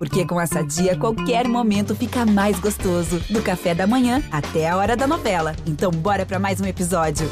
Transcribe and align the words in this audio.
Porque 0.00 0.24
com 0.24 0.40
essa 0.40 0.62
dia, 0.62 0.96
qualquer 0.96 1.46
momento 1.46 1.94
fica 1.94 2.24
mais 2.24 2.58
gostoso. 2.58 3.20
Do 3.28 3.42
café 3.42 3.74
da 3.74 3.86
manhã 3.86 4.22
até 4.32 4.66
a 4.66 4.74
hora 4.74 4.96
da 4.96 5.06
novela. 5.06 5.54
Então, 5.66 5.90
bora 5.90 6.24
para 6.24 6.38
mais 6.38 6.58
um 6.58 6.64
episódio. 6.64 7.28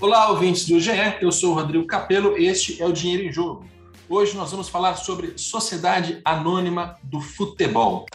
Olá, 0.00 0.30
ouvintes 0.30 0.68
do 0.68 0.78
GE. 0.78 0.92
Eu 1.20 1.32
sou 1.32 1.50
o 1.50 1.54
Rodrigo 1.54 1.84
Capello. 1.84 2.36
Este 2.38 2.80
é 2.80 2.86
o 2.86 2.92
Dinheiro 2.92 3.24
em 3.24 3.32
Jogo. 3.32 3.66
Hoje 4.08 4.36
nós 4.36 4.52
vamos 4.52 4.68
falar 4.68 4.94
sobre 4.94 5.32
Sociedade 5.36 6.20
Anônima 6.24 6.94
do 7.02 7.20
Futebol. 7.20 8.06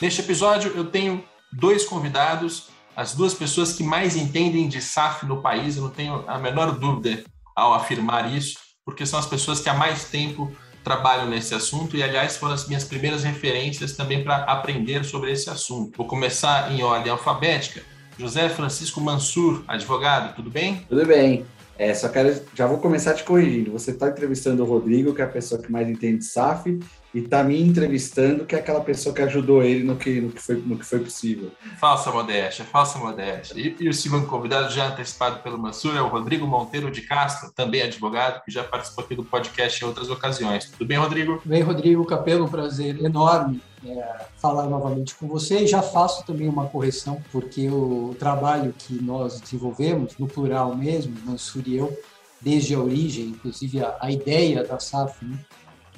Neste 0.00 0.22
episódio, 0.22 0.72
eu 0.74 0.86
tenho 0.86 1.22
dois 1.52 1.84
convidados, 1.84 2.68
as 2.96 3.14
duas 3.14 3.34
pessoas 3.34 3.74
que 3.74 3.82
mais 3.82 4.16
entendem 4.16 4.66
de 4.66 4.80
SAF 4.80 5.26
no 5.26 5.42
país. 5.42 5.76
Eu 5.76 5.82
não 5.82 5.90
tenho 5.90 6.24
a 6.26 6.38
menor 6.38 6.72
dúvida 6.78 7.22
ao 7.54 7.74
afirmar 7.74 8.32
isso, 8.32 8.58
porque 8.82 9.04
são 9.04 9.18
as 9.18 9.26
pessoas 9.26 9.60
que 9.60 9.68
há 9.68 9.74
mais 9.74 10.04
tempo 10.04 10.50
trabalham 10.82 11.28
nesse 11.28 11.54
assunto 11.54 11.98
e, 11.98 12.02
aliás, 12.02 12.38
foram 12.38 12.54
as 12.54 12.66
minhas 12.66 12.84
primeiras 12.84 13.24
referências 13.24 13.94
também 13.94 14.24
para 14.24 14.36
aprender 14.44 15.04
sobre 15.04 15.32
esse 15.32 15.50
assunto. 15.50 15.98
Vou 15.98 16.06
começar 16.06 16.72
em 16.72 16.82
ordem 16.82 17.12
alfabética. 17.12 17.82
José 18.18 18.48
Francisco 18.48 19.02
Mansur, 19.02 19.62
advogado, 19.68 20.34
tudo 20.34 20.50
bem? 20.50 20.86
Tudo 20.88 21.06
bem. 21.06 21.44
É, 21.80 21.94
só 21.94 22.10
quero, 22.10 22.38
já 22.54 22.66
vou 22.66 22.76
começar 22.76 23.14
te 23.14 23.24
corrigindo. 23.24 23.72
Você 23.72 23.92
está 23.92 24.08
entrevistando 24.08 24.62
o 24.62 24.66
Rodrigo, 24.66 25.14
que 25.14 25.22
é 25.22 25.24
a 25.24 25.28
pessoa 25.28 25.62
que 25.62 25.72
mais 25.72 25.88
entende 25.88 26.18
de 26.18 26.24
SAF, 26.26 26.78
e 27.14 27.20
está 27.20 27.42
me 27.42 27.58
entrevistando, 27.58 28.44
que 28.44 28.54
é 28.54 28.58
aquela 28.58 28.82
pessoa 28.82 29.14
que 29.14 29.22
ajudou 29.22 29.64
ele 29.64 29.82
no 29.82 29.96
que, 29.96 30.20
no 30.20 30.30
que, 30.30 30.42
foi, 30.42 30.56
no 30.56 30.78
que 30.78 30.84
foi 30.84 30.98
possível. 30.98 31.50
Falsa 31.78 32.10
modéstia, 32.12 32.66
falsa 32.66 32.98
modéstia. 32.98 33.58
E, 33.58 33.76
e 33.80 33.88
o 33.88 33.94
segundo 33.94 34.26
convidado, 34.26 34.70
já 34.70 34.88
antecipado 34.88 35.42
pelo 35.42 35.56
Mansur, 35.56 35.96
é 35.96 36.02
o 36.02 36.08
Rodrigo 36.08 36.46
Monteiro 36.46 36.90
de 36.90 37.00
Castro, 37.00 37.50
também 37.50 37.80
advogado, 37.80 38.44
que 38.44 38.50
já 38.50 38.62
participou 38.62 39.02
aqui 39.02 39.14
do 39.14 39.24
podcast 39.24 39.82
em 39.82 39.88
outras 39.88 40.10
ocasiões. 40.10 40.66
Tudo 40.66 40.86
bem, 40.86 40.98
Rodrigo? 40.98 41.40
Bem, 41.46 41.62
Rodrigo 41.62 42.04
Capelo, 42.04 42.44
um 42.44 42.48
prazer 42.48 43.02
enorme 43.02 43.62
é, 43.84 44.26
falar 44.36 44.66
novamente 44.66 45.14
com 45.14 45.26
você 45.26 45.60
e 45.60 45.66
já 45.66 45.82
faço 45.82 46.24
também 46.24 46.48
uma 46.48 46.66
correção, 46.66 47.22
porque 47.32 47.68
o 47.68 48.14
trabalho 48.18 48.74
que 48.76 48.94
nós 49.02 49.40
desenvolvemos, 49.40 50.16
no 50.18 50.26
plural 50.26 50.76
mesmo, 50.76 51.16
Mansur 51.24 51.62
e 51.66 51.76
eu, 51.76 51.96
desde 52.40 52.74
a 52.74 52.80
origem, 52.80 53.26
inclusive 53.26 53.82
a, 53.82 53.96
a 54.00 54.10
ideia 54.10 54.64
da 54.64 54.78
SAF, 54.78 55.24
né, 55.24 55.38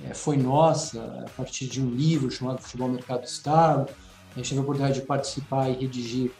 é, 0.08 0.14
foi 0.14 0.36
nossa, 0.36 1.24
a 1.26 1.30
partir 1.30 1.66
de 1.66 1.80
um 1.80 1.90
livro 1.90 2.30
chamado 2.30 2.62
Futebol 2.62 2.88
Mercado 2.88 3.24
Estado. 3.24 3.88
A 4.32 4.36
gente 4.36 4.48
teve 4.48 4.60
a 4.60 4.62
oportunidade 4.62 5.00
de 5.00 5.06
participar 5.06 5.68
e 5.68 5.74
redigir 5.74 6.32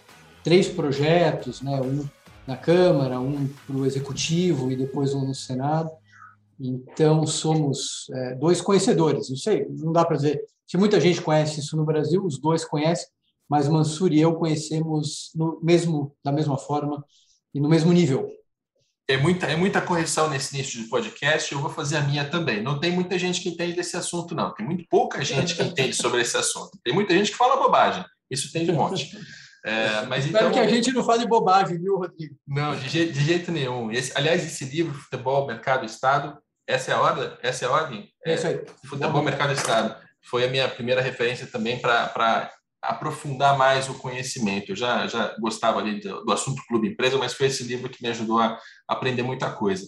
três 0.43 0.69
projetos, 0.69 1.61
né, 1.61 1.81
um 1.81 2.05
na 2.47 2.57
Câmara, 2.57 3.21
um 3.21 3.49
para 3.67 3.77
o 3.77 3.87
Executivo 3.87 4.71
e 4.71 4.77
depois 4.77 5.15
um 5.15 5.27
no 5.27 5.35
Senado. 5.35 5.91
Então, 6.59 7.27
somos 7.27 8.07
é, 8.13 8.35
dois 8.35 8.61
conhecedores. 8.61 9.31
Não 9.31 9.37
sei, 9.37 9.67
não 9.69 9.93
dá 9.93 10.05
para 10.05 10.17
dizer. 10.17 10.45
Se 10.73 10.79
muita 10.79 10.99
gente 10.99 11.21
conhece 11.21 11.61
isso 11.61 11.77
no 11.77 11.85
Brasil, 11.85 12.25
os 12.25 12.41
dois 12.41 12.65
conhecem, 12.65 13.07
mas 13.47 13.69
Mansur 13.69 14.11
e 14.11 14.23
eu 14.23 14.37
conhecemos 14.37 15.31
no 15.35 15.61
mesmo, 15.63 16.17
da 16.25 16.33
mesma 16.33 16.57
forma 16.57 17.05
e 17.55 17.61
no 17.61 17.69
mesmo 17.69 17.93
nível. 17.93 18.27
É 19.07 19.19
muita, 19.19 19.45
é 19.45 19.55
muita 19.55 19.83
correção 19.83 20.31
nesse 20.31 20.57
nicho 20.57 20.83
de 20.83 20.89
podcast, 20.89 21.53
eu 21.53 21.61
vou 21.61 21.69
fazer 21.69 21.99
a 21.99 22.01
minha 22.01 22.25
também. 22.25 22.63
Não 22.63 22.81
tem 22.81 22.91
muita 22.91 23.19
gente 23.19 23.43
que 23.43 23.51
entende 23.51 23.75
desse 23.75 23.99
assunto, 23.99 24.35
não. 24.35 24.55
Tem 24.55 24.65
muito 24.65 24.87
pouca 24.89 25.23
gente 25.23 25.55
que 25.55 25.63
entende 25.63 25.93
sobre 25.93 26.23
esse 26.23 26.39
assunto. 26.39 26.71
Tem 26.83 26.95
muita 26.95 27.13
gente 27.13 27.33
que 27.33 27.37
fala 27.37 27.63
bobagem. 27.63 28.03
Isso 28.31 28.51
tem 28.51 28.65
de 28.65 28.73
monte. 28.73 29.15
É, 29.67 30.07
mas 30.07 30.25
Espero 30.25 30.49
então, 30.49 30.53
que 30.55 30.59
a 30.59 30.75
gente 30.75 30.91
não 30.91 31.05
fale 31.05 31.27
bobagem, 31.27 31.79
viu, 31.79 31.99
Rodrigo? 31.99 32.35
Não, 32.49 32.75
de, 32.75 32.89
jeito, 32.89 33.13
de 33.13 33.21
jeito 33.23 33.53
nenhum. 33.53 33.91
Esse, 33.91 34.11
aliás, 34.17 34.43
esse 34.43 34.65
livro, 34.65 34.95
Futebol, 34.95 35.47
Mercado, 35.47 35.85
Estado, 35.85 36.39
essa 36.67 36.93
é 36.93 36.95
a 36.95 37.01
ordem? 37.03 37.31
Essa 37.43 37.67
é 37.67 37.69
a 37.69 37.73
ordem? 37.73 38.09
É 38.25 38.35
isso 38.37 38.47
aí. 38.47 38.65
Futebol, 38.87 39.23
Mercado, 39.23 39.53
Estado. 39.53 40.01
Foi 40.23 40.45
a 40.45 40.49
minha 40.49 40.69
primeira 40.69 41.01
referência 41.01 41.47
também 41.47 41.79
para 41.81 42.53
aprofundar 42.81 43.57
mais 43.57 43.89
o 43.89 43.95
conhecimento. 43.95 44.73
Eu 44.73 44.77
já, 44.77 45.07
já 45.07 45.37
gostava 45.39 45.79
ali 45.79 46.01
do, 46.01 46.25
do, 46.25 46.33
assunto 46.33 46.63
clube 46.67 46.89
empresa, 46.89 47.19
mas 47.19 47.35
foi 47.35 47.47
esse 47.47 47.63
livro 47.65 47.89
que 47.89 48.03
me 48.03 48.09
ajudou 48.09 48.41
a 48.41 48.59
aprender 48.89 49.23
muita 49.23 49.53
coisa. 49.53 49.87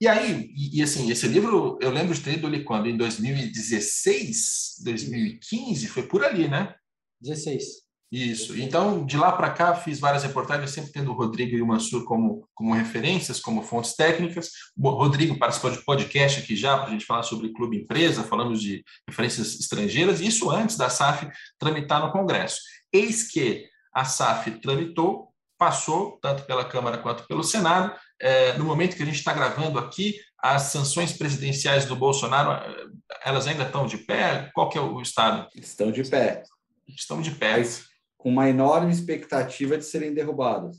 E 0.00 0.08
aí, 0.08 0.50
e, 0.56 0.78
e 0.78 0.82
assim, 0.82 1.10
esse 1.10 1.28
livro 1.28 1.78
eu 1.80 1.90
lembro 1.90 2.14
de 2.14 2.20
ter 2.20 2.32
lido 2.32 2.48
ele 2.48 2.64
quando? 2.64 2.88
Em 2.88 2.96
2016, 2.96 4.82
2015, 4.84 5.86
foi 5.88 6.02
por 6.04 6.24
ali, 6.24 6.48
né? 6.48 6.74
16. 7.20 7.81
Isso. 8.12 8.54
Então, 8.60 9.06
de 9.06 9.16
lá 9.16 9.32
para 9.32 9.48
cá, 9.48 9.74
fiz 9.74 9.98
várias 9.98 10.22
reportagens, 10.22 10.70
sempre 10.70 10.92
tendo 10.92 11.10
o 11.10 11.14
Rodrigo 11.14 11.56
e 11.56 11.62
o 11.62 11.66
Mansur 11.66 12.04
como, 12.04 12.46
como 12.54 12.74
referências, 12.74 13.40
como 13.40 13.62
fontes 13.62 13.96
técnicas. 13.96 14.50
O 14.76 14.90
Rodrigo 14.90 15.38
participou 15.38 15.70
de 15.70 15.82
podcast 15.82 16.40
aqui 16.40 16.54
já, 16.54 16.76
para 16.76 16.88
a 16.88 16.90
gente 16.90 17.06
falar 17.06 17.22
sobre 17.22 17.54
clube 17.54 17.78
empresa, 17.78 18.22
falamos 18.22 18.60
de 18.60 18.84
referências 19.08 19.58
estrangeiras, 19.58 20.20
isso 20.20 20.50
antes 20.50 20.76
da 20.76 20.90
SAF 20.90 21.26
tramitar 21.58 22.04
no 22.04 22.12
Congresso. 22.12 22.60
Eis 22.92 23.30
que 23.32 23.64
a 23.94 24.04
SAF 24.04 24.50
tramitou, 24.60 25.32
passou, 25.56 26.18
tanto 26.20 26.42
pela 26.42 26.66
Câmara 26.66 26.98
quanto 26.98 27.26
pelo 27.26 27.42
Senado. 27.42 27.94
É, 28.20 28.52
no 28.58 28.66
momento 28.66 28.94
que 28.94 29.02
a 29.02 29.06
gente 29.06 29.18
está 29.18 29.32
gravando 29.32 29.78
aqui, 29.78 30.16
as 30.36 30.64
sanções 30.64 31.14
presidenciais 31.14 31.86
do 31.86 31.96
Bolsonaro, 31.96 32.50
eh, 32.50 32.86
elas 33.24 33.46
ainda 33.46 33.62
estão 33.62 33.86
de 33.86 33.96
pé? 33.96 34.50
Qual 34.52 34.68
que 34.68 34.76
é 34.76 34.80
o 34.80 35.00
estado? 35.00 35.48
Estão 35.54 35.90
de 35.90 36.02
pé. 36.04 36.42
Estão 36.88 37.22
de 37.22 37.30
pé. 37.30 37.58
Mas 37.58 37.91
com 38.22 38.30
uma 38.30 38.48
enorme 38.48 38.92
expectativa 38.92 39.76
de 39.76 39.84
serem 39.84 40.14
derrubados. 40.14 40.76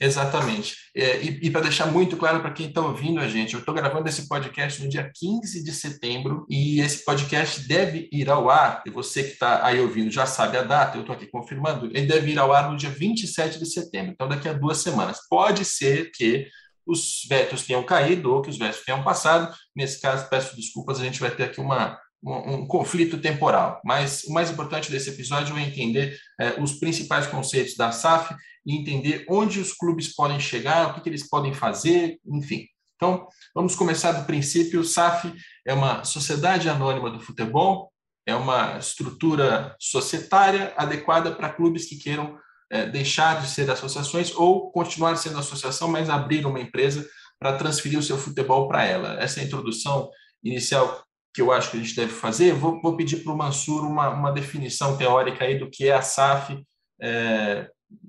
Exatamente. 0.00 0.76
É, 0.94 1.22
e, 1.22 1.46
e 1.46 1.50
para 1.50 1.62
deixar 1.62 1.86
muito 1.86 2.16
claro 2.16 2.40
para 2.40 2.52
quem 2.52 2.68
está 2.68 2.80
ouvindo 2.80 3.20
a 3.20 3.28
gente, 3.28 3.54
eu 3.54 3.60
estou 3.60 3.74
gravando 3.74 4.08
esse 4.08 4.28
podcast 4.28 4.82
no 4.82 4.88
dia 4.88 5.10
15 5.12 5.62
de 5.62 5.72
setembro 5.72 6.46
e 6.48 6.80
esse 6.80 7.04
podcast 7.04 7.66
deve 7.66 8.08
ir 8.12 8.28
ao 8.28 8.50
ar, 8.50 8.82
e 8.86 8.90
você 8.90 9.22
que 9.22 9.32
está 9.32 9.64
aí 9.64 9.80
ouvindo 9.80 10.10
já 10.10 10.26
sabe 10.26 10.56
a 10.56 10.62
data, 10.62 10.96
eu 10.96 11.02
estou 11.02 11.14
aqui 11.14 11.26
confirmando, 11.26 11.86
ele 11.86 12.06
deve 12.06 12.32
ir 12.32 12.38
ao 12.38 12.52
ar 12.52 12.70
no 12.70 12.76
dia 12.76 12.90
27 12.90 13.58
de 13.58 13.66
setembro, 13.66 14.12
então 14.12 14.28
daqui 14.28 14.48
a 14.48 14.52
duas 14.52 14.78
semanas. 14.78 15.20
Pode 15.28 15.64
ser 15.64 16.10
que 16.12 16.48
os 16.86 17.22
vetos 17.28 17.62
tenham 17.62 17.82
caído 17.82 18.32
ou 18.32 18.42
que 18.42 18.50
os 18.50 18.58
vetos 18.58 18.84
tenham 18.84 19.02
passado, 19.02 19.54
nesse 19.74 20.00
caso, 20.00 20.28
peço 20.28 20.56
desculpas, 20.56 21.00
a 21.00 21.04
gente 21.04 21.20
vai 21.20 21.30
ter 21.30 21.44
aqui 21.44 21.60
uma, 21.60 21.98
um, 22.24 22.66
conflito 22.66 23.18
temporal. 23.18 23.80
Mas 23.84 24.24
o 24.24 24.32
mais 24.32 24.50
importante 24.50 24.90
desse 24.90 25.10
episódio 25.10 25.56
é 25.56 25.62
entender 25.62 26.18
é, 26.40 26.60
os 26.60 26.74
principais 26.74 27.26
conceitos 27.26 27.76
da 27.76 27.92
SAF 27.92 28.34
e 28.66 28.76
entender 28.76 29.26
onde 29.28 29.60
os 29.60 29.72
clubes 29.72 30.14
podem 30.14 30.40
chegar, 30.40 30.88
o 30.88 30.94
que, 30.94 31.02
que 31.02 31.08
eles 31.08 31.28
podem 31.28 31.52
fazer, 31.52 32.18
enfim. 32.26 32.66
Então, 32.96 33.26
vamos 33.54 33.74
começar 33.74 34.12
do 34.12 34.24
princípio. 34.24 34.84
SAF 34.84 35.32
é 35.66 35.74
uma 35.74 36.04
sociedade 36.04 36.68
anônima 36.68 37.10
do 37.10 37.20
futebol, 37.20 37.92
é 38.26 38.34
uma 38.34 38.78
estrutura 38.78 39.76
societária 39.78 40.72
adequada 40.76 41.30
para 41.30 41.52
clubes 41.52 41.86
que 41.86 41.96
queiram 41.96 42.38
é, 42.70 42.86
deixar 42.86 43.42
de 43.42 43.48
ser 43.48 43.70
associações 43.70 44.34
ou 44.34 44.70
continuar 44.70 45.16
sendo 45.16 45.38
associação, 45.38 45.88
mas 45.88 46.08
abrir 46.08 46.46
uma 46.46 46.60
empresa 46.60 47.06
para 47.38 47.58
transferir 47.58 47.98
o 47.98 48.02
seu 48.02 48.16
futebol 48.16 48.66
para 48.66 48.84
ela. 48.84 49.20
Essa 49.20 49.40
é 49.40 49.42
a 49.42 49.46
introdução 49.46 50.08
inicial 50.42 51.04
que 51.34 51.42
eu 51.42 51.50
acho 51.50 51.72
que 51.72 51.76
a 51.76 51.80
gente 51.80 51.96
deve 51.96 52.12
fazer, 52.12 52.54
vou, 52.54 52.80
vou 52.80 52.96
pedir 52.96 53.16
para 53.16 53.32
o 53.32 53.36
Mansur 53.36 53.84
uma, 53.84 54.08
uma 54.08 54.30
definição 54.30 54.96
teórica 54.96 55.44
aí 55.44 55.58
do 55.58 55.68
que 55.68 55.88
é 55.88 55.92
a 55.92 56.00
SAF. 56.00 56.56
É, 57.00 57.68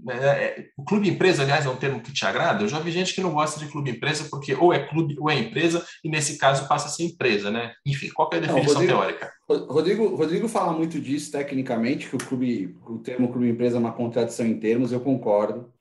é, 0.10 0.68
o 0.78 0.84
clube 0.84 1.10
empresa, 1.10 1.42
aliás, 1.42 1.66
é 1.66 1.70
um 1.70 1.76
termo 1.76 2.00
que 2.00 2.14
te 2.14 2.24
agrada. 2.24 2.64
Eu 2.64 2.68
já 2.68 2.80
vi 2.80 2.92
gente 2.92 3.16
que 3.16 3.22
não 3.22 3.34
gosta 3.34 3.60
de 3.60 3.68
clube 3.68 3.90
empresa 3.90 4.28
porque 4.30 4.54
ou 4.54 4.72
é 4.72 4.88
clube 4.88 5.16
ou 5.20 5.28
é 5.28 5.40
empresa, 5.40 5.84
e 6.04 6.10
nesse 6.10 6.38
caso 6.38 6.68
passa 6.68 6.88
a 6.88 6.90
ser 6.90 7.04
empresa, 7.04 7.50
né? 7.50 7.74
Enfim, 7.84 8.10
qual 8.14 8.30
é 8.32 8.38
a 8.38 8.42
definição 8.42 8.74
não, 8.74 8.82
Rodrigo, 8.82 8.94
teórica? 8.94 9.34
Rodrigo, 9.50 10.16
Rodrigo 10.16 10.48
fala 10.48 10.72
muito 10.72 11.00
disso 11.00 11.32
tecnicamente, 11.32 12.08
que 12.08 12.16
o 12.16 12.20
clube, 12.20 12.78
o 12.86 13.00
termo 13.00 13.32
clube 13.32 13.50
empresa 13.50 13.78
é 13.78 13.80
uma 13.80 13.92
contradição 13.92 14.46
em 14.46 14.60
termos, 14.60 14.92
eu 14.92 15.00
concordo. 15.00 15.74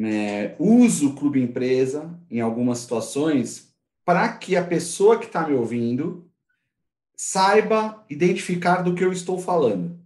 É, 0.00 0.54
uso 0.60 1.14
clube 1.14 1.42
empresa 1.42 2.16
em 2.30 2.40
algumas 2.40 2.78
situações 2.78 3.72
para 4.04 4.28
que 4.28 4.56
a 4.56 4.64
pessoa 4.64 5.18
que 5.18 5.26
está 5.26 5.46
me 5.46 5.54
ouvindo 5.54 6.27
saiba 7.18 8.04
identificar 8.08 8.80
do 8.80 8.94
que 8.94 9.04
eu 9.04 9.12
estou 9.12 9.40
falando. 9.40 9.98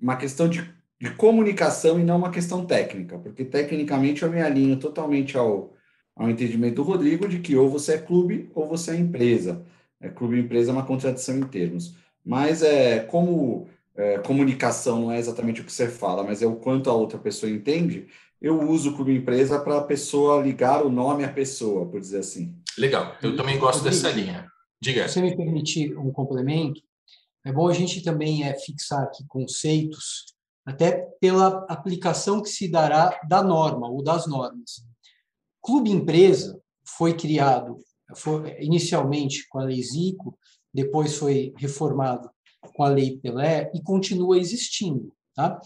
Uma 0.00 0.16
questão 0.16 0.48
de, 0.48 0.68
de 1.00 1.08
comunicação 1.12 2.00
e 2.00 2.04
não 2.04 2.18
uma 2.18 2.32
questão 2.32 2.66
técnica, 2.66 3.16
porque 3.16 3.44
tecnicamente 3.44 4.24
eu 4.24 4.30
me 4.30 4.42
alinho 4.42 4.76
totalmente 4.76 5.38
ao, 5.38 5.72
ao 6.16 6.28
entendimento 6.28 6.74
do 6.74 6.82
Rodrigo 6.82 7.28
de 7.28 7.38
que 7.38 7.54
ou 7.54 7.70
você 7.70 7.94
é 7.94 7.98
clube 7.98 8.50
ou 8.56 8.66
você 8.66 8.90
é 8.90 8.96
empresa. 8.96 9.64
É, 10.00 10.08
clube 10.08 10.36
e 10.36 10.40
empresa 10.40 10.72
é 10.72 10.74
uma 10.74 10.84
contradição 10.84 11.38
em 11.38 11.44
termos. 11.44 11.94
Mas 12.26 12.60
é 12.60 12.98
como 12.98 13.68
é, 13.96 14.18
comunicação 14.18 15.00
não 15.00 15.12
é 15.12 15.18
exatamente 15.18 15.60
o 15.60 15.64
que 15.64 15.72
você 15.72 15.86
fala, 15.86 16.24
mas 16.24 16.42
é 16.42 16.46
o 16.46 16.56
quanto 16.56 16.90
a 16.90 16.92
outra 16.92 17.18
pessoa 17.18 17.50
entende, 17.50 18.08
eu 18.42 18.60
uso 18.68 18.90
o 18.90 18.94
clube 18.96 19.14
empresa 19.14 19.60
para 19.60 19.78
a 19.78 19.84
pessoa 19.84 20.42
ligar 20.42 20.84
o 20.84 20.90
nome 20.90 21.24
à 21.24 21.28
pessoa, 21.28 21.86
por 21.86 22.00
dizer 22.00 22.18
assim. 22.18 22.52
Legal, 22.76 23.16
eu 23.22 23.36
também 23.36 23.58
gosto 23.58 23.82
dessa 23.84 24.10
linha. 24.10 24.50
Diga. 24.80 25.08
Se 25.08 25.14
você 25.14 25.22
me 25.22 25.36
permitir 25.36 25.96
um 25.98 26.12
complemento, 26.12 26.80
é 27.44 27.52
bom 27.52 27.68
a 27.68 27.72
gente 27.72 28.02
também 28.02 28.44
é, 28.44 28.54
fixar 28.58 29.04
aqui 29.04 29.24
conceitos, 29.26 30.26
até 30.64 30.92
pela 31.20 31.64
aplicação 31.68 32.42
que 32.42 32.48
se 32.48 32.70
dará 32.70 33.18
da 33.28 33.42
norma 33.42 33.88
ou 33.88 34.02
das 34.02 34.26
normas. 34.26 34.84
Clube 35.62 35.90
empresa 35.90 36.60
foi 36.84 37.14
criado 37.14 37.78
foi, 38.16 38.56
inicialmente 38.60 39.46
com 39.48 39.58
a 39.58 39.64
Lei 39.64 39.82
Zico, 39.82 40.38
depois 40.72 41.16
foi 41.16 41.52
reformado 41.56 42.30
com 42.74 42.82
a 42.82 42.88
Lei 42.88 43.18
Pelé 43.18 43.70
e 43.74 43.82
continua 43.82 44.38
existindo. 44.38 45.12
Tá? 45.34 45.60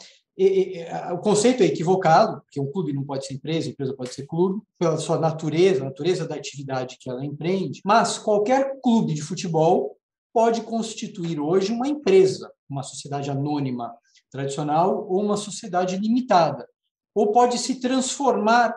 E, 0.45 0.87
o 1.13 1.19
conceito 1.19 1.63
é 1.63 1.67
equivocado, 1.67 2.41
porque 2.43 2.61
um 2.61 2.71
clube 2.71 2.93
não 2.93 3.05
pode 3.05 3.27
ser 3.27 3.35
empresa, 3.35 3.69
empresa 3.69 3.95
pode 3.95 4.13
ser 4.13 4.27
clube, 4.27 4.63
pela 4.79 4.97
sua 4.97 5.19
natureza, 5.19 5.83
a 5.83 5.87
natureza 5.87 6.27
da 6.27 6.35
atividade 6.35 6.97
que 6.99 7.09
ela 7.09 7.25
empreende, 7.25 7.81
mas 7.85 8.19
qualquer 8.19 8.81
clube 8.83 9.15
de 9.15 9.23
futebol 9.23 9.97
pode 10.33 10.63
constituir 10.63 11.39
hoje 11.39 11.73
uma 11.73 11.87
empresa, 11.87 12.51
uma 12.69 12.83
sociedade 12.83 13.31
anônima 13.31 13.95
tradicional 14.31 15.07
ou 15.09 15.23
uma 15.23 15.37
sociedade 15.37 15.97
limitada, 15.97 16.67
ou 17.15 17.31
pode 17.31 17.59
se 17.59 17.81
transformar 17.81 18.75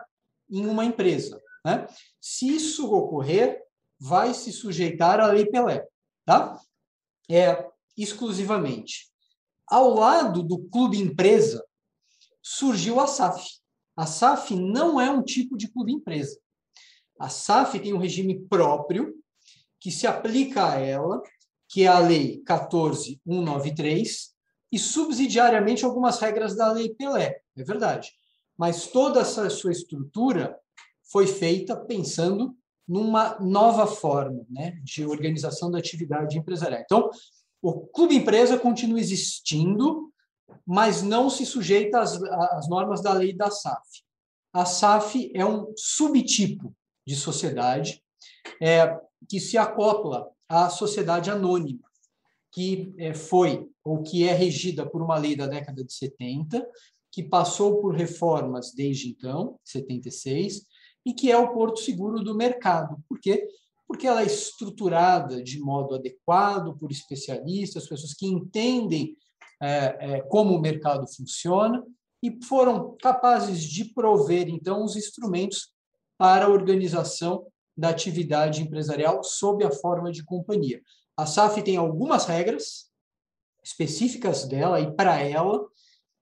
em 0.50 0.66
uma 0.66 0.84
empresa. 0.84 1.40
Né? 1.64 1.86
Se 2.20 2.46
isso 2.46 2.94
ocorrer, 2.94 3.60
vai 3.98 4.34
se 4.34 4.52
sujeitar 4.52 5.18
à 5.18 5.26
Lei 5.28 5.46
Pelé, 5.46 5.84
tá? 6.24 6.60
É 7.28 7.66
exclusivamente. 7.96 9.10
Ao 9.68 9.94
lado 9.94 10.42
do 10.42 10.58
clube 10.68 10.98
empresa 10.98 11.64
surgiu 12.42 13.00
a 13.00 13.06
SAF. 13.06 13.44
A 13.96 14.06
SAF 14.06 14.54
não 14.54 15.00
é 15.00 15.10
um 15.10 15.22
tipo 15.22 15.56
de 15.56 15.68
clube 15.68 15.92
empresa. 15.92 16.38
A 17.18 17.28
SAF 17.28 17.80
tem 17.80 17.92
um 17.92 17.98
regime 17.98 18.38
próprio 18.48 19.14
que 19.80 19.90
se 19.90 20.06
aplica 20.06 20.70
a 20.70 20.78
ela 20.78 21.22
que 21.68 21.82
é 21.82 21.88
a 21.88 21.98
Lei 21.98 22.42
14193, 22.46 24.34
e 24.72 24.78
subsidiariamente 24.78 25.84
algumas 25.84 26.18
regras 26.18 26.56
da 26.56 26.72
Lei 26.72 26.94
Pelé, 26.94 27.40
é 27.56 27.62
verdade. 27.62 28.12
Mas 28.56 28.86
toda 28.86 29.20
essa 29.20 29.50
sua 29.50 29.72
estrutura 29.72 30.58
foi 31.10 31.26
feita 31.26 31.76
pensando 31.76 32.56
numa 32.86 33.38
nova 33.40 33.86
forma 33.86 34.46
né, 34.48 34.78
de 34.82 35.04
organização 35.04 35.70
da 35.70 35.78
atividade 35.78 36.38
empresarial. 36.38 36.80
Então, 36.84 37.10
o 37.68 37.84
clube 37.88 38.14
empresa 38.14 38.56
continua 38.56 39.00
existindo, 39.00 40.12
mas 40.64 41.02
não 41.02 41.28
se 41.28 41.44
sujeita 41.44 41.98
às, 41.98 42.22
às 42.22 42.68
normas 42.68 43.02
da 43.02 43.12
lei 43.12 43.32
da 43.32 43.50
SAF. 43.50 44.04
A 44.52 44.64
SAF 44.64 45.32
é 45.34 45.44
um 45.44 45.72
subtipo 45.76 46.72
de 47.04 47.16
sociedade 47.16 48.00
é, 48.62 48.96
que 49.28 49.40
se 49.40 49.58
acopla 49.58 50.30
a 50.48 50.70
sociedade 50.70 51.28
anônima, 51.28 51.82
que 52.52 52.94
é, 52.98 53.12
foi 53.12 53.68
ou 53.84 54.00
que 54.00 54.22
é 54.22 54.32
regida 54.32 54.88
por 54.88 55.02
uma 55.02 55.18
lei 55.18 55.34
da 55.34 55.48
década 55.48 55.82
de 55.82 55.92
70, 55.92 56.64
que 57.10 57.24
passou 57.24 57.80
por 57.80 57.96
reformas 57.96 58.72
desde 58.72 59.08
então, 59.08 59.58
76, 59.64 60.62
e 61.04 61.12
que 61.12 61.32
é 61.32 61.36
o 61.36 61.52
porto 61.52 61.80
seguro 61.80 62.22
do 62.22 62.36
mercado. 62.36 62.96
Por 63.08 63.18
quê? 63.18 63.44
Porque 63.86 64.06
ela 64.06 64.22
é 64.22 64.26
estruturada 64.26 65.42
de 65.42 65.60
modo 65.60 65.94
adequado 65.94 66.76
por 66.76 66.90
especialistas, 66.90 67.88
pessoas 67.88 68.14
que 68.14 68.26
entendem 68.26 69.16
é, 69.62 69.96
é, 70.00 70.20
como 70.22 70.54
o 70.54 70.60
mercado 70.60 71.06
funciona 71.06 71.84
e 72.22 72.42
foram 72.44 72.96
capazes 73.00 73.62
de 73.62 73.84
prover, 73.92 74.48
então, 74.48 74.84
os 74.84 74.96
instrumentos 74.96 75.72
para 76.18 76.46
a 76.46 76.50
organização 76.50 77.46
da 77.76 77.90
atividade 77.90 78.62
empresarial 78.62 79.22
sob 79.22 79.64
a 79.64 79.70
forma 79.70 80.10
de 80.10 80.24
companhia. 80.24 80.80
A 81.16 81.26
SAF 81.26 81.62
tem 81.62 81.76
algumas 81.76 82.26
regras 82.26 82.90
específicas 83.62 84.46
dela 84.46 84.80
e 84.80 84.94
para 84.94 85.20
ela 85.20 85.66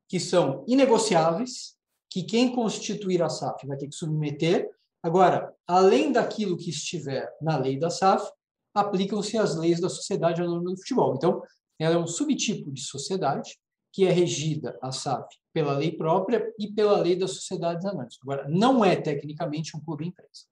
que 0.08 0.18
são 0.18 0.64
inegociáveis, 0.66 1.76
que 2.10 2.22
quem 2.22 2.54
constituir 2.54 3.22
a 3.22 3.28
SAF 3.28 3.66
vai 3.66 3.76
ter 3.76 3.88
que 3.88 3.94
submeter. 3.94 4.70
Agora, 5.04 5.52
além 5.68 6.10
daquilo 6.10 6.56
que 6.56 6.70
estiver 6.70 7.30
na 7.42 7.58
lei 7.58 7.78
da 7.78 7.90
SAF, 7.90 8.26
aplicam-se 8.74 9.36
as 9.36 9.54
leis 9.54 9.78
da 9.78 9.90
Sociedade 9.90 10.40
Anônima 10.40 10.70
do 10.70 10.78
Futebol. 10.78 11.14
Então, 11.14 11.42
ela 11.78 11.96
é 11.96 11.98
um 11.98 12.06
subtipo 12.06 12.72
de 12.72 12.80
sociedade 12.80 13.54
que 13.92 14.06
é 14.06 14.10
regida 14.10 14.78
a 14.82 14.90
SAF 14.90 15.28
pela 15.52 15.76
lei 15.76 15.92
própria 15.92 16.50
e 16.58 16.72
pela 16.72 16.98
lei 16.98 17.16
das 17.16 17.32
sociedades 17.32 17.84
anônimas. 17.84 18.16
Agora, 18.22 18.46
não 18.48 18.82
é 18.82 18.96
tecnicamente 18.96 19.76
um 19.76 19.80
clube 19.80 20.06
empresa. 20.06 20.46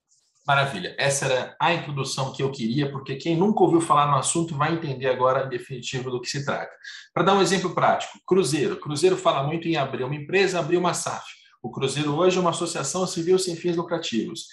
Maravilha. 0.46 0.94
Essa 0.98 1.24
era 1.24 1.56
a 1.58 1.72
introdução 1.72 2.30
que 2.32 2.42
eu 2.42 2.52
queria, 2.52 2.92
porque 2.92 3.16
quem 3.16 3.34
nunca 3.34 3.62
ouviu 3.62 3.80
falar 3.80 4.10
no 4.10 4.18
assunto 4.18 4.54
vai 4.54 4.74
entender 4.74 5.08
agora 5.08 5.46
em 5.46 5.48
definitivo 5.48 6.10
do 6.10 6.20
que 6.20 6.28
se 6.28 6.44
trata. 6.44 6.70
Para 7.14 7.22
dar 7.22 7.34
um 7.34 7.40
exemplo 7.40 7.74
prático, 7.74 8.18
Cruzeiro. 8.26 8.78
Cruzeiro 8.78 9.16
fala 9.16 9.44
muito 9.44 9.66
em 9.66 9.76
abrir 9.76 10.04
uma 10.04 10.14
empresa, 10.14 10.58
abrir 10.58 10.76
uma 10.76 10.92
SAF. 10.92 11.41
O 11.62 11.70
Cruzeiro 11.70 12.16
hoje 12.16 12.36
é 12.36 12.40
uma 12.40 12.50
associação 12.50 13.06
civil 13.06 13.38
sem 13.38 13.54
fins 13.54 13.76
lucrativos. 13.76 14.48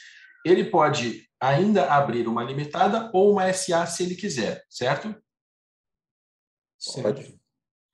Ele 0.46 0.64
pode 0.66 1.28
ainda 1.42 1.92
abrir 1.92 2.28
uma 2.28 2.44
limitada 2.44 3.10
ou 3.14 3.32
uma 3.32 3.52
SA 3.52 3.86
se 3.88 4.04
ele 4.04 4.16
quiser, 4.16 4.64
certo? 4.70 5.16
Certo. 6.78 7.40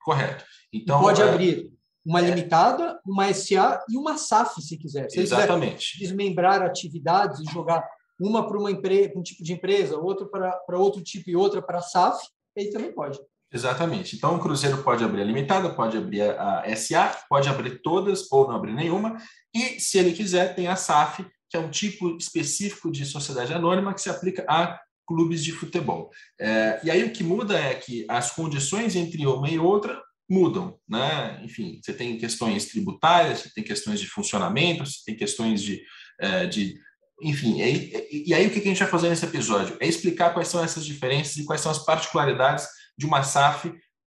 Correto. 0.00 0.44
Então, 0.72 1.00
pode 1.00 1.22
é... 1.22 1.28
abrir 1.28 1.72
uma 2.04 2.20
é. 2.20 2.30
limitada, 2.30 3.00
uma 3.04 3.32
SA 3.32 3.84
e 3.88 3.96
uma 3.96 4.16
SAF, 4.16 4.62
se 4.62 4.76
quiser. 4.76 5.10
Se 5.10 5.18
Exatamente. 5.18 5.98
desmembrar 5.98 6.62
atividades 6.62 7.40
e 7.40 7.52
jogar 7.52 7.84
uma 8.20 8.46
para 8.46 8.58
uma 8.58 8.70
empresa, 8.70 9.12
um 9.16 9.22
tipo 9.22 9.42
de 9.42 9.52
empresa, 9.52 9.98
outra 9.98 10.26
para, 10.26 10.52
para 10.58 10.78
outro 10.78 11.02
tipo 11.02 11.28
e 11.28 11.36
outra 11.36 11.60
para 11.60 11.82
SAF, 11.82 12.28
ele 12.54 12.70
também 12.70 12.92
pode. 12.92 13.18
Exatamente. 13.52 14.16
Então, 14.16 14.36
o 14.36 14.40
Cruzeiro 14.40 14.82
pode 14.82 15.04
abrir 15.04 15.22
a 15.22 15.24
limitada, 15.24 15.70
pode 15.70 15.96
abrir 15.96 16.22
a 16.22 16.64
SA, 16.76 17.16
pode 17.28 17.48
abrir 17.48 17.80
todas 17.80 18.30
ou 18.30 18.48
não 18.48 18.56
abrir 18.56 18.74
nenhuma. 18.74 19.16
E, 19.54 19.80
se 19.80 19.98
ele 19.98 20.12
quiser, 20.12 20.54
tem 20.54 20.66
a 20.66 20.76
SAF, 20.76 21.24
que 21.48 21.56
é 21.56 21.60
um 21.60 21.70
tipo 21.70 22.16
específico 22.16 22.90
de 22.90 23.06
sociedade 23.06 23.52
anônima 23.54 23.94
que 23.94 24.00
se 24.00 24.10
aplica 24.10 24.44
a 24.48 24.78
clubes 25.06 25.44
de 25.44 25.52
futebol. 25.52 26.10
É, 26.40 26.80
e 26.82 26.90
aí 26.90 27.04
o 27.04 27.12
que 27.12 27.22
muda 27.22 27.56
é 27.58 27.74
que 27.74 28.04
as 28.08 28.32
condições 28.32 28.96
entre 28.96 29.24
uma 29.24 29.48
e 29.48 29.58
outra 29.58 30.02
mudam, 30.28 30.76
né? 30.88 31.40
Enfim, 31.44 31.80
você 31.80 31.92
tem 31.92 32.18
questões 32.18 32.66
tributárias, 32.66 33.40
você 33.40 33.50
tem 33.54 33.62
questões 33.62 34.00
de 34.00 34.08
funcionamento, 34.08 34.84
você 34.84 34.98
tem 35.06 35.16
questões 35.16 35.62
de, 35.62 35.80
é, 36.20 36.46
de 36.46 36.74
enfim, 37.22 37.62
e, 37.62 38.24
e 38.26 38.34
aí 38.34 38.46
o 38.46 38.50
que 38.50 38.58
a 38.58 38.62
gente 38.62 38.80
vai 38.80 38.88
fazer 38.88 39.08
nesse 39.08 39.24
episódio? 39.24 39.76
É 39.80 39.86
explicar 39.86 40.34
quais 40.34 40.48
são 40.48 40.62
essas 40.62 40.84
diferenças 40.84 41.36
e 41.36 41.44
quais 41.44 41.60
são 41.60 41.70
as 41.70 41.78
particularidades 41.84 42.66
de 42.96 43.06
uma 43.06 43.22
SAF 43.22 43.72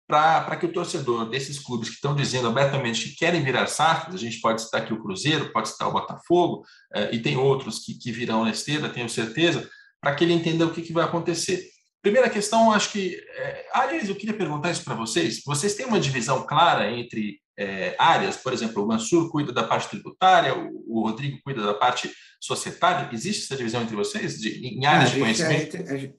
para 0.08 0.56
que 0.56 0.64
o 0.64 0.72
torcedor 0.72 1.28
desses 1.28 1.58
clubes 1.58 1.90
que 1.90 1.96
estão 1.96 2.14
dizendo 2.14 2.48
abertamente 2.48 3.10
que 3.10 3.16
querem 3.16 3.44
virar 3.44 3.66
SAFs, 3.66 4.14
a 4.14 4.18
gente 4.18 4.40
pode 4.40 4.62
citar 4.62 4.80
aqui 4.80 4.94
o 4.94 5.02
Cruzeiro, 5.02 5.52
pode 5.52 5.68
citar 5.68 5.88
o 5.88 5.92
Botafogo, 5.92 6.64
é, 6.94 7.14
e 7.14 7.20
tem 7.20 7.36
outros 7.36 7.80
que, 7.80 7.92
que 7.92 8.10
virão 8.10 8.44
na 8.44 8.50
esteira, 8.50 8.88
tenho 8.88 9.08
certeza, 9.08 9.68
para 10.00 10.14
que 10.14 10.24
ele 10.24 10.32
entenda 10.32 10.64
o 10.64 10.70
que, 10.70 10.80
que 10.80 10.94
vai 10.94 11.04
acontecer. 11.04 11.62
Primeira 12.00 12.30
questão, 12.30 12.72
acho 12.72 12.92
que. 12.92 13.16
É, 13.36 13.66
aliás, 13.74 14.08
eu 14.08 14.14
queria 14.14 14.34
perguntar 14.34 14.70
isso 14.70 14.84
para 14.84 14.94
vocês. 14.94 15.42
Vocês 15.44 15.74
têm 15.74 15.84
uma 15.84 16.00
divisão 16.00 16.46
clara 16.46 16.90
entre 16.90 17.38
é, 17.58 17.94
áreas? 17.98 18.36
Por 18.36 18.52
exemplo, 18.52 18.82
o 18.82 18.86
Mansur 18.86 19.30
cuida 19.30 19.52
da 19.52 19.64
parte 19.64 19.90
tributária, 19.90 20.56
o, 20.56 20.84
o, 20.86 21.02
Rodrigo 21.02 21.38
cuida 21.44 21.60
da 21.60 21.74
parte 21.74 22.10
societária. 22.40 23.10
Existe 23.12 23.44
essa 23.44 23.56
divisão 23.56 23.82
entre 23.82 23.96
vocês, 23.96 24.38
de, 24.38 24.68
em 24.68 24.86
áreas 24.86 25.10
de 25.10 25.18
conhecimento? 25.18 25.76
A 25.76 25.80
gente, 25.80 25.92
a 25.92 25.96
gente 25.98 26.14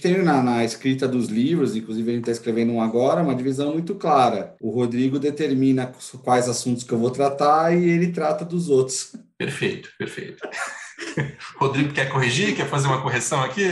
tem 0.00 0.22
na, 0.22 0.42
na, 0.42 0.64
escrita 0.64 1.08
dos 1.08 1.28
livros, 1.28 1.74
inclusive 1.74 2.10
a 2.10 2.14
gente 2.14 2.22
está 2.22 2.32
escrevendo 2.32 2.72
um 2.72 2.80
agora, 2.80 3.22
uma 3.22 3.34
divisão 3.34 3.72
muito 3.72 3.94
clara. 3.94 4.54
O 4.60 4.70
Rodrigo 4.70 5.18
determina 5.18 5.92
quais 6.22 6.48
assuntos 6.48 6.84
que 6.84 6.92
eu 6.92 6.98
vou 6.98 7.10
tratar 7.10 7.74
e 7.74 7.88
ele 7.88 8.12
trata 8.12 8.44
dos 8.44 8.68
outros. 8.68 9.16
Perfeito, 9.38 9.90
perfeito. 9.98 10.46
Rodrigo 11.56 11.92
quer 11.92 12.10
corrigir? 12.10 12.56
Quer 12.56 12.66
fazer 12.66 12.86
uma 12.86 13.02
correção 13.02 13.42
aqui? 13.42 13.68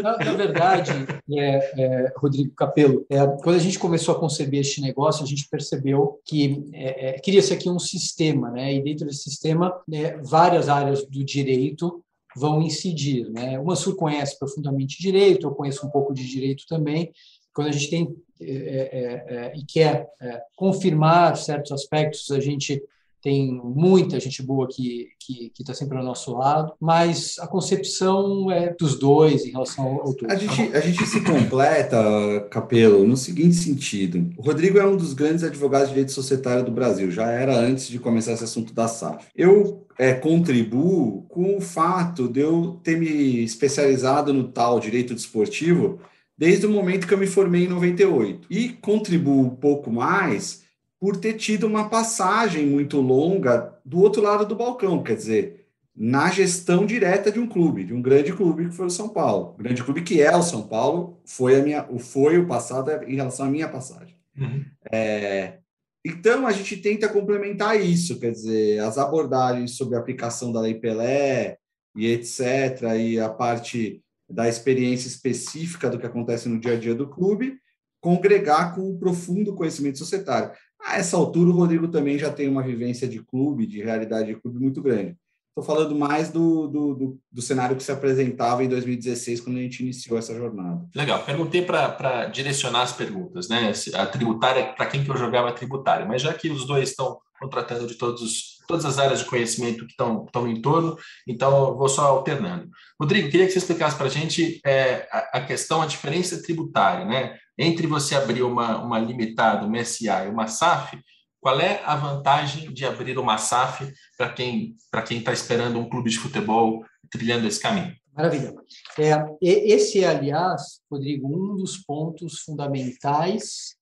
Na, 0.00 0.16
na 0.18 0.32
verdade, 0.32 0.92
é, 1.32 1.82
é, 1.82 2.12
Rodrigo 2.16 2.54
Capelo, 2.54 3.04
é, 3.08 3.26
quando 3.42 3.56
a 3.56 3.60
gente 3.60 3.78
começou 3.78 4.14
a 4.14 4.18
conceber 4.18 4.60
este 4.60 4.80
negócio, 4.80 5.24
a 5.24 5.26
gente 5.26 5.48
percebeu 5.48 6.20
que 6.24 6.64
é, 6.72 7.08
é, 7.08 7.20
cria-se 7.20 7.52
aqui 7.52 7.68
um 7.68 7.78
sistema, 7.78 8.50
né? 8.50 8.74
E 8.74 8.82
dentro 8.82 9.06
desse 9.06 9.22
sistema, 9.24 9.74
né, 9.86 10.16
várias 10.22 10.68
áreas 10.68 11.04
do 11.04 11.24
direito 11.24 12.03
vão 12.36 12.62
incidir, 12.62 13.30
né? 13.30 13.58
O 13.58 13.64
Mansur 13.64 13.96
conhece 13.96 14.38
profundamente 14.38 15.00
direito, 15.00 15.46
eu 15.46 15.54
conheço 15.54 15.86
um 15.86 15.90
pouco 15.90 16.12
de 16.12 16.26
direito 16.26 16.64
também. 16.68 17.12
Quando 17.54 17.68
a 17.68 17.72
gente 17.72 17.90
tem 17.90 18.16
é, 18.40 19.52
e 19.54 19.64
quer 19.64 20.08
confirmar 20.56 21.36
certos 21.36 21.70
aspectos, 21.70 22.30
a 22.32 22.40
gente 22.40 22.82
tem 23.24 23.50
muita 23.50 24.20
gente 24.20 24.42
boa 24.42 24.68
que 24.70 25.08
que 25.26 25.50
está 25.58 25.72
sempre 25.72 25.96
ao 25.96 26.04
nosso 26.04 26.36
lado, 26.36 26.74
mas 26.78 27.36
a 27.38 27.46
concepção 27.46 28.50
é 28.50 28.74
dos 28.78 28.98
dois 28.98 29.46
em 29.46 29.52
relação 29.52 29.86
ao, 29.86 30.14
todo. 30.14 30.30
A 30.30 30.36
gente, 30.36 30.76
a 30.76 30.80
gente 30.80 31.06
se 31.06 31.22
completa, 31.22 32.46
Capelo, 32.50 33.06
no 33.06 33.16
seguinte 33.16 33.54
sentido. 33.54 34.30
O 34.36 34.42
Rodrigo 34.42 34.78
é 34.78 34.86
um 34.86 34.96
dos 34.96 35.14
grandes 35.14 35.42
advogados 35.42 35.88
de 35.88 35.94
direito 35.94 36.12
societário 36.12 36.64
do 36.64 36.70
Brasil, 36.70 37.10
já 37.10 37.30
era 37.30 37.56
antes 37.56 37.88
de 37.88 37.98
começar 37.98 38.32
esse 38.32 38.44
assunto 38.44 38.74
da 38.74 38.86
SAF. 38.86 39.26
Eu 39.34 39.86
é, 39.98 40.12
contribuo 40.12 41.22
com 41.22 41.56
o 41.56 41.60
fato 41.60 42.28
de 42.28 42.40
eu 42.40 42.78
ter 42.82 42.98
me 42.98 43.42
especializado 43.42 44.32
no 44.32 44.48
tal 44.48 44.78
direito 44.78 45.14
desportivo 45.14 46.00
desde 46.36 46.66
o 46.66 46.70
momento 46.70 47.06
que 47.06 47.14
eu 47.14 47.18
me 47.18 47.26
formei 47.26 47.64
em 47.64 47.68
98. 47.68 48.46
E 48.50 48.70
contribuo 48.70 49.40
um 49.40 49.50
pouco 49.50 49.90
mais 49.90 50.63
por 51.04 51.18
ter 51.18 51.34
tido 51.34 51.66
uma 51.66 51.90
passagem 51.90 52.64
muito 52.64 52.98
longa 52.98 53.78
do 53.84 54.00
outro 54.00 54.22
lado 54.22 54.46
do 54.46 54.56
balcão, 54.56 55.02
quer 55.02 55.14
dizer, 55.14 55.66
na 55.94 56.30
gestão 56.30 56.86
direta 56.86 57.30
de 57.30 57.38
um 57.38 57.46
clube, 57.46 57.84
de 57.84 57.92
um 57.92 58.00
grande 58.00 58.32
clube 58.32 58.70
que 58.70 58.74
foi 58.74 58.86
o 58.86 58.90
São 58.90 59.10
Paulo. 59.10 59.50
O 59.50 59.62
grande 59.62 59.84
clube 59.84 60.00
que 60.00 60.22
é 60.22 60.34
o 60.34 60.40
São 60.40 60.66
Paulo, 60.66 61.20
foi, 61.26 61.60
a 61.60 61.62
minha, 61.62 61.86
foi 61.98 62.38
o 62.38 62.46
passado 62.46 62.90
em 63.06 63.16
relação 63.16 63.44
à 63.44 63.50
minha 63.50 63.68
passagem. 63.68 64.16
Uhum. 64.34 64.64
É, 64.90 65.58
então, 66.02 66.46
a 66.46 66.52
gente 66.52 66.78
tenta 66.78 67.06
complementar 67.06 67.78
isso, 67.78 68.18
quer 68.18 68.30
dizer, 68.30 68.80
as 68.80 68.96
abordagens 68.96 69.76
sobre 69.76 69.96
a 69.96 69.98
aplicação 69.98 70.50
da 70.50 70.62
Lei 70.62 70.72
Pelé 70.72 71.58
e 71.94 72.06
etc., 72.06 72.80
e 72.98 73.20
a 73.20 73.28
parte 73.28 74.02
da 74.26 74.48
experiência 74.48 75.08
específica 75.08 75.90
do 75.90 75.98
que 75.98 76.06
acontece 76.06 76.48
no 76.48 76.58
dia 76.58 76.72
a 76.72 76.78
dia 76.78 76.94
do 76.94 77.10
clube, 77.10 77.58
congregar 78.00 78.74
com 78.74 78.90
o 78.90 78.98
profundo 78.98 79.54
conhecimento 79.54 79.98
societário. 79.98 80.50
A 80.84 80.98
essa 80.98 81.16
altura, 81.16 81.50
o 81.50 81.54
Rodrigo 81.54 81.88
também 81.88 82.18
já 82.18 82.30
tem 82.30 82.48
uma 82.48 82.62
vivência 82.62 83.08
de 83.08 83.20
clube, 83.20 83.66
de 83.66 83.82
realidade 83.82 84.26
de 84.26 84.40
clube 84.40 84.58
muito 84.60 84.82
grande. 84.82 85.16
Estou 85.56 85.64
falando 85.64 85.94
mais 85.94 86.30
do, 86.30 86.66
do, 86.66 86.94
do, 86.94 87.20
do, 87.30 87.40
cenário 87.40 87.76
que 87.76 87.82
se 87.82 87.92
apresentava 87.92 88.64
em 88.64 88.68
2016, 88.68 89.40
quando 89.40 89.56
a 89.56 89.60
gente 89.60 89.84
iniciou 89.84 90.18
essa 90.18 90.34
jornada. 90.34 90.84
Legal. 90.92 91.24
Perguntei 91.24 91.62
para 91.62 92.26
direcionar 92.26 92.82
as 92.82 92.92
perguntas, 92.92 93.48
né? 93.48 93.72
A 93.94 94.04
tributária, 94.04 94.72
para 94.72 94.86
quem 94.86 95.04
que 95.04 95.10
eu 95.10 95.16
jogava 95.16 95.50
a 95.50 95.52
tributária, 95.52 96.04
mas 96.04 96.22
já 96.22 96.34
que 96.34 96.50
os 96.50 96.66
dois 96.66 96.90
estão 96.90 97.20
contratando 97.40 97.86
de 97.86 97.94
todos, 97.94 98.58
todas 98.66 98.84
as 98.84 98.98
áreas 98.98 99.20
de 99.20 99.26
conhecimento 99.26 99.86
que 99.86 99.92
estão, 99.92 100.26
em 100.48 100.60
torno, 100.60 100.96
então 101.28 101.68
eu 101.68 101.76
vou 101.76 101.88
só 101.88 102.06
alternando. 102.06 102.68
Rodrigo, 103.00 103.30
queria 103.30 103.46
que 103.46 103.52
você 103.52 103.58
explicasse 103.58 103.96
para 103.96 104.06
a 104.06 104.10
gente 104.10 104.60
é, 104.66 105.06
a, 105.12 105.38
a, 105.38 105.40
questão, 105.40 105.82
a 105.82 105.86
diferença 105.86 106.42
tributária, 106.42 107.04
né? 107.04 107.38
Entre 107.56 107.86
você 107.86 108.14
abrir 108.14 108.42
uma, 108.42 108.82
uma 108.82 108.98
limitada, 108.98 109.66
uma 109.66 109.84
SA 109.84 110.24
e 110.24 110.28
uma 110.28 110.46
SAF, 110.46 110.98
qual 111.40 111.60
é 111.60 111.82
a 111.84 111.94
vantagem 111.94 112.72
de 112.72 112.84
abrir 112.84 113.18
uma 113.18 113.38
SAF 113.38 113.92
para 114.16 114.32
quem 114.32 114.76
para 114.90 115.02
quem 115.02 115.18
está 115.18 115.32
esperando 115.32 115.78
um 115.78 115.88
clube 115.88 116.10
de 116.10 116.18
futebol 116.18 116.84
trilhando 117.10 117.46
esse 117.46 117.60
caminho? 117.60 117.94
Maravilha. 118.12 118.54
É, 118.98 119.12
esse 119.42 120.02
é, 120.02 120.08
aliás, 120.08 120.80
Rodrigo, 120.90 121.28
um 121.28 121.56
dos 121.56 121.76
pontos 121.76 122.40
fundamentais 122.40 123.76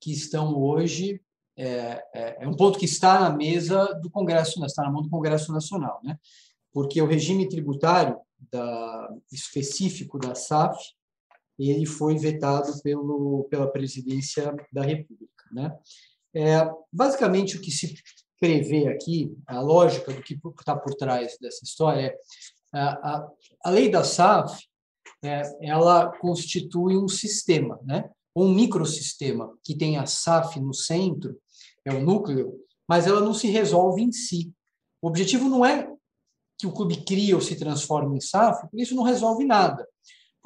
que 0.00 0.12
estão 0.12 0.56
hoje 0.56 1.20
é, 1.56 2.02
é, 2.14 2.44
é, 2.44 2.48
um 2.48 2.54
ponto 2.54 2.78
que 2.78 2.84
está 2.84 3.18
na 3.18 3.30
mesa 3.30 3.84
do 4.00 4.08
Congresso, 4.08 4.64
está 4.64 4.84
na 4.84 4.92
mão 4.92 5.02
do 5.02 5.10
Congresso 5.10 5.52
Nacional, 5.52 6.00
né? 6.04 6.16
Porque 6.72 7.02
o 7.02 7.06
regime 7.06 7.48
tributário 7.48 8.16
da, 8.50 9.08
específico 9.32 10.18
da 10.20 10.36
SAF 10.36 10.78
ele 11.58 11.86
foi 11.86 12.16
vetado 12.16 12.80
pelo, 12.82 13.46
pela 13.50 13.70
presidência 13.70 14.54
da 14.72 14.82
República, 14.82 15.44
né? 15.50 15.76
É, 16.34 16.70
basicamente, 16.92 17.56
o 17.56 17.60
que 17.60 17.70
se 17.70 17.94
prevê 18.38 18.86
aqui, 18.88 19.36
a 19.46 19.60
lógica 19.60 20.12
do 20.12 20.22
que 20.22 20.34
está 20.34 20.76
por 20.76 20.94
trás 20.94 21.36
dessa 21.40 21.64
história 21.64 22.06
é 22.06 22.16
a, 22.72 22.90
a, 22.90 23.28
a 23.64 23.70
lei 23.70 23.90
da 23.90 24.04
SAF 24.04 24.68
é, 25.22 25.42
ela 25.62 26.12
constitui 26.18 26.96
um 26.96 27.08
sistema, 27.08 27.80
né? 27.82 28.08
um 28.36 28.52
microsistema 28.52 29.52
que 29.64 29.76
tem 29.76 29.96
a 29.96 30.06
SAF 30.06 30.60
no 30.60 30.72
centro, 30.72 31.36
é 31.84 31.92
o 31.92 32.00
núcleo, 32.00 32.54
mas 32.88 33.06
ela 33.06 33.20
não 33.20 33.34
se 33.34 33.48
resolve 33.48 34.02
em 34.02 34.12
si. 34.12 34.52
O 35.02 35.08
objetivo 35.08 35.48
não 35.48 35.64
é 35.64 35.90
que 36.56 36.66
o 36.66 36.72
clube 36.72 37.04
crie 37.04 37.34
ou 37.34 37.40
se 37.40 37.56
transforme 37.56 38.16
em 38.16 38.20
SAF, 38.20 38.62
porque 38.62 38.82
isso 38.82 38.94
não 38.94 39.02
resolve 39.02 39.44
nada. 39.44 39.86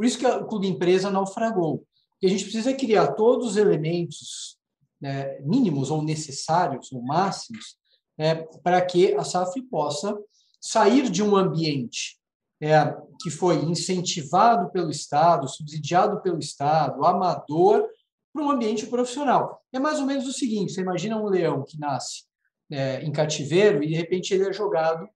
Por 0.03 0.07
isso 0.07 0.19
que 0.19 0.27
o 0.27 0.47
clube 0.49 0.67
empresa 0.67 1.13
naufragou. 1.13 1.87
E 2.21 2.27
a 2.27 2.29
gente 2.29 2.43
precisa 2.43 2.75
criar 2.75 3.13
todos 3.13 3.51
os 3.51 3.57
elementos 3.57 4.59
né, 5.01 5.39
mínimos 5.43 5.93
ou 5.93 6.03
necessários 6.03 6.91
ou 6.91 7.01
máximos 7.01 7.77
é, 8.19 8.35
para 8.35 8.83
que 8.83 9.15
a 9.15 9.23
SAF 9.23 9.63
possa 9.71 10.19
sair 10.61 11.09
de 11.09 11.23
um 11.23 11.37
ambiente 11.37 12.19
é, 12.61 12.93
que 13.21 13.31
foi 13.31 13.59
incentivado 13.59 14.73
pelo 14.73 14.91
Estado, 14.91 15.47
subsidiado 15.47 16.21
pelo 16.21 16.41
Estado, 16.41 17.05
amador, 17.05 17.87
para 18.33 18.43
um 18.43 18.51
ambiente 18.51 18.89
profissional. 18.89 19.63
É 19.73 19.79
mais 19.79 20.01
ou 20.01 20.07
menos 20.07 20.27
o 20.27 20.33
seguinte: 20.33 20.73
você 20.73 20.81
imagina 20.81 21.17
um 21.17 21.29
leão 21.29 21.63
que 21.63 21.79
nasce 21.79 22.25
é, 22.73 23.05
em 23.05 23.13
cativeiro 23.13 23.85
e 23.85 23.87
de 23.87 23.95
repente 23.95 24.35
ele 24.35 24.49
é 24.49 24.53
jogado 24.53 25.09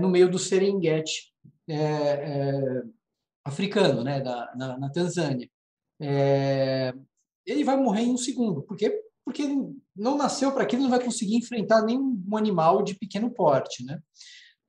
no 0.00 0.08
meio 0.08 0.28
do 0.28 0.36
Serengeti 0.36 1.32
é, 1.68 2.82
africano, 3.46 4.02
né, 4.02 4.20
da, 4.20 4.52
na, 4.56 4.78
na 4.78 4.90
Tanzânia. 4.90 5.48
É, 6.00 6.92
ele 7.46 7.64
vai 7.64 7.76
morrer 7.76 8.02
em 8.02 8.12
um 8.12 8.18
segundo, 8.18 8.62
porque 8.62 9.02
porque 9.24 9.42
não 9.96 10.16
nasceu 10.16 10.52
para 10.52 10.62
aquilo, 10.62 10.84
não 10.84 10.90
vai 10.90 11.02
conseguir 11.02 11.34
enfrentar 11.34 11.82
nenhum 11.82 12.24
animal 12.36 12.84
de 12.84 12.94
pequeno 12.94 13.28
porte, 13.28 13.84
né? 13.84 14.00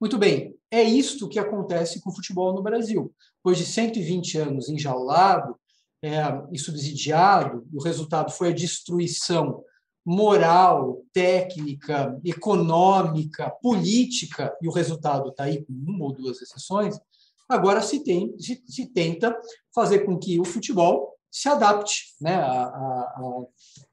Muito 0.01 0.17
bem, 0.17 0.55
é 0.71 0.81
isto 0.81 1.29
que 1.29 1.37
acontece 1.37 2.01
com 2.01 2.09
o 2.09 2.15
futebol 2.15 2.51
no 2.55 2.63
Brasil. 2.63 3.13
Depois 3.37 3.59
de 3.59 3.65
120 3.67 4.37
anos 4.39 4.67
enjaulado 4.67 5.55
é, 6.03 6.21
e 6.51 6.57
subsidiado, 6.57 7.67
o 7.71 7.83
resultado 7.83 8.31
foi 8.31 8.49
a 8.49 8.55
destruição 8.55 9.63
moral, 10.03 11.03
técnica, 11.13 12.19
econômica, 12.25 13.51
política, 13.61 14.55
e 14.59 14.67
o 14.67 14.71
resultado 14.71 15.29
está 15.29 15.43
aí 15.43 15.63
com 15.63 15.73
uma 15.73 16.05
ou 16.05 16.13
duas 16.13 16.41
exceções, 16.41 16.97
agora 17.47 17.81
se, 17.81 18.03
tem, 18.03 18.37
se, 18.39 18.61
se 18.67 18.87
tenta 18.87 19.35
fazer 19.73 19.99
com 19.99 20.17
que 20.17 20.39
o 20.39 20.45
futebol 20.45 21.13
se 21.31 21.47
adapte 21.49 22.15
né, 22.19 22.35
a, 22.35 22.63
a, 22.63 23.45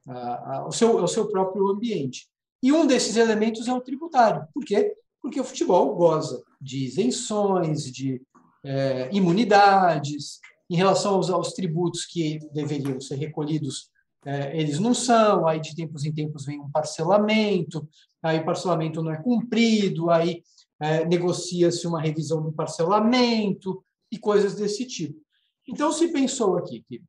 a, 0.07 0.57
ao, 0.59 0.71
seu, 0.71 0.99
ao 0.99 1.07
seu 1.07 1.27
próprio 1.27 1.67
ambiente. 1.67 2.27
E 2.61 2.71
um 2.71 2.87
desses 2.87 3.15
elementos 3.15 3.67
é 3.67 3.73
o 3.73 3.81
tributário. 3.81 4.47
Por 4.53 4.63
quê? 4.65 4.95
Porque 5.21 5.39
o 5.39 5.43
futebol 5.43 5.95
goza 5.95 6.43
de 6.59 6.83
isenções, 6.85 7.83
de 7.83 8.21
é, 8.63 9.09
imunidades, 9.11 10.39
em 10.69 10.75
relação 10.75 11.15
aos, 11.15 11.29
aos, 11.29 11.53
tributos 11.53 12.05
que 12.05 12.39
deveriam 12.51 12.99
ser 12.99 13.15
recolhidos, 13.17 13.89
é, 14.25 14.59
eles 14.59 14.79
não 14.79 14.93
são, 14.93 15.47
aí 15.47 15.59
de 15.59 15.75
tempos 15.75 16.03
em 16.03 16.11
tempos 16.11 16.45
vem 16.45 16.59
um 16.59 16.71
parcelamento, 16.71 17.87
aí 18.23 18.39
o 18.39 18.45
parcelamento 18.45 19.03
não 19.03 19.11
é 19.11 19.21
cumprido, 19.21 20.09
aí 20.09 20.41
é, 20.79 21.05
negocia-se 21.05 21.87
uma 21.87 22.01
revisão 22.01 22.41
do 22.41 22.51
parcelamento 22.51 23.83
e 24.11 24.17
coisas 24.17 24.55
desse 24.55 24.85
tipo. 24.85 25.19
Então, 25.67 25.91
se 25.91 26.09
pensou 26.09 26.57
aqui 26.57 26.83
que 26.87 27.01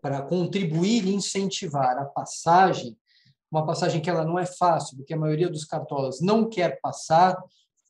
para 0.00 0.22
contribuir 0.22 1.06
e 1.06 1.14
incentivar 1.14 1.98
a 1.98 2.04
passagem, 2.04 2.96
uma 3.50 3.64
passagem 3.64 4.00
que 4.00 4.10
ela 4.10 4.24
não 4.24 4.38
é 4.38 4.46
fácil, 4.46 4.96
porque 4.96 5.14
a 5.14 5.18
maioria 5.18 5.48
dos 5.48 5.64
cartolas 5.64 6.20
não 6.20 6.48
quer 6.48 6.80
passar, 6.80 7.36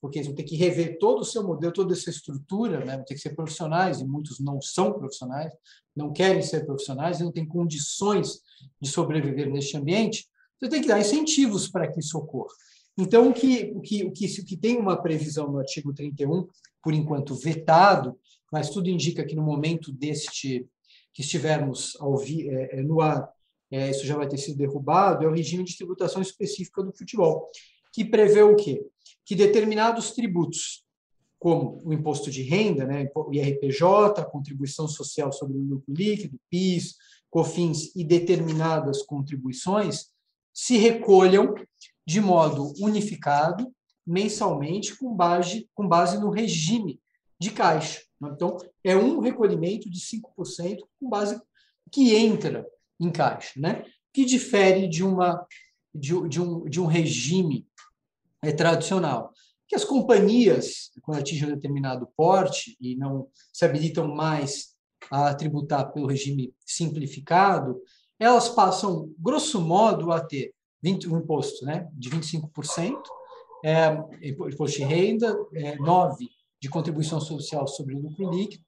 porque 0.01 0.19
eles 0.19 0.29
vão 0.29 0.37
ter 0.37 0.45
que 0.45 0.57
rever 0.57 0.99
todo 0.99 1.21
o 1.21 1.25
seu 1.25 1.43
modelo, 1.43 1.73
toda 1.73 1.93
essa 1.93 2.09
estrutura, 2.09 2.85
né? 2.85 2.97
vão 2.97 3.05
ter 3.05 3.15
que 3.15 3.21
ser 3.21 3.35
profissionais, 3.35 4.01
e 4.01 4.05
muitos 4.05 4.41
não 4.41 4.61
são 4.61 4.93
profissionais, 4.93 5.53
não 5.95 6.13
querem 6.13 6.41
ser 6.41 6.65
profissionais 6.65 7.21
e 7.21 7.25
não 7.25 7.33
têm 7.33 7.47
condições 7.47 8.41
de 8.81 8.89
sobreviver 8.89 9.51
neste 9.51 9.77
ambiente, 9.77 10.27
você 10.59 10.69
tem 10.69 10.81
que 10.81 10.89
dar 10.89 11.01
incentivos 11.01 11.69
para 11.69 11.91
que 11.91 12.01
isso 12.01 12.17
ocorra. 12.17 12.53
Então, 12.99 13.29
o 13.29 13.33
que, 13.33 13.73
o 13.75 13.81
que, 13.81 14.05
o 14.05 14.13
que, 14.13 14.27
o 14.27 14.45
que 14.45 14.57
tem 14.57 14.77
uma 14.77 15.01
previsão 15.01 15.51
no 15.51 15.59
artigo 15.59 15.93
31, 15.93 16.47
por 16.83 16.93
enquanto 16.93 17.35
vetado, 17.35 18.19
mas 18.53 18.71
tudo 18.71 18.89
indica 18.89 19.25
que 19.25 19.35
no 19.35 19.43
momento 19.43 19.93
deste 19.93 20.69
que 21.13 21.23
estivermos 21.23 21.97
ao 22.01 22.21
é, 22.23 22.79
é, 22.79 22.83
no 22.83 23.01
ar, 23.01 23.29
é, 23.71 23.91
isso 23.91 24.07
já 24.07 24.17
vai 24.17 24.29
ter 24.29 24.39
sido 24.39 24.57
derrubado, 24.57 25.25
é 25.25 25.29
o 25.29 25.35
regime 25.35 25.65
de 25.65 25.77
tributação 25.77 26.23
específica 26.23 26.83
do 26.83 26.93
futebol, 26.93 27.49
que 27.93 28.05
prevê 28.05 28.43
o 28.43 28.57
quê? 28.57 28.85
Que 29.25 29.35
determinados 29.35 30.13
tributos, 30.13 30.85
como 31.39 31.81
o 31.85 31.93
imposto 31.93 32.31
de 32.31 32.43
renda, 32.43 32.85
né, 32.85 33.09
o 33.15 33.33
IRPJ, 33.33 34.21
a 34.21 34.25
contribuição 34.25 34.87
social 34.87 35.33
sobre 35.33 35.57
o 35.57 35.63
lucro 35.63 35.93
líquido, 35.93 36.39
PIS, 36.49 36.97
COFINS 37.31 37.95
e 37.97 38.05
determinadas 38.05 39.03
contribuições, 39.03 40.11
se 40.53 40.77
recolham 40.77 41.55
de 42.11 42.21
modo 42.21 42.73
unificado, 42.81 43.73
mensalmente, 44.05 44.99
com 44.99 45.15
base, 45.15 45.71
com 45.73 45.87
base 45.87 46.19
no 46.19 46.29
regime 46.29 47.01
de 47.39 47.53
caixa. 47.53 48.03
Então, 48.21 48.57
é 48.83 48.97
um 48.97 49.21
recolhimento 49.21 49.89
de 49.89 50.01
5% 50.01 50.81
com 50.99 51.09
base 51.09 51.41
que 51.89 52.17
entra 52.17 52.67
em 52.99 53.13
caixa, 53.13 53.53
né? 53.61 53.85
que 54.13 54.25
difere 54.25 54.89
de, 54.89 55.05
uma, 55.05 55.47
de, 55.95 56.29
de, 56.29 56.41
um, 56.41 56.65
de 56.65 56.81
um 56.81 56.87
regime 56.87 57.65
é, 58.43 58.51
tradicional. 58.51 59.33
Que 59.69 59.77
as 59.77 59.85
companhias, 59.85 60.91
quando 61.03 61.21
atingem 61.21 61.47
um 61.47 61.55
determinado 61.55 62.09
porte 62.17 62.77
e 62.81 62.97
não 62.97 63.29
se 63.53 63.65
habilitam 63.65 64.09
mais 64.09 64.75
a 65.13 65.33
tributar 65.33 65.93
pelo 65.93 66.09
regime 66.09 66.53
simplificado, 66.67 67.81
elas 68.19 68.49
passam, 68.49 69.15
grosso 69.17 69.61
modo, 69.61 70.11
a 70.11 70.21
ter 70.21 70.53
20, 70.83 71.09
um 71.09 71.19
imposto 71.19 71.65
né, 71.65 71.89
de 71.93 72.11
25%, 72.11 72.97
é, 73.65 73.89
imposto 74.23 74.79
de 74.79 74.85
renda, 74.85 75.37
é, 75.55 75.77
9% 75.77 76.17
de 76.63 76.69
contribuição 76.69 77.21
social 77.21 77.67
sobre 77.67 77.95
o 77.95 78.01
lucro 78.01 78.31
líquido 78.31 78.63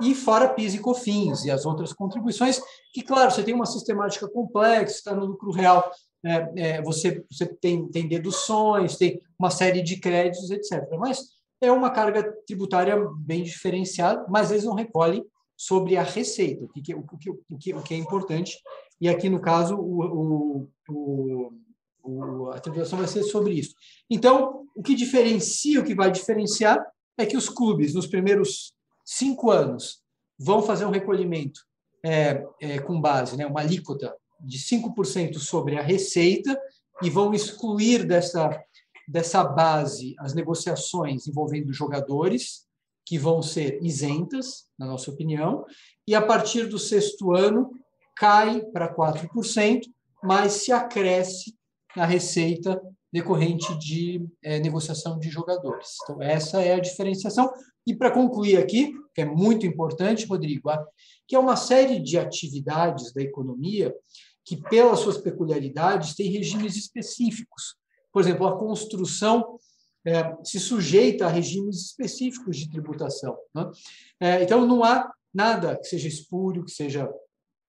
e 0.00 0.14
fora 0.14 0.48
PIS 0.48 0.74
e 0.74 0.78
COFINS 0.78 1.44
e 1.44 1.50
as 1.50 1.64
outras 1.64 1.92
contribuições, 1.92 2.60
que, 2.92 3.02
claro, 3.02 3.30
você 3.30 3.42
tem 3.42 3.54
uma 3.54 3.66
sistemática 3.66 4.28
complexa, 4.28 4.96
está 4.96 5.14
no 5.14 5.24
lucro 5.24 5.50
real, 5.50 5.90
é, 6.24 6.52
é, 6.56 6.82
você, 6.82 7.24
você 7.30 7.46
tem, 7.46 7.88
tem 7.88 8.08
deduções, 8.08 8.96
tem 8.96 9.20
uma 9.38 9.50
série 9.50 9.82
de 9.82 9.98
créditos, 9.98 10.50
etc. 10.50 10.82
Mas 10.98 11.20
é 11.60 11.72
uma 11.72 11.90
carga 11.90 12.30
tributária 12.46 12.96
bem 13.18 13.42
diferenciada, 13.42 14.26
mas 14.28 14.50
eles 14.50 14.64
não 14.64 14.74
recolhem 14.74 15.24
sobre 15.56 15.96
a 15.96 16.02
receita, 16.02 16.64
o 16.64 16.68
que, 16.68 16.94
o 16.94 16.98
o 16.98 17.58
que, 17.58 17.72
o 17.74 17.82
que 17.82 17.94
é 17.94 17.96
importante. 17.96 18.58
E 19.00 19.08
aqui, 19.08 19.28
no 19.28 19.40
caso, 19.40 19.76
o, 19.76 20.68
o, 20.88 21.52
o, 22.02 22.50
a 22.50 22.60
tributação 22.60 22.98
vai 22.98 23.08
ser 23.08 23.22
sobre 23.24 23.54
isso. 23.54 23.74
Então, 24.08 24.66
o 24.74 24.82
que 24.82 24.94
diferencia, 24.94 25.80
o 25.80 25.84
que 25.84 25.94
vai 25.94 26.10
diferenciar, 26.10 26.84
é 27.18 27.26
que 27.26 27.36
os 27.36 27.48
clubes, 27.48 27.94
nos 27.94 28.06
primeiros 28.06 28.72
cinco 29.04 29.50
anos, 29.50 30.00
vão 30.38 30.62
fazer 30.62 30.84
um 30.84 30.90
recolhimento 30.90 31.60
é, 32.04 32.44
é, 32.60 32.78
com 32.78 33.00
base, 33.00 33.36
né, 33.36 33.46
uma 33.46 33.60
alíquota 33.60 34.14
de 34.40 34.58
5% 34.58 35.38
sobre 35.38 35.78
a 35.78 35.82
receita 35.82 36.58
e 37.02 37.08
vão 37.08 37.32
excluir 37.32 38.06
dessa, 38.06 38.50
dessa 39.08 39.42
base 39.42 40.14
as 40.18 40.34
negociações 40.34 41.26
envolvendo 41.26 41.72
jogadores, 41.72 42.66
que 43.04 43.18
vão 43.18 43.40
ser 43.40 43.78
isentas, 43.82 44.66
na 44.78 44.86
nossa 44.86 45.10
opinião, 45.10 45.64
e 46.06 46.14
a 46.14 46.20
partir 46.20 46.66
do 46.66 46.78
sexto 46.78 47.32
ano 47.32 47.70
cai 48.16 48.62
para 48.72 48.94
4%, 48.94 49.82
mas 50.22 50.52
se 50.52 50.72
acresce 50.72 51.54
na 51.94 52.04
receita 52.04 52.80
decorrente 53.12 53.74
de 53.78 54.26
é, 54.42 54.58
negociação 54.58 55.18
de 55.18 55.30
jogadores. 55.30 55.96
Então, 56.02 56.22
essa 56.22 56.60
é 56.60 56.74
a 56.74 56.80
diferenciação. 56.80 57.50
E 57.86 57.94
para 57.94 58.10
concluir 58.10 58.56
aqui, 58.56 58.92
que 59.14 59.22
é 59.22 59.24
muito 59.24 59.64
importante, 59.64 60.26
Rodrigo, 60.26 60.70
que 61.26 61.36
é 61.36 61.38
uma 61.38 61.56
série 61.56 62.00
de 62.00 62.18
atividades 62.18 63.12
da 63.12 63.22
economia 63.22 63.94
que, 64.44 64.56
pelas 64.56 65.00
suas 65.00 65.18
peculiaridades, 65.18 66.14
têm 66.14 66.30
regimes 66.30 66.76
específicos. 66.76 67.76
Por 68.12 68.22
exemplo, 68.22 68.46
a 68.46 68.58
construção 68.58 69.58
é, 70.06 70.36
se 70.44 70.60
sujeita 70.60 71.26
a 71.26 71.30
regimes 71.30 71.86
específicos 71.86 72.56
de 72.56 72.70
tributação. 72.70 73.36
Né? 73.54 73.70
É, 74.20 74.42
então, 74.42 74.66
não 74.66 74.84
há 74.84 75.10
nada 75.32 75.76
que 75.76 75.86
seja 75.86 76.08
espúrio, 76.08 76.64
que 76.64 76.70
seja 76.70 77.10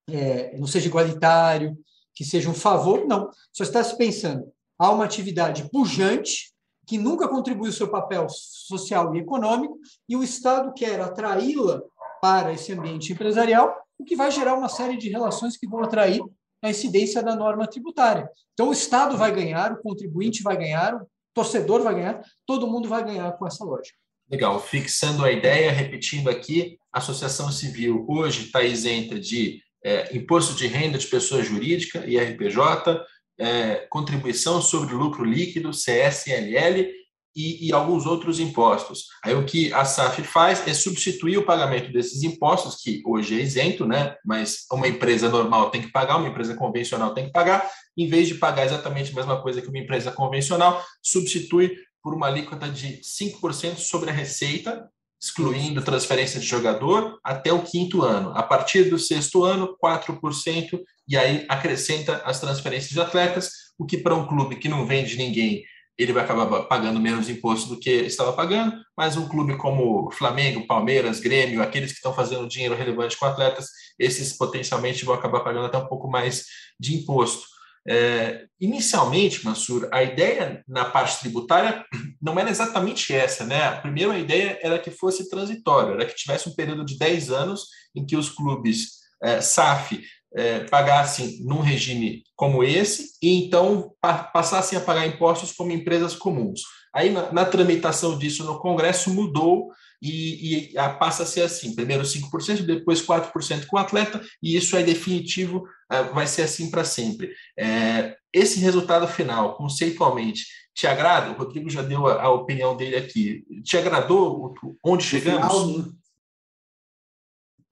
é, 0.08 0.56
não 0.58 0.66
seja 0.66 0.88
igualitário, 0.88 1.76
que 2.14 2.24
seja 2.24 2.50
um 2.50 2.54
favor, 2.54 3.06
não. 3.06 3.30
Só 3.52 3.62
está 3.62 3.82
se 3.84 3.96
pensando, 3.96 4.50
há 4.78 4.90
uma 4.90 5.04
atividade 5.04 5.68
pujante 5.70 6.52
que 6.86 6.96
nunca 6.96 7.28
contribuiu 7.28 7.70
seu 7.70 7.88
papel 7.88 8.26
social 8.30 9.14
e 9.14 9.18
econômico, 9.18 9.78
e 10.08 10.16
o 10.16 10.22
Estado 10.22 10.72
quer 10.72 10.98
atraí-la 11.00 11.82
para 12.20 12.52
esse 12.52 12.72
ambiente 12.72 13.12
empresarial, 13.12 13.76
o 13.98 14.04
que 14.04 14.16
vai 14.16 14.30
gerar 14.30 14.54
uma 14.54 14.68
série 14.68 14.96
de 14.96 15.10
relações 15.10 15.56
que 15.56 15.68
vão 15.68 15.84
atrair 15.84 16.20
a 16.62 16.70
incidência 16.70 17.22
da 17.22 17.36
norma 17.36 17.66
tributária. 17.66 18.28
Então, 18.54 18.70
o 18.70 18.72
Estado 18.72 19.16
vai 19.16 19.30
ganhar, 19.32 19.72
o 19.72 19.82
contribuinte 19.82 20.42
vai 20.42 20.56
ganhar, 20.56 20.96
o 20.96 21.06
torcedor 21.34 21.82
vai 21.82 21.94
ganhar, 21.94 22.22
todo 22.46 22.66
mundo 22.66 22.88
vai 22.88 23.04
ganhar 23.04 23.30
com 23.32 23.46
essa 23.46 23.64
lógica. 23.64 23.96
Legal, 24.30 24.60
fixando 24.60 25.24
a 25.24 25.30
ideia, 25.30 25.70
repetindo 25.70 26.28
aqui, 26.28 26.78
a 26.92 26.98
associação 26.98 27.52
civil 27.52 28.04
hoje 28.08 28.46
está 28.46 28.62
isenta 28.62 29.18
de 29.18 29.62
é, 29.84 30.16
imposto 30.16 30.54
de 30.54 30.66
renda 30.66 30.98
de 30.98 31.06
pessoa 31.06 31.42
jurídica, 31.42 32.04
IRPJ, 32.06 33.04
é, 33.38 33.86
contribuição 33.88 34.60
sobre 34.60 34.94
lucro 34.94 35.24
líquido, 35.24 35.70
CSLL, 35.70 36.98
e, 37.38 37.68
e, 37.68 37.72
alguns 37.72 38.04
outros 38.04 38.40
impostos. 38.40 39.06
Aí 39.22 39.32
o 39.32 39.44
que 39.44 39.72
a 39.72 39.84
SAF 39.84 40.22
faz 40.24 40.66
é 40.66 40.74
substituir 40.74 41.38
o 41.38 41.44
pagamento 41.44 41.92
desses 41.92 42.24
impostos, 42.24 42.82
que 42.82 43.00
hoje 43.06 43.38
é 43.38 43.42
isento, 43.42 43.86
né? 43.86 44.16
mas 44.24 44.66
uma 44.72 44.88
empresa 44.88 45.28
normal 45.28 45.70
tem 45.70 45.80
que 45.82 45.92
pagar, 45.92 46.16
uma 46.16 46.28
empresa 46.28 46.56
convencional 46.56 47.14
tem 47.14 47.26
que 47.26 47.32
pagar, 47.32 47.70
em 47.96 48.08
vez 48.08 48.26
de 48.26 48.34
pagar 48.34 48.66
exatamente 48.66 49.12
a 49.12 49.14
mesma 49.14 49.40
coisa 49.40 49.62
que 49.62 49.68
uma 49.68 49.78
empresa 49.78 50.10
convencional, 50.10 50.84
substitui 51.00 51.76
por 52.02 52.12
uma 52.12 52.26
alíquota 52.26 52.68
de 52.68 53.00
5% 53.02 53.76
sobre 53.76 54.10
a 54.10 54.12
receita, 54.12 54.88
excluindo 55.20 55.82
transferência 55.82 56.38
de 56.38 56.46
jogador, 56.46 57.18
até 57.24 57.52
o 57.52 57.62
quinto 57.62 58.02
ano. 58.02 58.30
A 58.36 58.42
partir 58.42 58.84
do 58.84 58.98
sexto 58.98 59.44
ano, 59.44 59.76
4%, 59.82 60.80
e 61.08 61.16
aí 61.16 61.44
acrescenta 61.48 62.22
as 62.24 62.40
transferências 62.40 62.90
de 62.90 63.00
atletas, 63.00 63.50
o 63.78 63.84
que 63.84 63.96
para 63.96 64.14
um 64.14 64.26
clube 64.26 64.56
que 64.56 64.68
não 64.68 64.86
vende 64.86 65.16
ninguém, 65.16 65.64
ele 65.98 66.12
vai 66.12 66.22
acabar 66.22 66.62
pagando 66.62 67.00
menos 67.00 67.28
imposto 67.28 67.68
do 67.68 67.80
que 67.80 67.90
estava 67.90 68.32
pagando, 68.32 68.72
mas 68.96 69.16
um 69.16 69.28
clube 69.28 69.56
como 69.56 70.10
Flamengo, 70.12 70.66
Palmeiras, 70.66 71.18
Grêmio, 71.18 71.60
aqueles 71.60 71.90
que 71.90 71.96
estão 71.96 72.14
fazendo 72.14 72.48
dinheiro 72.48 72.76
relevante 72.76 73.18
com 73.18 73.26
atletas, 73.26 73.66
esses 73.98 74.32
potencialmente 74.32 75.04
vão 75.04 75.14
acabar 75.14 75.40
pagando 75.40 75.66
até 75.66 75.76
um 75.76 75.88
pouco 75.88 76.08
mais 76.08 76.44
de 76.78 76.94
imposto. 76.96 77.57
É, 77.90 78.44
inicialmente, 78.60 79.42
Mansur, 79.44 79.88
a 79.90 80.02
ideia 80.02 80.62
na 80.68 80.84
parte 80.84 81.20
tributária 81.20 81.84
não 82.20 82.38
era 82.38 82.50
exatamente 82.50 83.14
essa, 83.14 83.44
né? 83.44 83.64
A 83.64 83.76
primeira 83.80 84.18
ideia 84.18 84.58
era 84.62 84.78
que 84.78 84.90
fosse 84.90 85.30
transitório, 85.30 85.94
era 85.94 86.04
que 86.04 86.14
tivesse 86.14 86.48
um 86.48 86.54
período 86.54 86.84
de 86.84 86.98
10 86.98 87.30
anos 87.30 87.66
em 87.96 88.04
que 88.04 88.16
os 88.16 88.28
clubes 88.28 88.98
é, 89.22 89.40
SAF 89.40 90.02
é, 90.34 90.60
pagassem 90.64 91.38
num 91.44 91.60
regime 91.60 92.22
como 92.36 92.62
esse 92.62 93.12
e 93.22 93.44
então 93.44 93.92
pa 94.00 94.24
passassem 94.24 94.76
a 94.76 94.82
pagar 94.82 95.06
impostos 95.06 95.52
como 95.52 95.72
empresas 95.72 96.14
comuns. 96.14 96.60
Aí, 96.94 97.10
na, 97.10 97.32
na 97.32 97.44
tramitação 97.44 98.18
disso 98.18 98.44
no 98.44 98.58
Congresso, 98.58 99.10
mudou 99.10 99.68
e, 100.00 100.70
e 100.72 100.78
a, 100.78 100.90
passa 100.90 101.22
a 101.22 101.26
ser 101.26 101.42
assim: 101.42 101.74
primeiro 101.74 102.04
5%, 102.04 102.62
depois 102.62 103.04
4% 103.04 103.66
com 103.66 103.76
o 103.76 103.80
atleta, 103.80 104.20
e 104.42 104.56
isso 104.56 104.76
é 104.76 104.82
definitivo, 104.82 105.64
é, 105.90 106.02
vai 106.04 106.26
ser 106.26 106.42
assim 106.42 106.70
para 106.70 106.84
sempre. 106.84 107.32
É, 107.58 108.16
esse 108.32 108.60
resultado 108.60 109.06
final, 109.08 109.56
conceitualmente, 109.56 110.44
te 110.74 110.86
agrada? 110.86 111.30
O 111.30 111.34
Rodrigo 111.34 111.68
já 111.68 111.82
deu 111.82 112.06
a, 112.06 112.22
a 112.22 112.30
opinião 112.30 112.76
dele 112.76 112.96
aqui. 112.96 113.44
Te 113.64 113.76
agradou 113.76 114.54
onde 114.84 115.04
chegamos? 115.04 115.42
No 115.42 115.50
final, 115.50 115.92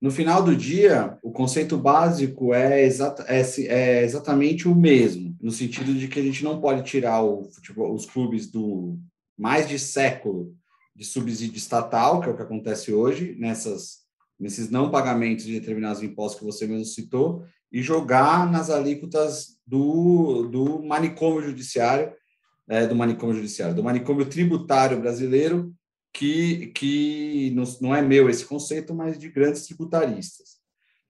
no 0.01 0.11
final 0.11 0.43
do 0.43 0.57
dia, 0.57 1.19
o 1.23 1.31
conceito 1.31 1.79
básico 1.79 2.53
é, 2.53 2.83
exata, 2.83 3.25
é, 3.29 3.41
é, 3.41 4.05
exatamente 4.05 4.69
o 4.69 4.75
mesmo, 4.75 5.37
no 5.41 5.51
sentido 5.51 5.95
de 5.95 6.09
que 6.09 6.21
a 6.21 6.23
gente 6.23 6.45
não 6.45 6.61
pode 6.61 6.83
tirar 6.83 7.23
o, 7.23 7.45
futebol, 7.51 7.95
os 7.95 8.05
clubes 8.05 8.51
do 8.51 8.99
mais 9.39 9.69
de 9.69 9.79
século 9.79 10.55
de 10.97 11.05
subsídio 11.05 11.59
estatal, 11.59 12.21
que 12.21 12.29
é 12.29 12.33
o 12.33 12.37
que 12.37 12.43
acontece 12.43 12.93
hoje, 12.93 13.37
nessas, 13.39 13.99
nesses 14.41 14.71
não 14.71 14.91
pagamentos 14.91 15.45
de 15.45 15.61
determinados 15.61 16.03
impostos 16.03 16.41
que 16.41 16.47
você 16.47 16.67
mesmo 16.67 16.87
citou, 16.87 17.45
e 17.71 17.83
jogar 17.83 18.51
nas 18.51 18.71
alíquotas 18.71 19.59
do, 19.67 20.49
do 20.49 20.83
manicômio 20.83 21.43
judiciário, 21.43 22.13
é, 22.69 22.87
do 22.87 22.97
manicômio 22.97 23.37
judiciário, 23.37 23.75
do 23.75 23.85
manicômio 23.85 24.25
tributário 24.25 24.99
brasileiro, 24.99 25.75
que, 26.15 26.69
que 26.69 27.55
não, 27.81 27.95
é 27.95 28.01
meu 28.01 28.31
esse 28.31 28.47
conceito, 28.47 28.95
mas 28.95 29.19
de 29.19 29.29
grandes 29.29 29.67
tributaristas. 29.67 30.57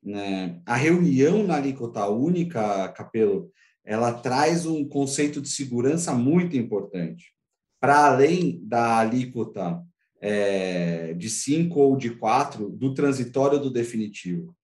Né? 0.03 0.61
A 0.67 0.75
reunião 0.75 1.45
na 1.45 1.57
alíquota 1.57 2.09
única, 2.09 2.89
Capelo, 2.89 3.53
ela 3.85 4.13
traz 4.13 4.67
um 4.67 4.85
conceito 4.85 5.41
de 5.41 5.49
segurança 5.49 6.13
muito 6.13 6.57
importante. 6.57 7.36
Para 7.81 8.07
além 8.07 8.61
da 8.63 8.99
alíquota 8.99 9.83
é, 10.21 11.15
de 11.15 11.29
5 11.29 11.79
ou 11.79 11.97
de 11.97 12.11
4, 12.11 12.71
do 12.71 12.95
transitório 12.95 13.59
do 13.59 13.71
definitivo. 13.71 14.55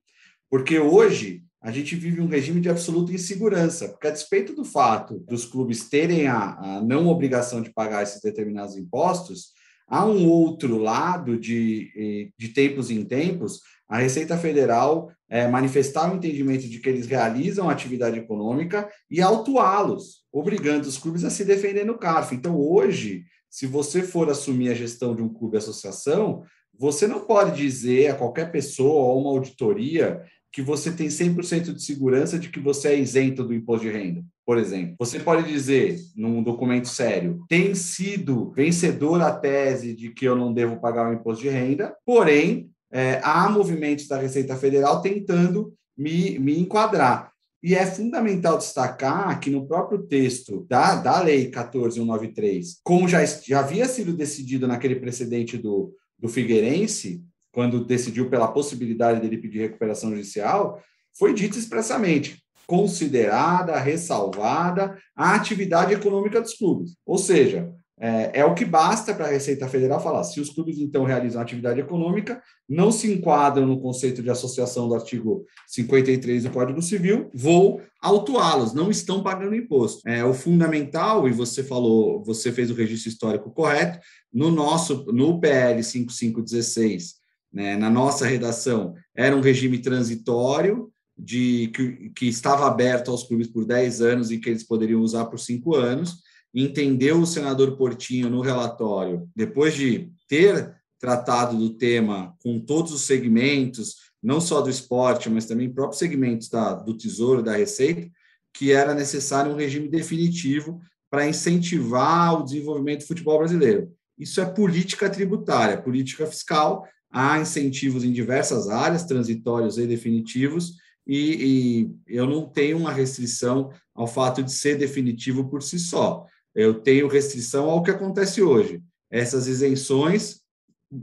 Porque 0.50 0.78
hoje 0.78 1.44
a 1.60 1.70
gente 1.70 1.94
vive 1.94 2.20
um 2.20 2.26
regime 2.26 2.60
de 2.60 2.68
absoluta 2.68 3.12
insegurança, 3.12 3.88
porque 3.88 4.08
a 4.08 4.10
despeito 4.10 4.52
do 4.54 4.64
fato 4.64 5.20
dos 5.20 5.44
clubes 5.44 5.88
terem 5.88 6.26
a, 6.26 6.58
a 6.58 6.82
não 6.82 7.06
obrigação 7.06 7.62
de 7.62 7.72
pagar 7.72 8.02
esses 8.02 8.20
determinados 8.20 8.76
impostos, 8.76 9.52
Há 9.92 10.06
um 10.06 10.26
outro 10.26 10.78
lado 10.78 11.38
de, 11.38 12.32
de 12.38 12.48
tempos 12.48 12.90
em 12.90 13.04
tempos, 13.04 13.60
a 13.86 13.98
Receita 13.98 14.38
Federal 14.38 15.12
é, 15.28 15.46
manifestar 15.46 16.10
o 16.10 16.16
entendimento 16.16 16.66
de 16.66 16.78
que 16.78 16.88
eles 16.88 17.06
realizam 17.06 17.68
atividade 17.68 18.18
econômica 18.18 18.88
e 19.10 19.20
autuá-los, 19.20 20.24
obrigando 20.32 20.88
os 20.88 20.96
clubes 20.96 21.24
a 21.24 21.30
se 21.30 21.44
defender 21.44 21.84
no 21.84 21.98
CARF. 21.98 22.34
Então, 22.34 22.58
hoje, 22.58 23.24
se 23.50 23.66
você 23.66 24.00
for 24.02 24.30
assumir 24.30 24.70
a 24.70 24.74
gestão 24.74 25.14
de 25.14 25.20
um 25.20 25.28
clube 25.28 25.58
associação, 25.58 26.42
você 26.78 27.06
não 27.06 27.20
pode 27.20 27.54
dizer 27.54 28.12
a 28.12 28.14
qualquer 28.14 28.50
pessoa 28.50 29.12
ou 29.12 29.20
uma 29.20 29.28
auditoria 29.28 30.22
que 30.52 30.60
você 30.60 30.92
tem 30.92 31.08
100% 31.08 31.72
de 31.72 31.82
segurança 31.82 32.38
de 32.38 32.50
que 32.50 32.60
você 32.60 32.88
é 32.88 33.00
isento 33.00 33.42
do 33.42 33.54
imposto 33.54 33.86
de 33.86 33.92
renda, 33.92 34.22
por 34.44 34.58
exemplo. 34.58 34.96
Você 34.98 35.18
pode 35.18 35.50
dizer, 35.50 35.98
num 36.14 36.42
documento 36.42 36.88
sério, 36.88 37.42
tem 37.48 37.74
sido 37.74 38.52
vencedor 38.52 39.22
a 39.22 39.32
tese 39.32 39.94
de 39.94 40.10
que 40.10 40.26
eu 40.26 40.36
não 40.36 40.52
devo 40.52 40.78
pagar 40.78 41.10
o 41.10 41.14
imposto 41.14 41.42
de 41.42 41.48
renda, 41.48 41.96
porém, 42.04 42.70
é, 42.92 43.18
há 43.24 43.48
movimentos 43.48 44.06
da 44.06 44.18
Receita 44.18 44.54
Federal 44.54 45.00
tentando 45.00 45.72
me, 45.96 46.38
me 46.38 46.58
enquadrar. 46.58 47.32
E 47.62 47.74
é 47.74 47.86
fundamental 47.86 48.58
destacar 48.58 49.38
que 49.40 49.48
no 49.48 49.66
próprio 49.66 50.02
texto 50.02 50.66
da, 50.68 50.96
da 50.96 51.22
Lei 51.22 51.48
14193, 51.48 52.80
como 52.82 53.08
já, 53.08 53.24
já 53.24 53.60
havia 53.60 53.86
sido 53.86 54.12
decidido 54.12 54.66
naquele 54.66 54.96
precedente 54.96 55.56
do, 55.56 55.94
do 56.18 56.28
Figueirense, 56.28 57.22
quando 57.52 57.84
decidiu 57.84 58.28
pela 58.28 58.48
possibilidade 58.48 59.20
dele 59.20 59.38
pedir 59.38 59.60
recuperação 59.60 60.10
judicial, 60.10 60.82
foi 61.16 61.34
dito 61.34 61.58
expressamente: 61.58 62.42
considerada, 62.66 63.78
ressalvada 63.78 64.98
a 65.14 65.34
atividade 65.34 65.92
econômica 65.92 66.40
dos 66.40 66.54
clubes. 66.54 66.96
Ou 67.06 67.18
seja, 67.18 67.70
é, 68.04 68.40
é 68.40 68.44
o 68.44 68.52
que 68.52 68.64
basta 68.64 69.14
para 69.14 69.26
a 69.26 69.30
Receita 69.30 69.68
Federal 69.68 70.02
falar. 70.02 70.24
Se 70.24 70.40
os 70.40 70.50
clubes, 70.50 70.78
então, 70.78 71.04
realizam 71.04 71.40
atividade 71.40 71.78
econômica, 71.78 72.42
não 72.68 72.90
se 72.90 73.12
enquadram 73.12 73.64
no 73.64 73.80
conceito 73.80 74.20
de 74.20 74.28
associação 74.28 74.88
do 74.88 74.94
artigo 74.96 75.44
53 75.68 76.42
do 76.42 76.50
Código 76.50 76.82
Civil, 76.82 77.30
vou 77.32 77.80
autuá-los, 78.00 78.74
não 78.74 78.90
estão 78.90 79.22
pagando 79.22 79.54
imposto. 79.54 80.00
É 80.08 80.24
o 80.24 80.34
fundamental, 80.34 81.28
e 81.28 81.32
você 81.32 81.62
falou, 81.62 82.24
você 82.24 82.50
fez 82.50 82.72
o 82.72 82.74
registro 82.74 83.08
histórico 83.08 83.52
correto, 83.52 84.00
no 84.32 84.50
nosso, 84.50 85.04
no 85.12 85.38
PL 85.38 85.80
5516, 85.84 87.21
né, 87.52 87.76
na 87.76 87.90
nossa 87.90 88.26
redação, 88.26 88.94
era 89.14 89.36
um 89.36 89.40
regime 89.40 89.78
transitório, 89.78 90.90
de 91.16 91.68
que, 91.68 92.10
que 92.10 92.26
estava 92.26 92.66
aberto 92.66 93.10
aos 93.10 93.22
clubes 93.22 93.46
por 93.46 93.66
10 93.66 94.00
anos 94.00 94.30
e 94.30 94.38
que 94.38 94.48
eles 94.48 94.64
poderiam 94.64 95.02
usar 95.02 95.26
por 95.26 95.38
5 95.38 95.76
anos 95.76 96.22
entendeu 96.54 97.20
o 97.20 97.26
senador 97.26 97.76
Portinho 97.76 98.28
no 98.28 98.40
relatório, 98.40 99.28
depois 99.34 99.74
de 99.74 100.10
ter 100.28 100.74
tratado 101.00 101.56
do 101.56 101.70
tema 101.70 102.34
com 102.42 102.60
todos 102.60 102.92
os 102.92 103.02
segmentos, 103.02 103.96
não 104.22 104.40
só 104.40 104.60
do 104.60 104.70
esporte, 104.70 105.28
mas 105.30 105.46
também 105.46 105.72
próprios 105.72 105.98
segmentos 105.98 106.48
da, 106.48 106.74
do 106.74 106.96
Tesouro, 106.96 107.42
da 107.42 107.56
Receita, 107.56 108.08
que 108.54 108.70
era 108.70 108.94
necessário 108.94 109.50
um 109.50 109.56
regime 109.56 109.88
definitivo 109.88 110.80
para 111.10 111.26
incentivar 111.26 112.38
o 112.38 112.44
desenvolvimento 112.44 113.00
do 113.00 113.08
futebol 113.08 113.38
brasileiro. 113.38 113.90
Isso 114.18 114.40
é 114.40 114.44
política 114.44 115.10
tributária, 115.10 115.80
política 115.80 116.26
fiscal, 116.26 116.86
há 117.12 117.38
incentivos 117.38 118.02
em 118.02 118.12
diversas 118.12 118.68
áreas, 118.68 119.04
transitórios 119.04 119.78
e 119.78 119.86
definitivos, 119.86 120.76
e, 121.06 121.90
e 122.06 122.16
eu 122.16 122.26
não 122.26 122.48
tenho 122.48 122.78
uma 122.78 122.92
restrição 122.92 123.70
ao 123.94 124.06
fato 124.06 124.42
de 124.42 124.52
ser 124.52 124.78
definitivo 124.78 125.48
por 125.48 125.62
si 125.62 125.78
só 125.78 126.26
eu 126.54 126.74
tenho 126.74 127.08
restrição 127.08 127.70
ao 127.70 127.82
que 127.82 127.90
acontece 127.90 128.42
hoje. 128.42 128.82
Essas 129.10 129.46
isenções, 129.46 130.40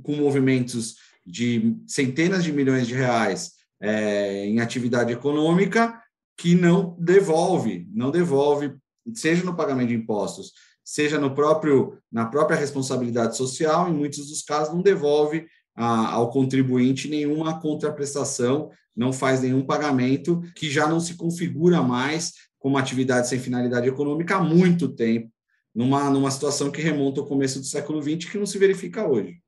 com 0.04 0.16
movimentos 0.16 0.96
de 1.26 1.76
centenas 1.88 2.44
de 2.44 2.52
milhões 2.52 2.88
de 2.88 2.94
reais 2.94 3.54
é, 3.82 4.46
em 4.46 4.60
atividade 4.60 5.12
econômica, 5.12 6.02
que 6.38 6.56
não 6.56 6.96
devolve, 7.00 7.88
não 7.92 8.12
devolve, 8.12 8.76
seja 9.14 9.44
no 9.44 9.56
pagamento 9.56 9.90
de 9.90 9.96
impostos, 9.96 10.54
seja 10.84 11.20
no 11.20 11.36
próprio 11.36 11.98
na 12.12 12.26
própria 12.26 12.58
responsabilidade 12.58 13.36
social, 13.36 13.90
em 13.90 13.94
muitos 13.94 14.28
dos 14.30 14.42
casos 14.42 14.74
não 14.74 14.82
devolve 14.82 15.48
a, 15.76 16.14
ao 16.14 16.30
contribuinte 16.30 17.08
nenhuma 17.08 17.60
contraprestação, 17.60 18.70
não 18.96 19.14
faz 19.14 19.42
nenhum 19.42 19.66
pagamento, 19.66 20.42
que 20.56 20.70
já 20.70 20.88
não 20.88 21.00
se 21.00 21.16
configura 21.16 21.82
mais 21.82 22.34
como 22.60 22.78
atividade 22.78 23.28
sem 23.28 23.40
finalidade 23.40 23.88
econômica 23.88 24.36
há 24.36 24.44
muito 24.44 24.90
tempo 24.90 25.32
numa, 25.74 26.10
numa 26.10 26.32
situação 26.32 26.70
que 26.70 26.82
remonta 26.82 27.22
ao 27.22 27.26
começo 27.26 27.60
do 27.60 27.66
século 27.66 28.02
XX 28.02 28.30
que 28.30 28.38
não 28.38 28.46
se 28.46 28.58
verifica 28.58 29.08
hoje. 29.08 29.42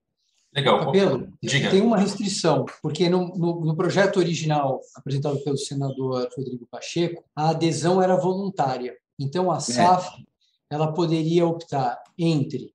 Legal. 0.54 0.86
Capelo, 0.86 1.32
Diga. 1.42 1.70
tem 1.70 1.82
uma 1.82 1.98
restrição, 1.98 2.66
porque 2.82 3.10
no, 3.10 3.30
no, 3.38 3.62
no, 3.66 3.76
projeto 3.76 4.18
original 4.18 4.82
apresentado 4.96 5.42
pelo 5.44 5.58
senador 5.58 6.28
Rodrigo 6.36 6.68
Pacheco, 6.70 7.24
a 7.34 7.50
adesão 7.50 8.02
era 8.02 8.18
voluntária. 8.18 8.96
Então, 9.18 9.50
a 9.50 9.62
SAF 9.62 10.10
é. 10.10 10.76
ela 10.76 10.92
poderia 10.92 11.46
optar 11.46 12.02
entre 12.18 12.74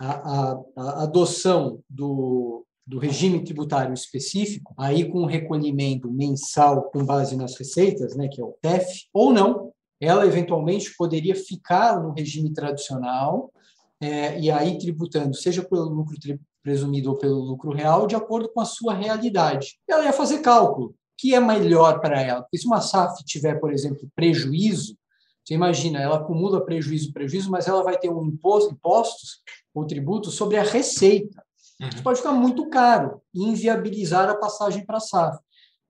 a, 0.00 0.10
a, 0.10 0.60
a 0.76 1.02
adoção 1.02 1.82
do, 1.88 2.64
do 2.88 2.98
regime 2.98 3.44
tributário 3.44 3.92
específico, 3.92 4.72
aí 4.78 5.04
com 5.10 5.26
recolhimento 5.26 6.10
mensal 6.10 6.84
com 6.84 7.04
base 7.04 7.36
nas 7.36 7.54
receitas, 7.54 8.16
né, 8.16 8.28
que 8.28 8.40
é 8.40 8.44
o 8.44 8.56
TEF, 8.62 9.04
ou 9.12 9.30
não, 9.30 9.70
ela 10.00 10.26
eventualmente 10.26 10.96
poderia 10.96 11.34
ficar 11.34 12.02
no 12.02 12.12
regime 12.12 12.50
tradicional 12.50 13.52
é, 14.00 14.40
e 14.40 14.50
aí 14.50 14.78
tributando, 14.78 15.36
seja 15.36 15.62
pelo 15.62 15.84
lucro 15.84 16.16
presumido 16.62 17.10
ou 17.10 17.18
pelo 17.18 17.38
lucro 17.38 17.72
real, 17.72 18.06
de 18.06 18.16
acordo 18.16 18.48
com 18.48 18.60
a 18.60 18.64
sua 18.64 18.94
realidade. 18.94 19.78
Ela 19.86 20.04
ia 20.04 20.12
fazer 20.12 20.38
cálculo, 20.38 20.94
que 21.16 21.34
é 21.34 21.40
melhor 21.40 22.00
para 22.00 22.22
ela. 22.22 22.42
Porque 22.42 22.58
se 22.58 22.66
uma 22.66 22.80
SAF 22.80 23.22
tiver, 23.24 23.60
por 23.60 23.70
exemplo, 23.72 24.08
prejuízo, 24.14 24.96
você 25.44 25.54
imagina, 25.54 26.00
ela 26.00 26.16
acumula 26.16 26.64
prejuízo, 26.64 27.12
prejuízo, 27.12 27.50
mas 27.50 27.68
ela 27.68 27.82
vai 27.82 27.98
ter 27.98 28.10
um 28.10 28.24
imposto, 28.24 28.72
impostos 28.72 29.42
ou 29.74 29.86
tributo 29.86 30.30
sobre 30.30 30.56
a 30.56 30.62
receita. 30.62 31.42
Uhum. 31.80 31.88
Isso 31.88 32.02
pode 32.02 32.18
ficar 32.18 32.32
muito 32.32 32.68
caro 32.68 33.20
e 33.34 33.44
inviabilizar 33.44 34.28
a 34.28 34.36
passagem 34.36 34.84
para 34.84 34.98
a 34.98 35.00
SAF. 35.00 35.38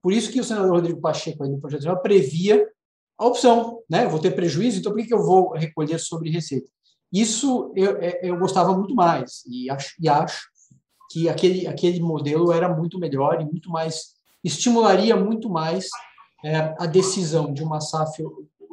Por 0.01 0.13
isso 0.13 0.31
que 0.31 0.39
o 0.39 0.43
senador 0.43 0.71
Rodrigo 0.71 1.01
Pacheco, 1.01 1.43
aí 1.43 1.49
no 1.49 1.59
projeto 1.59 1.81
geral, 1.81 2.01
previa 2.01 2.65
a 3.17 3.25
opção, 3.25 3.81
né? 3.89 4.05
Eu 4.05 4.09
vou 4.09 4.19
ter 4.19 4.31
prejuízo, 4.31 4.79
então 4.79 4.93
por 4.93 5.05
que 5.05 5.13
eu 5.13 5.23
vou 5.23 5.51
recolher 5.51 5.99
sobre 5.99 6.29
receita? 6.29 6.69
Isso 7.11 7.73
eu, 7.75 7.97
é, 7.97 8.19
eu 8.23 8.37
gostava 8.37 8.75
muito 8.77 8.95
mais 8.95 9.43
e 9.45 9.69
acho, 9.69 9.95
e 9.99 10.07
acho 10.07 10.47
que 11.11 11.27
aquele, 11.27 11.67
aquele 11.67 11.99
modelo 11.99 12.51
era 12.51 12.73
muito 12.73 12.99
melhor 12.99 13.41
e 13.41 13.45
muito 13.45 13.69
mais 13.69 14.13
estimularia 14.43 15.15
muito 15.15 15.49
mais 15.49 15.89
é, 16.45 16.75
a 16.79 16.85
decisão 16.85 17.51
de 17.51 17.63
uma 17.63 17.81
SAF, 17.81 18.23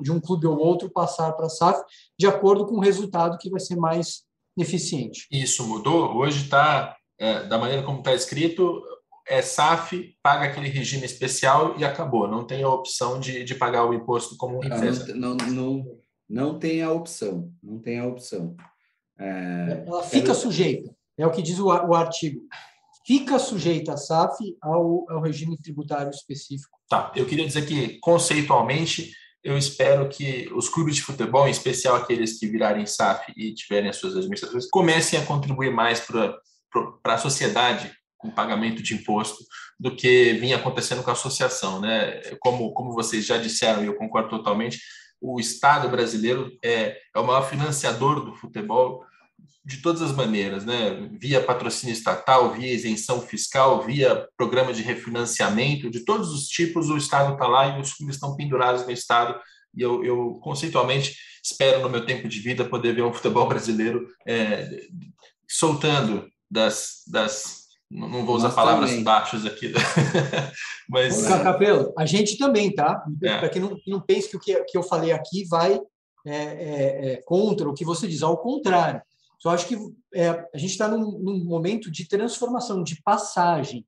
de 0.00 0.12
um 0.12 0.20
clube 0.20 0.46
ou 0.46 0.58
outro 0.58 0.90
passar 0.90 1.32
para 1.32 1.46
a 1.46 1.50
SAF, 1.50 1.82
de 2.18 2.26
acordo 2.26 2.66
com 2.66 2.76
o 2.76 2.80
resultado 2.80 3.38
que 3.38 3.50
vai 3.50 3.58
ser 3.58 3.76
mais 3.76 4.24
eficiente. 4.56 5.26
Isso 5.30 5.66
mudou. 5.66 6.14
Hoje 6.16 6.44
está, 6.44 6.96
é, 7.18 7.44
da 7.44 7.58
maneira 7.58 7.82
como 7.82 7.98
está 7.98 8.14
escrito, 8.14 8.82
é 9.28 9.42
SAF, 9.42 10.16
paga 10.22 10.46
aquele 10.46 10.68
regime 10.68 11.04
especial 11.04 11.74
e 11.78 11.84
acabou. 11.84 12.28
Não 12.28 12.46
tem 12.46 12.62
a 12.62 12.68
opção 12.68 13.18
de, 13.18 13.44
de 13.44 13.54
pagar 13.54 13.84
o 13.84 13.92
imposto 13.92 14.36
como 14.36 14.64
empresa. 14.64 15.14
Não, 15.14 15.34
não, 15.34 15.46
não, 15.46 15.98
não 16.28 16.58
tem 16.58 16.82
a 16.82 16.92
opção. 16.92 17.52
Não 17.62 17.78
tem 17.80 17.98
a 17.98 18.06
opção. 18.06 18.54
É, 19.18 19.84
Ela 19.86 20.02
fica 20.04 20.32
sujeita. 20.32 20.94
É 21.18 21.26
o 21.26 21.30
que 21.30 21.42
diz 21.42 21.58
o, 21.58 21.66
o 21.66 21.94
artigo. 21.94 22.40
Fica 23.06 23.38
sujeita 23.38 23.94
a 23.94 23.96
SAF 23.96 24.36
ao, 24.60 25.10
ao 25.10 25.20
regime 25.20 25.56
tributário 25.56 26.10
específico. 26.10 26.76
Tá. 26.88 27.12
Eu 27.16 27.26
queria 27.26 27.46
dizer 27.46 27.66
que, 27.66 27.98
conceitualmente, 28.00 29.12
eu 29.42 29.56
espero 29.56 30.08
que 30.08 30.50
os 30.54 30.68
clubes 30.68 30.96
de 30.96 31.02
futebol, 31.02 31.46
em 31.46 31.52
especial 31.52 31.96
aqueles 31.96 32.38
que 32.38 32.48
virarem 32.48 32.84
SAF 32.84 33.32
e 33.36 33.54
tiverem 33.54 33.88
as 33.88 33.96
suas 33.96 34.16
administrações, 34.16 34.68
comecem 34.68 35.18
a 35.18 35.24
contribuir 35.24 35.72
mais 35.72 36.00
para 36.00 36.36
a 37.04 37.18
sociedade 37.18 37.92
com 38.16 38.30
pagamento 38.30 38.82
de 38.82 38.94
imposto 38.94 39.44
do 39.78 39.94
que 39.94 40.32
vinha 40.34 40.56
acontecendo 40.56 41.02
com 41.02 41.10
a 41.10 41.12
associação. 41.12 41.80
Né? 41.80 42.20
Como, 42.40 42.72
como 42.72 42.92
vocês 42.92 43.26
já 43.26 43.36
disseram, 43.36 43.82
e 43.82 43.86
eu 43.86 43.94
concordo 43.94 44.30
totalmente, 44.30 44.80
o 45.20 45.38
Estado 45.40 45.88
brasileiro 45.88 46.50
é, 46.64 46.98
é 47.14 47.18
o 47.18 47.26
maior 47.26 47.48
financiador 47.48 48.24
do 48.24 48.34
futebol 48.34 49.04
de 49.64 49.78
todas 49.78 50.00
as 50.00 50.12
maneiras, 50.12 50.64
né? 50.64 51.08
via 51.20 51.42
patrocínio 51.42 51.92
estatal, 51.92 52.52
via 52.52 52.72
isenção 52.72 53.20
fiscal, 53.20 53.82
via 53.82 54.26
programa 54.36 54.72
de 54.72 54.80
refinanciamento, 54.80 55.90
de 55.90 56.04
todos 56.04 56.32
os 56.32 56.46
tipos, 56.46 56.88
o 56.88 56.96
Estado 56.96 57.32
está 57.32 57.48
lá 57.48 57.76
e 57.76 57.80
os 57.80 57.92
clubes 57.92 58.14
estão 58.14 58.36
pendurados 58.36 58.84
no 58.84 58.92
Estado. 58.92 59.38
E 59.74 59.82
eu, 59.82 60.04
eu, 60.04 60.38
conceitualmente, 60.40 61.16
espero 61.42 61.80
no 61.80 61.90
meu 61.90 62.06
tempo 62.06 62.28
de 62.28 62.38
vida 62.38 62.64
poder 62.64 62.94
ver 62.94 63.02
um 63.02 63.12
futebol 63.12 63.46
brasileiro 63.48 64.06
é, 64.26 64.70
soltando 65.48 66.28
das, 66.50 67.02
das 67.06 67.66
não 67.90 68.26
vou 68.26 68.34
usar 68.34 68.48
Nós 68.48 68.56
palavras 68.56 68.90
também. 68.90 69.04
baixas 69.04 69.46
aqui. 69.46 69.72
Mas. 70.90 71.26
Capelo, 71.26 71.92
a 71.96 72.04
gente 72.04 72.36
também, 72.36 72.74
tá? 72.74 73.04
É. 73.22 73.38
Para 73.38 73.48
que 73.48 73.60
não, 73.60 73.76
não 73.86 74.00
pense 74.00 74.28
que 74.28 74.36
o 74.36 74.40
que, 74.40 74.64
que 74.64 74.76
eu 74.76 74.82
falei 74.82 75.12
aqui 75.12 75.46
vai 75.48 75.80
é, 76.26 76.34
é, 76.34 77.12
é, 77.12 77.22
contra 77.22 77.68
o 77.68 77.74
que 77.74 77.84
você 77.84 78.08
diz, 78.08 78.22
ao 78.22 78.38
contrário. 78.38 79.00
Só 79.38 79.50
acho 79.50 79.68
que 79.68 79.78
é, 80.12 80.28
a 80.28 80.58
gente 80.58 80.72
está 80.72 80.88
num, 80.88 81.18
num, 81.18 81.44
momento 81.44 81.90
de 81.90 82.08
transformação, 82.08 82.82
de 82.82 83.00
passagem. 83.02 83.86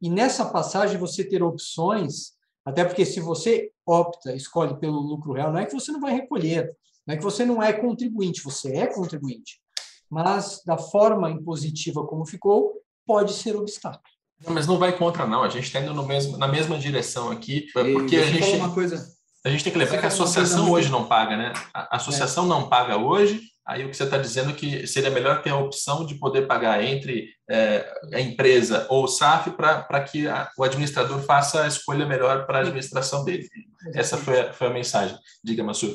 E 0.00 0.08
nessa 0.08 0.44
passagem 0.44 0.98
você 0.98 1.24
ter 1.24 1.42
opções, 1.42 2.34
até 2.64 2.84
porque 2.84 3.04
se 3.04 3.18
você 3.18 3.72
opta, 3.84 4.32
escolhe 4.36 4.78
pelo 4.78 5.00
lucro 5.00 5.32
real, 5.32 5.50
não 5.52 5.58
é 5.58 5.66
que 5.66 5.72
você 5.72 5.90
não 5.90 6.00
vai 6.00 6.12
recolher, 6.12 6.70
não 7.04 7.14
é 7.14 7.16
que 7.16 7.24
você 7.24 7.44
não 7.44 7.60
é 7.60 7.72
contribuinte, 7.72 8.42
você 8.42 8.76
é 8.76 8.86
contribuinte. 8.86 9.60
Mas 10.10 10.62
da 10.64 10.76
forma 10.76 11.30
impositiva 11.30 12.06
como 12.06 12.26
ficou, 12.26 12.72
pode 13.06 13.32
ser 13.32 13.56
obstáculo. 13.56 14.02
Não, 14.44 14.52
mas 14.52 14.66
não 14.66 14.78
vai 14.78 14.96
contra, 14.96 15.26
não. 15.26 15.42
A 15.42 15.48
gente 15.48 15.64
está 15.64 15.80
indo 15.80 15.94
no 15.94 16.04
mesmo, 16.04 16.36
na 16.36 16.48
mesma 16.48 16.78
direção 16.78 17.30
aqui, 17.30 17.66
porque 17.72 18.16
a 18.16 18.26
gente, 18.26 18.56
uma 18.56 18.72
coisa... 18.72 19.06
a 19.44 19.48
gente 19.48 19.64
tem 19.64 19.72
que 19.72 19.78
lembrar 19.78 19.98
que 19.98 20.04
a 20.04 20.08
associação 20.08 20.70
hoje 20.70 20.90
não 20.90 21.06
paga, 21.06 21.36
né? 21.36 21.52
A 21.72 21.96
associação 21.96 22.44
é. 22.44 22.48
não 22.48 22.68
paga 22.68 22.96
hoje, 22.96 23.40
aí 23.66 23.84
o 23.84 23.90
que 23.90 23.96
você 23.96 24.04
está 24.04 24.18
dizendo 24.18 24.50
é 24.50 24.54
que 24.54 24.86
seria 24.86 25.10
melhor 25.10 25.42
ter 25.42 25.50
a 25.50 25.56
opção 25.56 26.04
de 26.04 26.16
poder 26.16 26.46
pagar 26.46 26.82
entre 26.82 27.28
é, 27.48 27.90
a 28.12 28.20
empresa 28.20 28.86
ou 28.90 29.04
o 29.04 29.08
SAF 29.08 29.52
para 29.52 30.02
que 30.02 30.26
a, 30.28 30.50
o 30.58 30.64
administrador 30.64 31.20
faça 31.22 31.62
a 31.62 31.68
escolha 31.68 32.04
melhor 32.04 32.46
para 32.46 32.58
a 32.58 32.62
administração 32.62 33.24
dele. 33.24 33.48
Essa 33.94 34.18
foi 34.18 34.40
a, 34.40 34.52
foi 34.52 34.66
a 34.66 34.70
mensagem. 34.70 35.16
Diga, 35.42 35.62
Massur. 35.62 35.94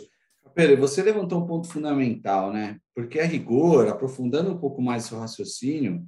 Pedro, 0.53 0.77
você 0.77 1.01
levantou 1.01 1.41
um 1.41 1.47
ponto 1.47 1.67
fundamental, 1.67 2.51
né? 2.51 2.79
Porque 2.93 3.19
a 3.19 3.25
rigor, 3.25 3.87
aprofundando 3.87 4.51
um 4.51 4.57
pouco 4.57 4.81
mais 4.81 5.11
o 5.11 5.17
raciocínio, 5.17 6.05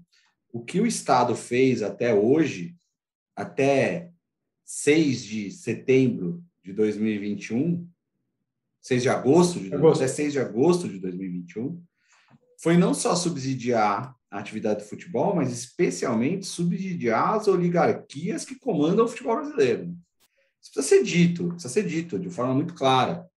o 0.51 0.63
que 0.63 0.79
o 0.79 0.85
Estado 0.85 1.35
fez 1.35 1.81
até 1.81 2.13
hoje, 2.13 2.75
até 3.35 4.11
6 4.65 5.23
de 5.23 5.51
setembro 5.51 6.43
de 6.63 6.73
2021, 6.73 7.87
6 8.81 9.01
de 9.01 9.09
agosto, 9.09 9.59
de, 9.59 9.73
agosto. 9.73 10.03
até 10.03 10.11
6 10.11 10.33
de 10.33 10.39
agosto 10.39 10.89
de 10.89 10.99
2021, 10.99 11.81
foi 12.61 12.77
não 12.77 12.93
só 12.93 13.15
subsidiar 13.15 14.15
a 14.29 14.39
atividade 14.39 14.81
de 14.83 14.89
futebol, 14.89 15.35
mas 15.35 15.51
especialmente 15.51 16.45
subsidiar 16.45 17.35
as 17.35 17.47
oligarquias 17.47 18.45
que 18.45 18.55
comandam 18.55 19.05
o 19.05 19.07
futebol 19.07 19.37
brasileiro. 19.37 19.95
Isso 20.61 20.71
precisa 20.73 20.83
ser 20.83 21.03
dito, 21.03 21.47
precisa 21.49 21.73
ser 21.73 21.87
dito 21.87 22.19
de 22.19 22.29
forma 22.29 22.53
muito 22.53 22.73
clara. 22.73 23.29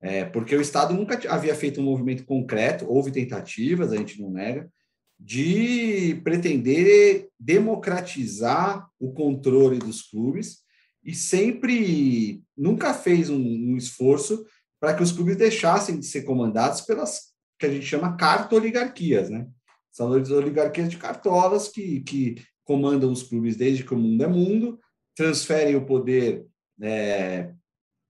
É, 0.00 0.24
porque 0.24 0.54
o 0.54 0.60
Estado 0.60 0.94
nunca 0.94 1.20
havia 1.28 1.54
feito 1.54 1.80
um 1.80 1.84
movimento 1.84 2.24
concreto, 2.24 2.86
houve 2.88 3.10
tentativas, 3.10 3.92
a 3.92 3.96
gente 3.96 4.20
não 4.20 4.30
nega, 4.30 4.70
de 5.18 6.20
pretender 6.22 7.28
democratizar 7.38 8.88
o 9.00 9.12
controle 9.12 9.78
dos 9.78 10.02
clubes 10.02 10.58
e 11.04 11.12
sempre 11.14 12.42
nunca 12.56 12.94
fez 12.94 13.28
um, 13.28 13.40
um 13.40 13.76
esforço 13.76 14.46
para 14.80 14.94
que 14.94 15.02
os 15.02 15.10
clubes 15.10 15.36
deixassem 15.36 15.98
de 15.98 16.06
ser 16.06 16.22
comandados 16.22 16.82
pelas 16.82 17.32
que 17.58 17.66
a 17.66 17.72
gente 17.72 17.86
chama 17.86 18.16
carto-oligarquias, 18.16 19.28
né? 19.28 19.48
São 19.90 20.10
oligarquias 20.10 20.88
de 20.88 20.96
cartolas 20.96 21.68
que, 21.68 22.00
que 22.02 22.36
comandam 22.62 23.10
os 23.10 23.24
clubes 23.24 23.56
desde 23.56 23.82
que 23.82 23.94
o 23.94 23.98
mundo 23.98 24.22
é 24.22 24.28
mundo, 24.28 24.78
transferem 25.16 25.74
o 25.74 25.84
poder 25.84 26.46
é, 26.80 27.52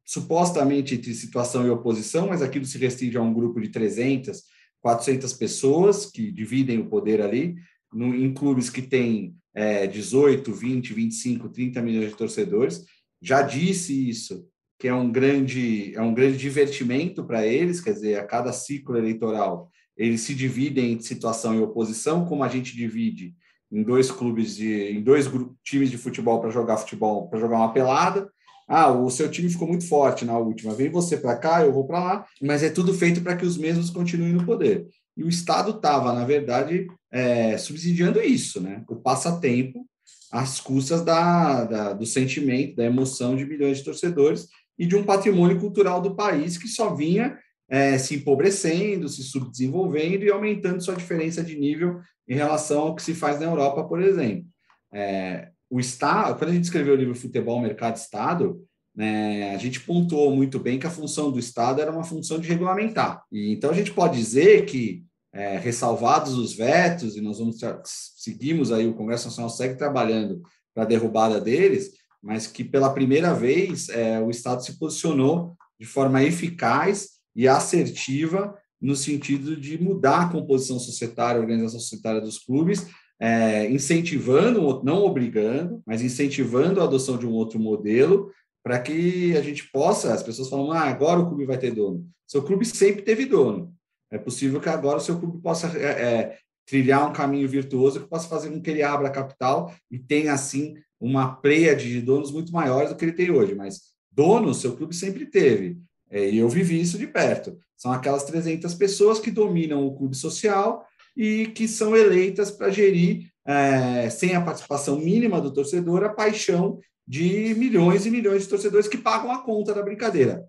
supostamente 0.09 0.95
entre 0.95 1.13
situação 1.13 1.67
e 1.67 1.71
oposição, 1.71 2.29
mas 2.29 2.41
aquilo 2.41 2.65
se 2.65 2.79
restringe 2.79 3.19
a 3.19 3.21
um 3.21 3.35
grupo 3.35 3.61
de 3.61 3.69
300, 3.69 4.43
400 4.81 5.35
pessoas 5.35 6.07
que 6.07 6.33
dividem 6.33 6.79
o 6.79 6.89
poder 6.89 7.21
ali, 7.21 7.57
no, 7.93 8.15
em 8.15 8.33
clubes 8.33 8.71
que 8.71 8.81
têm 8.81 9.37
é, 9.55 9.87
18, 9.87 10.51
20, 10.51 10.95
25, 10.95 11.51
30 11.51 11.83
milhões 11.83 12.09
de 12.09 12.17
torcedores. 12.17 12.87
Já 13.21 13.43
disse 13.43 14.09
isso, 14.09 14.47
que 14.79 14.89
é 14.89 14.95
um 14.95 15.13
grande, 15.13 15.95
é 15.95 16.01
um 16.01 16.15
grande 16.15 16.39
divertimento 16.39 17.23
para 17.23 17.47
eles, 17.47 17.79
quer 17.79 17.93
dizer, 17.93 18.19
a 18.19 18.25
cada 18.25 18.51
ciclo 18.51 18.97
eleitoral 18.97 19.71
eles 19.95 20.23
se 20.23 20.35
dividem 20.35 20.93
em 20.93 21.01
situação 21.01 21.55
e 21.55 21.61
oposição, 21.61 22.25
como 22.25 22.43
a 22.43 22.49
gente 22.49 22.75
divide 22.75 23.35
em 23.71 23.83
dois 23.83 24.11
clubes 24.11 24.57
de, 24.57 24.93
em 24.93 25.03
dois 25.03 25.31
times 25.63 25.91
de 25.91 25.99
futebol 25.99 26.41
para 26.41 26.49
jogar 26.49 26.79
futebol, 26.79 27.29
para 27.29 27.39
jogar 27.39 27.57
uma 27.57 27.75
pelada. 27.75 28.33
Ah, 28.69 28.93
o 28.93 29.09
seu 29.11 29.31
time 29.31 29.49
ficou 29.49 29.67
muito 29.67 29.89
forte 29.89 30.27
na 30.27 30.37
última. 30.39 30.75
Vem 30.75 30.91
você 30.91 31.17
para 31.17 31.37
cá, 31.37 31.63
eu 31.63 31.73
vou 31.73 31.87
para 31.87 31.99
lá. 31.99 32.27
Mas 32.43 32.63
é 32.63 32.69
tudo 32.69 32.93
feito 32.93 33.23
para 33.23 33.35
que 33.35 33.47
os 33.47 33.57
mesmos 33.57 33.89
continuem 33.89 34.33
no 34.33 34.45
poder. 34.45 34.87
E 35.17 35.25
o 35.25 35.29
Estado 35.29 35.71
estava, 35.71 36.13
na 36.13 36.25
verdade, 36.25 36.87
é, 37.11 37.57
subsidiando 37.57 38.21
isso, 38.21 38.61
né? 38.61 38.85
O 38.89 38.97
passatempo 38.97 39.87
às 40.31 40.61
custas 40.61 41.03
da, 41.03 41.65
da, 41.65 41.93
do 41.95 42.05
sentimento, 42.05 42.77
da 42.77 42.85
emoção 42.85 43.35
de 43.35 43.47
milhões 43.47 43.79
de 43.79 43.85
torcedores 43.85 44.47
e 44.79 44.87
de 44.87 44.95
um 44.95 45.03
patrimônio 45.03 45.59
cultural 45.59 46.01
do 46.01 46.15
país 46.15 46.59
que 46.59 46.69
só 46.69 46.95
vinha 46.95 47.39
é, 47.69 47.99
se 47.99 48.17
empobrecendo, 48.17 49.09
se 49.09 49.23
subdesenvolvendo 49.23 50.25
e 50.25 50.31
aumentando 50.31 50.83
sua 50.83 50.95
diferença 50.95 51.43
de 51.43 51.59
nível 51.59 52.01
em 52.29 52.35
relação 52.35 52.81
ao 52.81 52.95
que 52.95 53.03
se 53.03 53.15
faz 53.15 53.41
na 53.41 53.47
Europa, 53.47 53.85
por 53.85 54.01
exemplo. 54.03 54.47
É, 54.93 55.51
o 55.71 55.79
Estado, 55.79 56.37
quando 56.39 56.51
a 56.51 56.55
gente 56.55 56.65
escreveu 56.65 56.95
o 56.95 56.97
livro 56.97 57.15
Futebol, 57.15 57.61
Mercado 57.61 57.97
Estado, 57.97 58.63
né, 58.95 59.55
a 59.55 59.59
gente 59.59 59.81
pontuou 59.81 60.35
muito 60.35 60.59
bem 60.59 60.79
que 60.79 60.87
a 60.87 60.91
função 60.91 61.31
do 61.31 61.39
Estado 61.39 61.81
era 61.81 61.93
uma 61.93 62.05
função 62.05 62.39
de 62.39 62.49
regulamentar. 62.49 63.23
E, 63.31 63.53
então 63.53 63.71
a 63.71 63.75
gente 63.75 63.93
pode 63.93 64.17
dizer 64.17 64.65
que, 64.65 65.05
é, 65.33 65.59
ressalvados 65.59 66.35
os 66.35 66.55
vetos, 66.55 67.17
e 67.17 67.21
nós 67.21 67.39
vamos 67.39 67.59
seguimos 67.85 68.73
aí, 68.73 68.87
o 68.87 68.95
Congresso 68.95 69.27
Nacional 69.27 69.51
segue 69.51 69.77
trabalhando 69.77 70.43
para 70.75 70.85
a 70.85 70.87
derrubada 70.87 71.41
deles, 71.41 71.93
mas 72.23 72.47
que 72.47 72.65
pela 72.65 72.93
primeira 72.93 73.33
vez 73.35 73.89
é, 73.89 74.21
o 74.21 74.31
Estado 74.31 74.65
se 74.65 74.79
posicionou 74.79 75.57
de 75.79 75.87
forma 75.87 76.23
eficaz 76.23 77.11
e 77.37 77.47
assertiva 77.47 78.55
no 78.81 78.97
sentido 78.97 79.57
de 79.57 79.81
mudar 79.81 80.23
a 80.23 80.29
composição 80.29 80.79
societária, 80.79 81.39
a 81.39 81.43
organização 81.43 81.81
societária 81.81 82.21
dos 82.21 82.39
clubes, 82.39 82.87
é, 83.21 83.69
incentivando, 83.71 84.83
não 84.85 85.05
obrigando, 85.05 85.83
mas 85.85 86.03
incentivando 86.03 86.81
a 86.81 86.85
adoção 86.85 87.19
de 87.19 87.27
um 87.27 87.33
outro 87.33 87.59
modelo 87.59 88.31
para 88.63 88.79
que 88.79 89.37
a 89.37 89.43
gente 89.43 89.71
possa, 89.71 90.13
as 90.13 90.23
pessoas 90.23 90.49
falam, 90.49 90.71
ah, 90.73 90.83
agora 90.83 91.21
o 91.21 91.27
clube 91.27 91.47
vai 91.47 91.59
ter 91.59 91.71
dono. 91.73 92.07
Seu 92.27 92.43
clube 92.43 92.65
sempre 92.65 93.03
teve 93.03 93.25
dono. 93.25 93.73
É 94.11 94.19
possível 94.19 94.61
que 94.61 94.69
agora 94.69 94.99
o 94.99 95.01
seu 95.01 95.19
clube 95.19 95.41
possa 95.41 95.69
é, 95.79 95.87
é, 95.87 96.39
trilhar 96.67 97.09
um 97.09 97.13
caminho 97.13 97.49
virtuoso 97.49 98.01
que 98.01 98.09
possa 98.09 98.29
fazer 98.29 98.51
com 98.51 98.61
que 98.61 98.71
ele 98.71 98.83
abra 98.83 99.11
capital 99.11 99.75
e 99.91 99.99
tenha, 99.99 100.33
assim, 100.33 100.75
uma 101.01 101.37
pleia 101.37 101.75
de 101.75 102.01
donos 102.01 102.31
muito 102.31 102.53
maiores 102.53 102.91
do 102.91 102.97
que 102.97 103.05
ele 103.05 103.13
tem 103.13 103.31
hoje. 103.31 103.55
Mas 103.55 103.81
dono, 104.13 104.55
seu 104.55 104.77
clube 104.77 104.95
sempre 104.95 105.27
teve. 105.27 105.79
É, 106.11 106.29
e 106.29 106.39
eu 106.39 106.49
vivi 106.49 106.81
isso 106.81 106.99
de 106.99 107.07
perto. 107.07 107.59
São 107.77 107.93
aquelas 107.93 108.25
300 108.25 108.75
pessoas 108.75 109.19
que 109.19 109.31
dominam 109.31 109.87
o 109.87 109.97
clube 109.97 110.17
social 110.17 110.87
e 111.17 111.47
que 111.49 111.67
são 111.67 111.97
eleitas 111.97 112.51
para 112.51 112.71
gerir, 112.71 113.31
é, 113.47 114.11
sem 114.11 114.35
a 114.35 114.41
participação 114.41 114.99
mínima 114.99 115.41
do 115.41 115.53
torcedor, 115.53 116.05
a 116.05 116.11
paixão 116.11 116.79
de 117.07 117.55
milhões 117.55 118.05
e 118.05 118.11
milhões 118.11 118.43
de 118.43 118.49
torcedores 118.49 118.87
que 118.87 118.99
pagam 118.99 119.33
a 119.33 119.43
conta 119.43 119.75
da 119.75 119.83
brincadeira. 119.83 120.45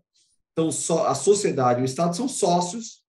Então, 0.52 0.72
só, 0.72 1.08
a 1.08 1.16
sociedade 1.16 1.80
e 1.80 1.84
o 1.84 1.86
Estado 1.86 2.16
são 2.16 2.28
sócios 2.28 3.02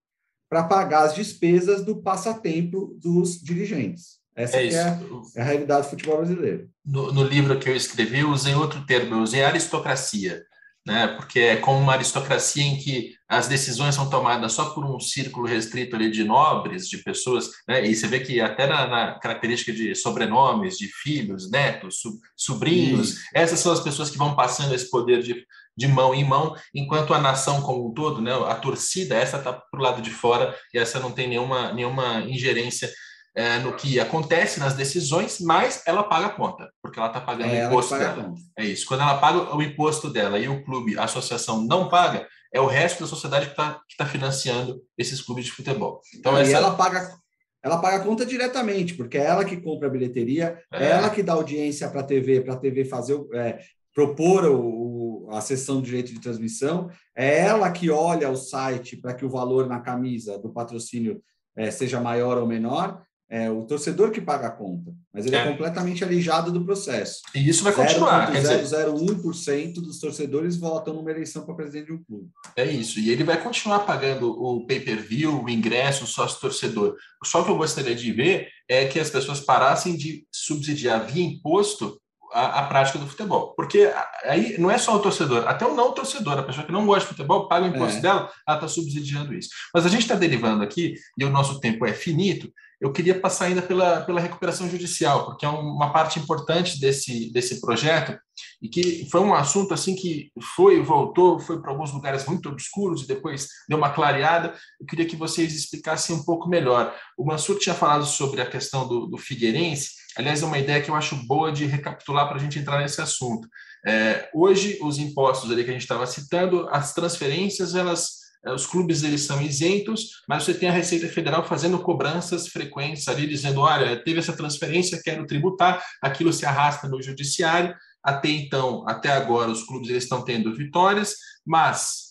para 0.48 0.64
pagar 0.64 1.04
as 1.04 1.14
despesas 1.14 1.84
do 1.84 2.00
passatempo 2.00 2.96
dos 3.00 3.40
dirigentes. 3.40 4.20
Essa 4.34 4.56
é, 4.58 4.68
é, 4.68 5.40
a 5.40 5.44
realidade 5.44 5.86
do 5.86 5.90
futebol 5.90 6.18
brasileiro. 6.18 6.70
No, 6.84 7.12
no, 7.12 7.24
livro 7.24 7.58
que 7.58 7.68
eu 7.68 7.76
escrevi, 7.76 8.20
eu 8.20 8.30
usei 8.30 8.54
outro 8.54 8.84
termo, 8.86 9.16
eu 9.16 9.20
usei 9.20 9.42
aristocracia 9.42 10.42
né? 10.86 11.08
porque 11.08 11.40
é 11.40 11.56
como 11.56 11.78
uma 11.78 11.92
aristocracia 11.92 12.62
em 12.62 12.76
que 12.76 13.14
as 13.28 13.46
decisões 13.46 13.94
são 13.94 14.08
tomadas 14.08 14.52
só 14.52 14.70
por 14.70 14.84
um 14.84 14.98
círculo 14.98 15.46
restrito 15.46 15.94
ali 15.94 16.10
de 16.10 16.24
nobres, 16.24 16.88
de 16.88 16.98
pessoas, 16.98 17.50
né? 17.68 17.86
e 17.86 17.94
você 17.94 18.06
vê 18.06 18.20
que 18.20 18.40
até 18.40 18.66
na, 18.66 18.86
na 18.86 19.18
característica 19.18 19.72
de 19.72 19.94
sobrenomes, 19.94 20.76
de 20.76 20.88
filhos, 20.88 21.50
netos, 21.50 22.00
sobrinhos, 22.36 23.10
Isso. 23.10 23.22
essas 23.34 23.60
são 23.60 23.72
as 23.72 23.80
pessoas 23.80 24.10
que 24.10 24.18
vão 24.18 24.34
passando 24.34 24.74
esse 24.74 24.90
poder 24.90 25.22
de, 25.22 25.44
de 25.76 25.86
mão 25.86 26.14
em 26.14 26.24
mão, 26.24 26.54
enquanto 26.74 27.14
a 27.14 27.20
nação 27.20 27.62
como 27.62 27.88
um 27.88 27.94
todo, 27.94 28.20
né? 28.20 28.32
a 28.32 28.54
torcida, 28.54 29.14
essa 29.14 29.36
está 29.36 29.52
para 29.52 29.80
o 29.80 29.82
lado 29.82 30.02
de 30.02 30.10
fora 30.10 30.56
e 30.74 30.78
essa 30.78 30.98
não 30.98 31.12
tem 31.12 31.28
nenhuma, 31.28 31.72
nenhuma 31.72 32.20
ingerência 32.22 32.90
é, 33.34 33.58
no 33.58 33.74
que 33.74 34.00
acontece 34.00 34.58
nas 34.58 34.74
decisões, 34.74 35.38
mas 35.40 35.82
ela 35.86 36.02
paga 36.02 36.26
a 36.26 36.30
conta, 36.30 36.70
porque 36.82 36.98
ela 36.98 37.08
está 37.08 37.20
pagando 37.20 37.52
é 37.52 37.64
o 37.64 37.66
imposto 37.68 37.96
dela. 37.96 38.34
É 38.58 38.64
isso. 38.64 38.86
Quando 38.86 39.02
ela 39.02 39.18
paga 39.18 39.54
o 39.54 39.62
imposto 39.62 40.10
dela 40.10 40.38
e 40.38 40.48
o 40.48 40.64
clube, 40.64 40.98
a 40.98 41.04
associação 41.04 41.62
não 41.64 41.88
paga, 41.88 42.26
é 42.52 42.60
o 42.60 42.66
resto 42.66 43.00
da 43.00 43.06
sociedade 43.06 43.46
que 43.46 43.52
está 43.52 43.80
tá 43.96 44.06
financiando 44.06 44.82
esses 44.98 45.20
clubes 45.20 45.44
de 45.44 45.52
futebol. 45.52 46.00
Então, 46.16 46.36
essa... 46.36 46.50
E 46.50 46.54
ela 46.54 46.74
paga, 46.74 47.14
ela 47.62 47.78
paga 47.78 47.98
a 47.98 48.04
conta 48.04 48.26
diretamente, 48.26 48.94
porque 48.94 49.16
é 49.16 49.24
ela 49.24 49.44
que 49.44 49.56
compra 49.56 49.86
a 49.86 49.90
bilheteria, 49.90 50.58
é, 50.72 50.84
é 50.84 50.90
ela 50.90 51.10
que 51.10 51.22
dá 51.22 51.34
audiência 51.34 51.88
para 51.88 52.00
a 52.00 52.04
TV, 52.04 52.40
para 52.40 52.54
a 52.54 52.58
TV 52.58 52.84
fazer 52.84 53.20
é, 53.34 53.60
propor 53.94 54.44
o, 54.46 55.28
a 55.30 55.40
sessão 55.40 55.80
de 55.80 55.86
direito 55.86 56.12
de 56.12 56.20
transmissão, 56.20 56.90
é 57.16 57.40
ela 57.40 57.70
que 57.70 57.90
olha 57.90 58.28
o 58.28 58.36
site 58.36 58.96
para 58.96 59.14
que 59.14 59.24
o 59.24 59.30
valor 59.30 59.68
na 59.68 59.80
camisa 59.80 60.38
do 60.38 60.52
patrocínio 60.52 61.22
é, 61.56 61.70
seja 61.70 62.00
maior 62.00 62.38
ou 62.38 62.46
menor, 62.46 63.02
é 63.30 63.48
o 63.48 63.62
torcedor 63.62 64.10
que 64.10 64.20
paga 64.20 64.48
a 64.48 64.50
conta, 64.50 64.92
mas 65.14 65.24
ele 65.24 65.36
é, 65.36 65.38
é 65.38 65.50
completamente 65.52 66.02
alijado 66.02 66.50
do 66.50 66.64
processo. 66.64 67.22
E 67.32 67.48
isso 67.48 67.62
vai 67.62 67.72
continuar. 67.72 68.32
0,01% 68.32 69.74
dos 69.74 70.00
torcedores 70.00 70.56
votam 70.56 70.94
numa 70.94 71.12
eleição 71.12 71.46
para 71.46 71.54
presidente 71.54 71.86
de 71.86 71.92
um 71.92 72.02
clube. 72.02 72.28
É 72.56 72.64
isso. 72.64 72.98
E 72.98 73.08
ele 73.08 73.22
vai 73.22 73.40
continuar 73.40 73.80
pagando 73.80 74.32
o 74.32 74.66
pay-per-view, 74.66 75.44
o 75.44 75.48
ingresso, 75.48 76.02
o 76.02 76.08
sócio-torcedor. 76.08 76.96
Só 77.24 77.44
que 77.44 77.50
eu 77.50 77.56
gostaria 77.56 77.94
de 77.94 78.10
ver 78.10 78.48
é 78.68 78.86
que 78.86 78.98
as 78.98 79.08
pessoas 79.08 79.38
parassem 79.38 79.96
de 79.96 80.26
subsidiar 80.32 81.06
via 81.06 81.24
imposto 81.24 82.00
a, 82.32 82.60
a, 82.60 82.66
prática 82.66 82.98
do 82.98 83.06
futebol. 83.06 83.54
Porque 83.54 83.92
aí 84.24 84.58
não 84.58 84.70
é 84.70 84.78
só 84.78 84.96
o 84.96 85.00
torcedor, 85.00 85.46
até 85.46 85.64
o 85.64 85.74
não 85.74 85.92
torcedor, 85.92 86.38
a 86.38 86.42
pessoa 86.42 86.66
que 86.66 86.72
não 86.72 86.86
gosta 86.86 87.02
de 87.02 87.16
futebol, 87.16 87.48
paga 87.48 87.66
o 87.66 87.68
imposto 87.68 87.98
é. 87.98 88.00
dela, 88.00 88.30
ela 88.46 88.56
está 88.56 88.68
subsidiando 88.68 89.34
isso. 89.34 89.50
Mas 89.72 89.86
a 89.86 89.88
gente 89.88 90.02
está 90.02 90.14
derivando 90.14 90.62
aqui, 90.64 90.94
e 91.16 91.24
o 91.24 91.30
nosso 91.30 91.60
tempo 91.60 91.86
é 91.86 91.92
finito, 91.92 92.52
eu 92.80 92.92
queria 92.92 93.20
passar 93.20 93.46
ainda 93.46 93.60
pela, 93.60 94.00
pela 94.00 94.20
recuperação 94.20 94.68
judicial, 94.68 95.26
porque 95.26 95.44
é 95.44 95.48
uma 95.48 95.92
parte 95.92 96.18
importante 96.18 96.80
desse, 96.80 97.30
desse 97.30 97.60
projeto 97.60 98.18
e 98.62 98.68
que 98.68 99.06
foi 99.10 99.20
um 99.20 99.34
assunto 99.34 99.74
assim 99.74 99.94
que 99.94 100.32
foi, 100.56 100.80
voltou, 100.80 101.38
foi 101.38 101.60
para 101.60 101.70
alguns 101.70 101.92
lugares 101.92 102.24
muito 102.24 102.48
obscuros 102.48 103.02
e 103.02 103.06
depois 103.06 103.48
deu 103.68 103.76
uma 103.76 103.90
clareada. 103.90 104.54
Eu 104.80 104.86
queria 104.86 105.04
que 105.04 105.16
vocês 105.16 105.54
explicassem 105.54 106.16
um 106.16 106.24
pouco 106.24 106.48
melhor. 106.48 106.94
O 107.18 107.24
Mansur 107.26 107.58
tinha 107.58 107.74
falado 107.74 108.06
sobre 108.06 108.40
a 108.40 108.46
questão 108.46 108.88
do, 108.88 109.06
do 109.06 109.18
Figueirense, 109.18 109.90
aliás, 110.16 110.42
é 110.42 110.46
uma 110.46 110.58
ideia 110.58 110.80
que 110.80 110.90
eu 110.90 110.94
acho 110.94 111.16
boa 111.26 111.52
de 111.52 111.66
recapitular 111.66 112.28
para 112.28 112.36
a 112.36 112.40
gente 112.40 112.58
entrar 112.58 112.80
nesse 112.80 113.00
assunto. 113.00 113.46
É, 113.86 114.28
hoje, 114.34 114.78
os 114.82 114.98
impostos 114.98 115.50
ali 115.50 115.64
que 115.64 115.70
a 115.70 115.72
gente 115.72 115.82
estava 115.82 116.06
citando, 116.06 116.66
as 116.70 116.94
transferências, 116.94 117.74
elas 117.74 118.19
os 118.46 118.66
clubes 118.66 119.02
eles 119.02 119.22
são 119.22 119.42
isentos, 119.42 120.22
mas 120.26 120.44
você 120.44 120.54
tem 120.54 120.68
a 120.68 120.72
Receita 120.72 121.08
Federal 121.08 121.44
fazendo 121.46 121.78
cobranças 121.80 122.48
frequentes 122.48 123.06
ali, 123.06 123.26
dizendo, 123.26 123.60
olha, 123.60 124.02
teve 124.02 124.18
essa 124.18 124.32
transferência, 124.32 125.00
quero 125.02 125.26
tributar, 125.26 125.84
aquilo 126.02 126.32
se 126.32 126.46
arrasta 126.46 126.88
no 126.88 127.02
judiciário. 127.02 127.74
Até 128.02 128.30
então, 128.30 128.88
até 128.88 129.10
agora, 129.10 129.50
os 129.50 129.62
clubes 129.64 129.90
eles 129.90 130.04
estão 130.04 130.24
tendo 130.24 130.54
vitórias, 130.54 131.16
mas 131.44 132.10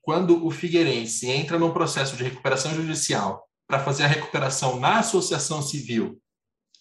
quando 0.00 0.46
o 0.46 0.50
Figueirense 0.50 1.28
entra 1.28 1.58
num 1.58 1.72
processo 1.72 2.16
de 2.16 2.24
recuperação 2.24 2.74
judicial 2.74 3.46
para 3.66 3.80
fazer 3.80 4.04
a 4.04 4.08
recuperação 4.08 4.80
na 4.80 5.00
associação 5.00 5.60
civil, 5.60 6.18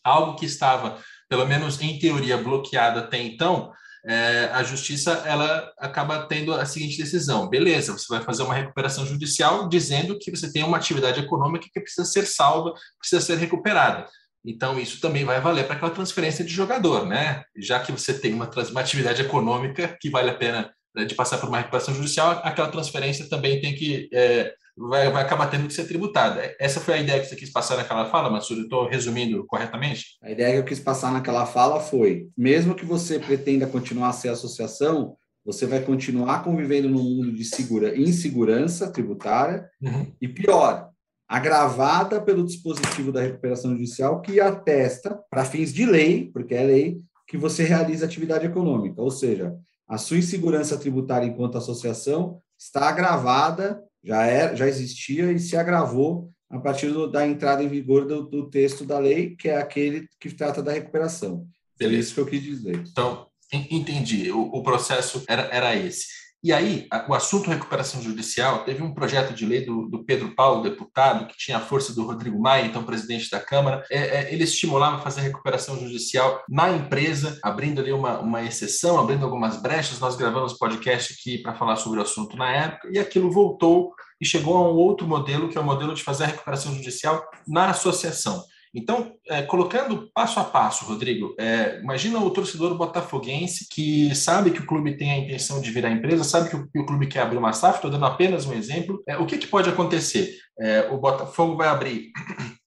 algo 0.04 0.38
que 0.38 0.46
estava, 0.46 1.04
pelo 1.28 1.46
menos 1.46 1.82
em 1.82 2.00
teoria, 2.00 2.38
bloqueado 2.38 3.00
até 3.00 3.22
então, 3.22 3.74
é, 4.08 4.50
a 4.54 4.62
justiça 4.62 5.12
ela 5.26 5.74
acaba 5.80 6.28
tendo 6.28 6.54
a 6.54 6.66
seguinte 6.66 6.98
decisão: 6.98 7.50
beleza, 7.50 7.94
você 7.94 8.06
vai 8.08 8.22
fazer 8.22 8.44
uma 8.44 8.54
recuperação 8.54 9.06
judicial 9.06 9.68
dizendo 9.68 10.18
que 10.20 10.30
você 10.30 10.52
tem 10.52 10.64
uma 10.64 10.78
atividade 10.78 11.20
econômica 11.20 11.68
que 11.72 11.80
precisa 11.80 12.06
ser 12.06 12.26
salva, 12.26 12.74
precisa 13.00 13.22
ser 13.22 13.38
recuperada. 13.38 14.08
Então, 14.46 14.80
isso 14.80 15.02
também 15.02 15.26
vai 15.26 15.42
valer 15.42 15.66
para 15.66 15.76
aquela 15.76 15.92
transferência 15.92 16.46
de 16.46 16.54
jogador, 16.54 17.08
né? 17.08 17.44
Já 17.58 17.80
que 17.80 17.92
você 17.92 18.14
tem 18.14 18.32
uma, 18.32 18.48
uma 18.70 18.82
atividade 18.82 19.24
econômica 19.24 19.98
que 20.00 20.10
vale 20.10 20.30
a 20.30 20.36
pena 20.36 20.72
né, 20.96 21.04
de 21.04 21.16
passar 21.16 21.40
por 21.40 21.50
uma 21.50 21.58
recuperação 21.58 21.96
judicial, 21.96 22.42
aquela 22.44 22.70
transferência 22.70 23.28
também 23.28 23.60
tem 23.60 23.74
que 23.74 24.08
é, 24.14 24.54
vai, 24.78 25.12
vai 25.12 25.24
acabar 25.24 25.48
tendo 25.48 25.68
que 25.68 25.74
ser 25.74 25.86
tributada. 25.86 26.56
Essa 26.60 26.80
foi 26.80 26.96
a 26.96 27.02
ideia 27.02 27.20
que 27.22 27.28
você 27.28 27.36
quis 27.36 27.52
passar 27.52 27.78
naquela 27.78 28.06
fala, 28.10 28.30
Massuro? 28.30 28.62
Estou 28.62 28.88
resumindo 28.88 29.46
corretamente? 29.46 30.18
A 30.22 30.32
ideia 30.32 30.54
que 30.54 30.60
eu 30.60 30.66
quis 30.66 30.80
passar 30.80 31.12
naquela 31.12 31.46
fala 31.46 31.80
foi: 31.80 32.30
mesmo 32.38 32.76
que 32.76 32.86
você 32.86 33.20
pretenda 33.20 33.68
continuar 33.68 34.10
a 34.10 34.14
ser 34.14 34.30
associação, 34.30 35.16
você 35.46 35.66
vai 35.66 35.82
continuar 35.82 36.44
convivendo 36.44 36.90
num 36.90 37.04
mundo 37.04 37.32
de 37.32 37.46
segura, 37.46 37.98
insegurança 37.98 38.92
tributária 38.92 39.70
uhum. 39.82 40.12
e 40.20 40.28
pior, 40.28 40.90
agravada 41.28 42.20
pelo 42.20 42.44
dispositivo 42.44 43.12
da 43.12 43.22
recuperação 43.22 43.72
judicial 43.72 44.22
que 44.22 44.40
atesta, 44.40 45.20
para 45.30 45.46
fins 45.46 45.72
de 45.72 45.86
lei, 45.86 46.32
porque 46.34 46.56
é 46.56 46.64
lei, 46.64 47.00
que 47.28 47.38
você 47.38 47.64
realiza 47.64 48.06
atividade 48.06 48.46
econômica, 48.46 49.02
ou 49.02 49.12
seja, 49.12 49.56
a 49.88 49.98
sua 49.98 50.18
insegurança 50.18 50.78
tributária 50.78 51.28
enquanto 51.28 51.58
associação 51.58 52.40
está 52.58 52.90
agravada 52.90 53.84
já, 54.06 54.26
é, 54.26 54.56
já 54.56 54.68
existia 54.68 55.32
e 55.32 55.40
se 55.40 55.58
agravou 55.58 56.32
a 56.50 56.60
partir 56.60 56.92
do, 56.92 57.10
da 57.10 57.26
entrada 57.28 57.64
em 57.64 57.68
vigor 57.68 58.06
do, 58.06 58.24
do, 58.24 58.50
texto 58.50 58.86
da 58.86 59.00
lei, 59.00 59.36
que 59.36 59.50
é 59.50 59.58
aquele 59.58 60.08
que 60.20 60.30
trata 60.30 60.62
da 60.62 60.72
recuperação. 60.72 61.48
Beleza. 61.78 61.98
É 61.98 62.00
isso 62.00 62.14
que 62.14 62.20
eu 62.22 62.26
quis 62.26 62.44
dizer. 62.44 62.84
Então, 62.88 63.28
entendi. 63.52 64.32
O, 64.32 64.44
o 64.44 64.64
processo 64.64 65.24
era, 65.28 65.44
era 65.52 65.76
esse. 65.76 66.06
E 66.46 66.54
aí, 66.54 66.88
o 67.10 67.16
assunto 67.16 67.50
recuperação 67.50 68.00
judicial, 68.04 68.64
teve 68.64 68.84
um 68.84 68.94
projeto 68.94 69.34
de 69.34 69.48
lei 69.48 69.66
do, 69.66 69.90
do, 69.90 70.04
Pedro 70.04 70.36
Paulo, 70.36 70.62
deputado, 70.62 71.26
que 71.26 71.36
tinha 71.36 71.58
a 71.58 71.60
força 71.60 71.92
do 71.92 72.06
Rodrigo 72.06 72.40
Maia, 72.40 72.68
então 72.68 72.84
presidente 72.84 73.32
da 73.32 73.40
Câmara. 73.40 73.84
É, 73.90 73.98
é, 73.98 74.32
ele 74.32 74.44
estimulava 74.44 75.02
fazer 75.02 75.22
recuperação 75.22 75.76
judicial 75.80 76.44
na 76.48 76.70
empresa, 76.70 77.40
abrindo 77.42 77.82
ali 77.82 77.92
uma, 77.92 78.20
uma 78.20 78.44
exceção, 78.44 79.00
abrindo 79.00 79.26
algumas 79.26 79.60
brechas. 79.60 80.00
Nós 80.00 80.16
gravamos 80.16 80.54
podcast 80.54 81.16
aqui 81.20 81.40
para 81.40 81.56
falar 81.56 81.78
sobre 81.78 81.98
o 81.98 82.04
assunto 82.04 82.38
na 82.38 82.52
época, 82.52 82.90
e 82.92 83.00
aquilo 83.00 83.32
voltou 83.32 83.96
e 84.22 84.26
chegou 84.26 84.56
a 84.56 84.70
um 84.70 84.76
outro 84.76 85.08
modelo, 85.08 85.50
que 85.50 85.58
é 85.58 85.62
o 85.62 85.66
modelo 85.66 85.96
de 85.96 86.04
fazer 86.04 86.26
a 86.26 86.28
recuperação 86.28 86.76
judicial 86.76 87.28
na 87.48 87.72
associação. 87.72 88.44
Então, 88.76 89.14
é, 89.30 89.42
colocando 89.42 90.10
passo 90.14 90.38
a 90.38 90.44
passo, 90.44 90.84
Rodrigo, 90.84 91.34
é, 91.40 91.80
imagina 91.80 92.20
o 92.20 92.30
torcedor 92.30 92.76
botafoguense 92.78 93.68
que 93.72 94.14
sabe 94.14 94.52
que 94.52 94.60
o 94.60 94.66
clube 94.66 94.98
tem 94.98 95.12
a 95.12 95.18
intenção 95.18 95.62
de 95.62 95.72
virar 95.72 95.92
empresa, 95.92 96.26
sabe 96.26 96.50
que 96.50 96.58
o, 96.58 96.68
que 96.68 96.80
o 96.80 96.86
clube 96.86 97.08
quer 97.08 97.22
abrir 97.22 97.38
uma 97.38 97.54
SAF, 97.54 97.78
estou 97.78 97.90
dando 97.90 98.06
apenas 98.06 98.46
um 98.46 98.54
exemplo. 98.54 99.02
É, 99.08 99.18
o 99.18 99.26
que, 99.26 99.38
que, 99.38 99.48
pode 99.48 99.70
acontecer? 99.70 100.36
É, 100.60 100.90
o 100.92 100.98
Botafogo 100.98 101.56
vai 101.56 101.70
abrir 101.70 102.12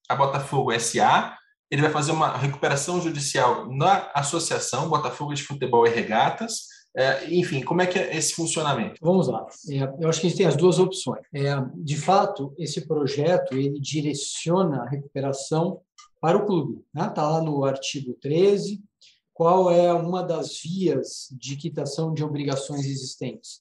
a 0.09 0.17
Botafogo 0.17 0.73
SA, 0.81 1.37
ele 1.71 1.83
vai 1.83 1.91
fazer 1.91 2.13
uma 2.13 2.39
recuperação 2.39 3.03
judicial 3.03 3.69
na 3.71 4.11
associação 4.15 4.89
Botafogo 4.89 5.35
de 5.35 5.43
Futebol 5.43 5.87
e 5.87 5.91
Regatas, 5.91 6.79
é, 6.97 7.33
enfim, 7.33 7.63
como 7.63 7.83
é 7.83 7.87
que 7.87 7.99
é 7.99 8.17
esse 8.17 8.35
funcionamento? 8.35 8.95
Vamos 9.01 9.29
lá. 9.29 9.47
É, 9.71 9.83
eu 10.01 10.09
acho 10.09 10.21
que 10.21 10.27
a 10.27 10.31
gente 10.31 10.39
tem 10.39 10.47
as 10.47 10.57
duas 10.57 10.79
opções. 10.79 11.21
É, 11.35 11.55
de 11.77 11.97
fato, 11.97 12.55
esse 12.59 12.87
projeto 12.89 13.55
ele 13.55 13.79
direciona 13.79 14.83
a 14.83 14.89
recuperação 14.89 15.81
para 16.21 16.39
o 16.39 16.47
clube. 16.47 16.85
Está 16.89 17.07
né? 17.07 17.11
Tá 17.11 17.29
lá 17.29 17.43
no 17.43 17.65
artigo 17.65 18.15
13, 18.15 18.83
qual 19.33 19.71
é 19.71 19.93
uma 19.93 20.23
das 20.23 20.61
vias 20.61 21.29
de 21.31 21.57
quitação 21.57 22.13
de 22.13 22.25
obrigações 22.25 22.85
existentes? 22.87 23.61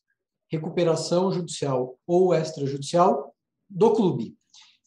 Recuperação 0.50 1.32
judicial 1.32 2.00
ou 2.08 2.34
extrajudicial 2.34 3.36
do 3.70 3.94
clube. 3.94 4.36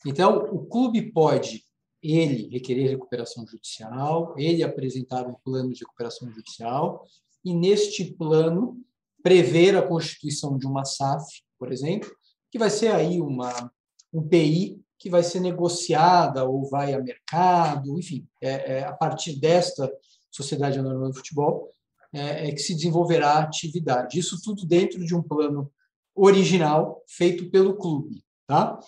Então, 0.06 0.38
o 0.52 0.66
clube 0.66 1.12
pode, 1.12 1.64
ele, 2.02 2.48
requerer 2.48 2.90
recuperação 2.90 3.46
judicial, 3.46 4.34
ele 4.38 4.62
apresentar 4.62 5.26
um 5.26 5.34
plano 5.44 5.72
de 5.72 5.80
recuperação 5.80 6.30
judicial, 6.30 7.04
e 7.44 7.54
neste 7.54 8.04
plano 8.04 8.82
prever 9.22 9.76
a 9.76 9.86
constituição 9.86 10.56
de 10.56 10.66
uma 10.66 10.84
SAF, 10.84 11.42
por 11.58 11.70
exemplo, 11.70 12.10
que 12.50 12.58
vai 12.58 12.70
ser 12.70 12.88
aí 12.88 13.20
uma, 13.20 13.70
um 14.12 14.26
PI 14.26 14.82
que 15.00 15.08
vai 15.08 15.22
ser 15.22 15.40
negociada 15.40 16.44
ou 16.44 16.68
vai 16.68 16.92
a 16.92 17.00
mercado, 17.00 17.98
enfim, 17.98 18.28
é, 18.40 18.80
é 18.80 18.84
a 18.84 18.92
partir 18.92 19.40
desta 19.40 19.90
sociedade 20.30 20.78
anônima 20.78 21.08
do 21.08 21.16
futebol 21.16 21.70
é, 22.12 22.48
é, 22.48 22.52
que 22.52 22.58
se 22.58 22.74
desenvolverá 22.74 23.32
a 23.32 23.42
atividade. 23.42 24.18
Isso 24.18 24.40
tudo 24.42 24.66
dentro 24.66 25.04
de 25.04 25.16
um 25.16 25.22
plano 25.22 25.72
original 26.14 27.02
feito 27.08 27.50
pelo 27.50 27.76
clube, 27.76 28.22
tá? 28.46 28.78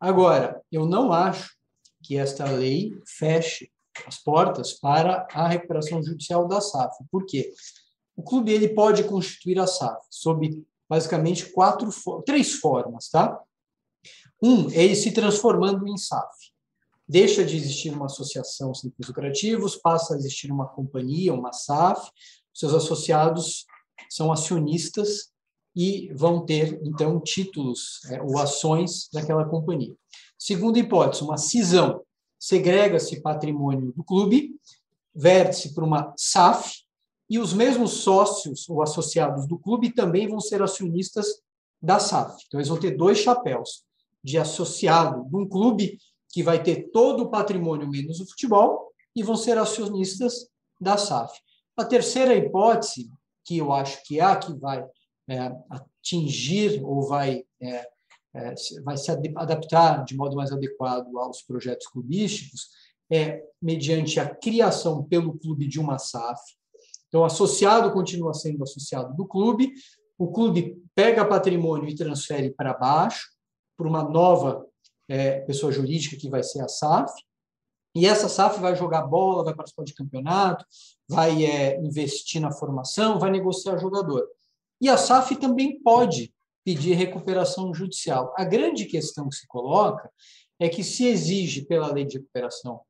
Agora, 0.00 0.60
eu 0.70 0.84
não 0.84 1.12
acho 1.12 1.54
que 2.02 2.16
esta 2.16 2.44
lei 2.50 3.00
feche 3.06 3.70
as 4.04 4.18
portas 4.18 4.72
para 4.72 5.28
a 5.32 5.46
recuperação 5.46 6.02
judicial 6.02 6.48
da 6.48 6.60
SAF. 6.60 6.96
Por 7.08 7.24
quê? 7.24 7.52
O 8.16 8.22
clube 8.22 8.50
ele 8.50 8.70
pode 8.70 9.04
constituir 9.04 9.60
a 9.60 9.66
SAF 9.66 10.04
sob 10.10 10.64
basicamente 10.88 11.52
quatro, 11.52 11.88
três 12.26 12.54
formas, 12.54 13.08
tá? 13.08 13.38
Um, 14.42 14.68
é 14.70 14.84
ele 14.84 14.96
se 14.96 15.12
transformando 15.12 15.86
em 15.86 15.96
SAF. 15.96 16.52
Deixa 17.08 17.44
de 17.44 17.56
existir 17.56 17.92
uma 17.92 18.06
associação 18.06 18.74
sem 18.74 18.90
fins 18.90 19.06
lucrativos, 19.06 19.76
passa 19.76 20.14
a 20.14 20.16
existir 20.16 20.50
uma 20.50 20.66
companhia, 20.66 21.32
uma 21.32 21.52
SAF, 21.52 22.10
seus 22.52 22.74
associados 22.74 23.66
são 24.10 24.32
acionistas 24.32 25.30
e 25.74 26.12
vão 26.14 26.44
ter, 26.44 26.80
então, 26.84 27.20
títulos 27.20 28.00
é, 28.10 28.20
ou 28.20 28.38
ações 28.38 29.08
daquela 29.12 29.44
companhia. 29.44 29.94
Segunda 30.38 30.78
hipótese, 30.78 31.22
uma 31.22 31.38
cisão. 31.38 32.02
Segrega-se 32.38 33.22
patrimônio 33.22 33.92
do 33.92 34.02
clube, 34.02 34.56
verte-se 35.14 35.72
para 35.72 35.84
uma 35.84 36.12
SAF, 36.16 36.82
e 37.30 37.38
os 37.38 37.54
mesmos 37.54 37.92
sócios 37.92 38.68
ou 38.68 38.82
associados 38.82 39.46
do 39.46 39.58
clube 39.58 39.94
também 39.94 40.28
vão 40.28 40.40
ser 40.40 40.60
acionistas 40.60 41.26
da 41.80 41.98
SAF. 41.98 42.42
Então, 42.46 42.58
eles 42.58 42.68
vão 42.68 42.78
ter 42.78 42.96
dois 42.96 43.18
chapéus 43.18 43.84
de 44.22 44.38
associado 44.38 45.24
de 45.28 45.36
um 45.36 45.48
clube 45.48 45.98
que 46.28 46.42
vai 46.42 46.62
ter 46.62 46.90
todo 46.90 47.24
o 47.24 47.30
patrimônio 47.30 47.88
menos 47.88 48.20
o 48.20 48.26
futebol 48.26 48.92
e 49.14 49.22
vão 49.22 49.36
ser 49.36 49.58
acionistas 49.58 50.48
da 50.80 50.96
SAF. 50.96 51.38
A 51.76 51.84
terceira 51.84 52.34
hipótese, 52.34 53.10
que 53.44 53.58
eu 53.58 53.72
acho 53.72 54.02
que 54.04 54.18
é 54.18 54.22
a 54.22 54.36
que 54.36 54.52
vai 54.54 54.84
é, 55.28 55.52
atingir 55.70 56.82
ou 56.84 57.02
vai, 57.02 57.44
é, 57.60 57.86
é, 58.34 58.54
vai 58.84 58.96
se 58.96 59.10
adaptar 59.10 60.04
de 60.04 60.16
modo 60.16 60.36
mais 60.36 60.52
adequado 60.52 61.16
aos 61.18 61.42
projetos 61.42 61.86
clubísticos, 61.86 62.68
é 63.10 63.42
mediante 63.60 64.18
a 64.18 64.34
criação 64.34 65.04
pelo 65.04 65.38
clube 65.38 65.66
de 65.66 65.78
uma 65.78 65.98
SAF. 65.98 66.40
Então, 67.08 67.24
associado 67.24 67.92
continua 67.92 68.32
sendo 68.32 68.62
associado 68.62 69.14
do 69.14 69.26
clube, 69.26 69.72
o 70.18 70.32
clube 70.32 70.82
pega 70.94 71.26
patrimônio 71.26 71.88
e 71.88 71.94
transfere 71.94 72.50
para 72.50 72.72
baixo, 72.72 73.31
para 73.82 73.88
uma 73.88 74.04
nova 74.04 74.64
é, 75.08 75.40
pessoa 75.40 75.72
jurídica 75.72 76.16
que 76.16 76.30
vai 76.30 76.42
ser 76.42 76.60
a 76.60 76.68
SAF. 76.68 77.12
E 77.94 78.06
essa 78.06 78.28
SAF 78.28 78.60
vai 78.60 78.76
jogar 78.76 79.02
bola, 79.02 79.44
vai 79.44 79.54
participar 79.54 79.84
de 79.84 79.94
campeonato, 79.94 80.64
vai 81.08 81.44
é, 81.44 81.78
investir 81.80 82.40
na 82.40 82.52
formação, 82.52 83.18
vai 83.18 83.30
negociar 83.30 83.76
jogador. 83.76 84.26
E 84.80 84.88
a 84.88 84.96
SAF 84.96 85.36
também 85.36 85.82
pode 85.82 86.32
pedir 86.64 86.94
recuperação 86.94 87.74
judicial. 87.74 88.32
A 88.38 88.44
grande 88.44 88.86
questão 88.86 89.28
que 89.28 89.34
se 89.34 89.46
coloca 89.48 90.10
é 90.58 90.68
que 90.68 90.84
se 90.84 91.06
exige 91.06 91.62
pela 91.62 91.92
lei 91.92 92.04
de 92.04 92.18
recuperação 92.18 92.80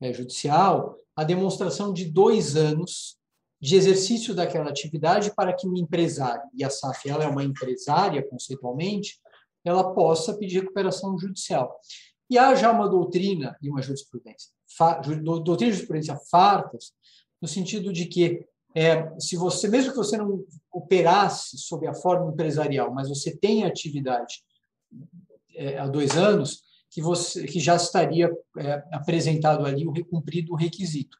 é, 0.00 0.12
judicial 0.12 0.98
a 1.14 1.22
demonstração 1.22 1.92
de 1.92 2.06
dois 2.06 2.56
anos 2.56 3.16
de 3.60 3.76
exercício 3.76 4.34
daquela 4.34 4.70
atividade 4.70 5.32
para 5.36 5.52
que 5.52 5.68
o 5.68 5.76
empresário, 5.76 6.42
e 6.52 6.64
a 6.64 6.70
SAF 6.70 7.08
ela 7.08 7.22
é 7.22 7.28
uma 7.28 7.44
empresária 7.44 8.26
conceitualmente, 8.28 9.20
ela 9.64 9.92
possa 9.94 10.34
pedir 10.34 10.60
recuperação 10.60 11.18
judicial. 11.18 11.78
E 12.28 12.38
há 12.38 12.54
já 12.54 12.70
uma 12.70 12.88
doutrina 12.88 13.56
e 13.60 13.68
uma 13.68 13.82
jurisprudência, 13.82 14.50
doutrina 15.22 15.70
e 15.70 15.74
jurisprudência 15.74 16.18
fartas, 16.30 16.92
no 17.40 17.48
sentido 17.48 17.92
de 17.92 18.06
que 18.06 18.46
é, 18.74 19.12
se 19.18 19.36
você, 19.36 19.68
mesmo 19.68 19.90
que 19.90 19.98
você 19.98 20.16
não 20.16 20.44
operasse 20.72 21.58
sob 21.58 21.86
a 21.86 21.94
forma 21.94 22.32
empresarial, 22.32 22.92
mas 22.92 23.08
você 23.08 23.36
tem 23.36 23.64
atividade 23.64 24.42
é, 25.54 25.78
há 25.78 25.86
dois 25.86 26.16
anos, 26.16 26.62
que, 26.90 27.00
você, 27.00 27.44
que 27.46 27.58
já 27.58 27.76
estaria 27.76 28.30
é, 28.58 28.82
apresentado 28.92 29.64
ali 29.64 29.86
o 29.86 30.04
cumprido 30.04 30.52
o 30.52 30.56
requisito. 30.56 31.16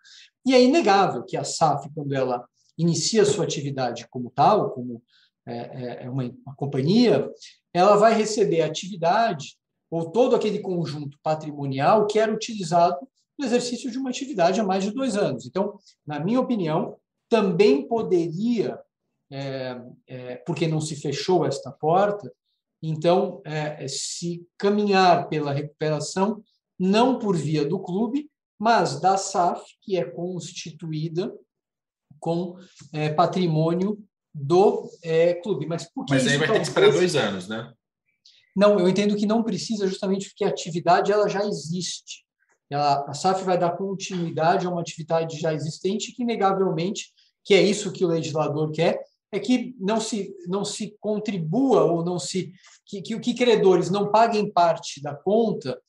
E 0.47 0.55
é 0.55 0.63
inegável 0.63 1.25
que 1.25 1.37
a 1.37 1.45
SAF, 1.45 1.89
quando 1.95 2.13
ela 2.13 2.47
inicia 2.77 3.25
sua 3.25 3.45
atividade 3.45 4.07
como 4.09 4.31
tal, 4.31 4.71
como 4.71 5.03
é, 5.47 5.57
é, 5.57 6.05
é 6.05 6.11
uma, 6.11 6.25
uma 6.25 6.55
companhia, 6.57 7.31
ela 7.73 7.97
vai 7.97 8.15
receber 8.15 8.63
atividade 8.63 9.57
ou 9.91 10.11
todo 10.11 10.35
aquele 10.35 10.61
conjunto 10.61 11.19
patrimonial 11.23 12.07
que 12.07 12.19
era 12.19 12.33
utilizado 12.33 12.97
no 13.39 13.45
exercício 13.45 13.91
de 13.91 13.99
uma 13.99 14.11
atividade 14.11 14.61
há 14.61 14.65
mais 14.65 14.85
de 14.85 14.91
dois 14.91 15.17
anos. 15.17 15.47
Então, 15.47 15.79
na 16.07 16.21
minha 16.21 16.41
opinião, 16.41 16.97
também 17.29 17.87
poderia, 17.87 18.79
é, 19.31 19.81
é, 20.07 20.37
porque 20.37 20.67
não 20.67 20.81
se 20.81 20.97
fechou 20.97 21.45
esta 21.45 21.71
porta, 21.71 22.33
então, 22.83 23.41
é, 23.45 23.87
se 23.87 24.45
caminhar 24.59 25.29
pela 25.29 25.53
recuperação, 25.53 26.43
não 26.79 27.19
por 27.19 27.37
via 27.37 27.65
do 27.65 27.79
clube, 27.79 28.29
mas 28.59 29.01
da 29.01 29.17
SAF, 29.17 29.63
que 29.81 29.97
é 29.97 30.05
constituída 30.05 31.33
com 32.19 32.57
é, 32.93 33.13
patrimônio 33.13 34.03
do 34.35 34.89
é, 35.03 35.35
clube. 35.35 35.67
Mas, 35.67 35.91
por 35.93 36.07
mas 36.09 36.27
aí 36.27 36.39
vai 36.39 36.49
ter 36.49 36.61
que 36.61 36.67
esperar 36.67 36.93
dois 36.93 37.15
anos, 37.17 37.49
né? 37.49 37.73
Não, 38.55 38.79
eu 38.79 38.89
entendo 38.89 39.17
que 39.17 39.27
não 39.27 39.43
precisa, 39.43 39.87
justamente 39.87 40.29
porque 40.29 40.45
a 40.45 40.49
atividade 40.49 41.11
ela 41.11 41.29
já 41.29 41.45
existe. 41.47 42.25
Ela, 42.71 43.05
a 43.09 43.15
SAF 43.15 43.45
vai 43.45 43.59
dar 43.59 43.77
continuidade 43.77 44.67
a 44.67 44.71
uma 44.71 44.81
atividade 44.81 45.39
já 45.39 45.53
existente 45.53 46.13
que, 46.13 46.23
inegavelmente, 46.23 47.13
que 47.45 47.55
é 47.55 47.63
isso 47.63 47.93
que 47.93 48.05
o 48.05 48.09
legislador 48.09 48.71
quer, 48.71 49.01
é 49.31 49.41
que 49.41 49.75
não 49.79 50.01
se, 50.01 50.35
não 50.47 50.65
se 50.65 50.95
contribua 51.01 51.85
ou 51.85 52.05
não 52.05 52.19
se 52.19 52.53
que, 52.85 53.01
que, 53.01 53.19
que 53.19 53.35
credores 53.35 53.91
não 53.91 54.11
paguem 54.11 54.51
parte 54.51 55.03
da 55.03 55.15
conta 55.15 55.81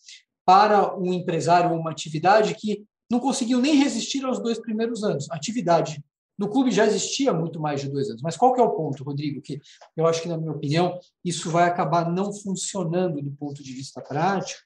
para 0.45 0.97
um 0.97 1.13
empresário 1.13 1.71
ou 1.71 1.77
uma 1.77 1.91
atividade 1.91 2.55
que 2.55 2.85
não 3.11 3.19
conseguiu 3.19 3.59
nem 3.59 3.75
resistir 3.75 4.23
aos 4.23 4.39
dois 4.39 4.59
primeiros 4.59 5.03
anos. 5.03 5.29
A 5.29 5.35
atividade 5.35 6.03
do 6.37 6.49
clube 6.49 6.71
já 6.71 6.85
existia 6.85 7.33
muito 7.33 7.59
mais 7.59 7.81
de 7.81 7.89
dois 7.89 8.09
anos. 8.09 8.21
Mas 8.21 8.35
qual 8.35 8.53
que 8.53 8.61
é 8.61 8.63
o 8.63 8.71
ponto, 8.71 9.03
Rodrigo? 9.03 9.41
Que 9.41 9.59
eu 9.95 10.07
acho 10.07 10.21
que, 10.21 10.27
na 10.27 10.37
minha 10.37 10.51
opinião, 10.51 10.99
isso 11.23 11.49
vai 11.49 11.65
acabar 11.65 12.09
não 12.11 12.33
funcionando 12.33 13.21
do 13.21 13.31
ponto 13.31 13.63
de 13.63 13.73
vista 13.73 14.01
prático, 14.01 14.61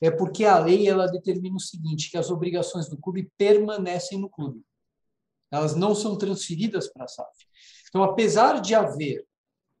é 0.00 0.10
porque 0.10 0.44
a 0.44 0.58
lei 0.58 0.88
ela 0.88 1.06
determina 1.06 1.56
o 1.56 1.60
seguinte, 1.60 2.10
que 2.10 2.18
as 2.18 2.30
obrigações 2.30 2.88
do 2.88 2.98
clube 2.98 3.30
permanecem 3.38 4.18
no 4.18 4.28
clube. 4.28 4.62
Elas 5.50 5.74
não 5.74 5.94
são 5.94 6.18
transferidas 6.18 6.88
para 6.92 7.04
a 7.04 7.08
SAF. 7.08 7.46
Então, 7.88 8.02
apesar 8.02 8.60
de 8.60 8.74
haver 8.74 9.24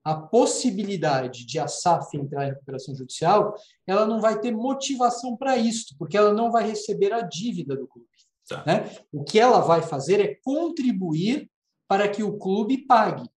a 0.04 0.14
possibilidade 0.14 1.44
de 1.44 1.58
a 1.58 1.66
SAF 1.66 2.16
entrar 2.16 2.46
em 2.46 2.50
recuperação 2.50 2.94
judicial, 2.94 3.54
ela 3.84 4.06
não 4.06 4.20
vai 4.20 4.40
ter 4.40 4.52
motivação 4.52 5.36
para 5.36 5.56
isso, 5.56 5.96
porque 5.98 6.16
ela 6.16 6.32
não 6.32 6.52
vai 6.52 6.64
receber 6.64 7.12
a 7.12 7.22
dívida 7.22 7.76
do 7.76 7.88
clube. 7.88 8.08
Tá. 8.48 8.64
Né? 8.66 8.96
O 9.12 9.24
que 9.24 9.38
ela 9.38 9.60
vai 9.60 9.82
fazer 9.82 10.20
é 10.20 10.34
contribuir 10.42 11.50
para 11.88 12.08
que 12.08 12.22
o 12.22 12.38
clube 12.38 12.86
pague. 12.86 13.28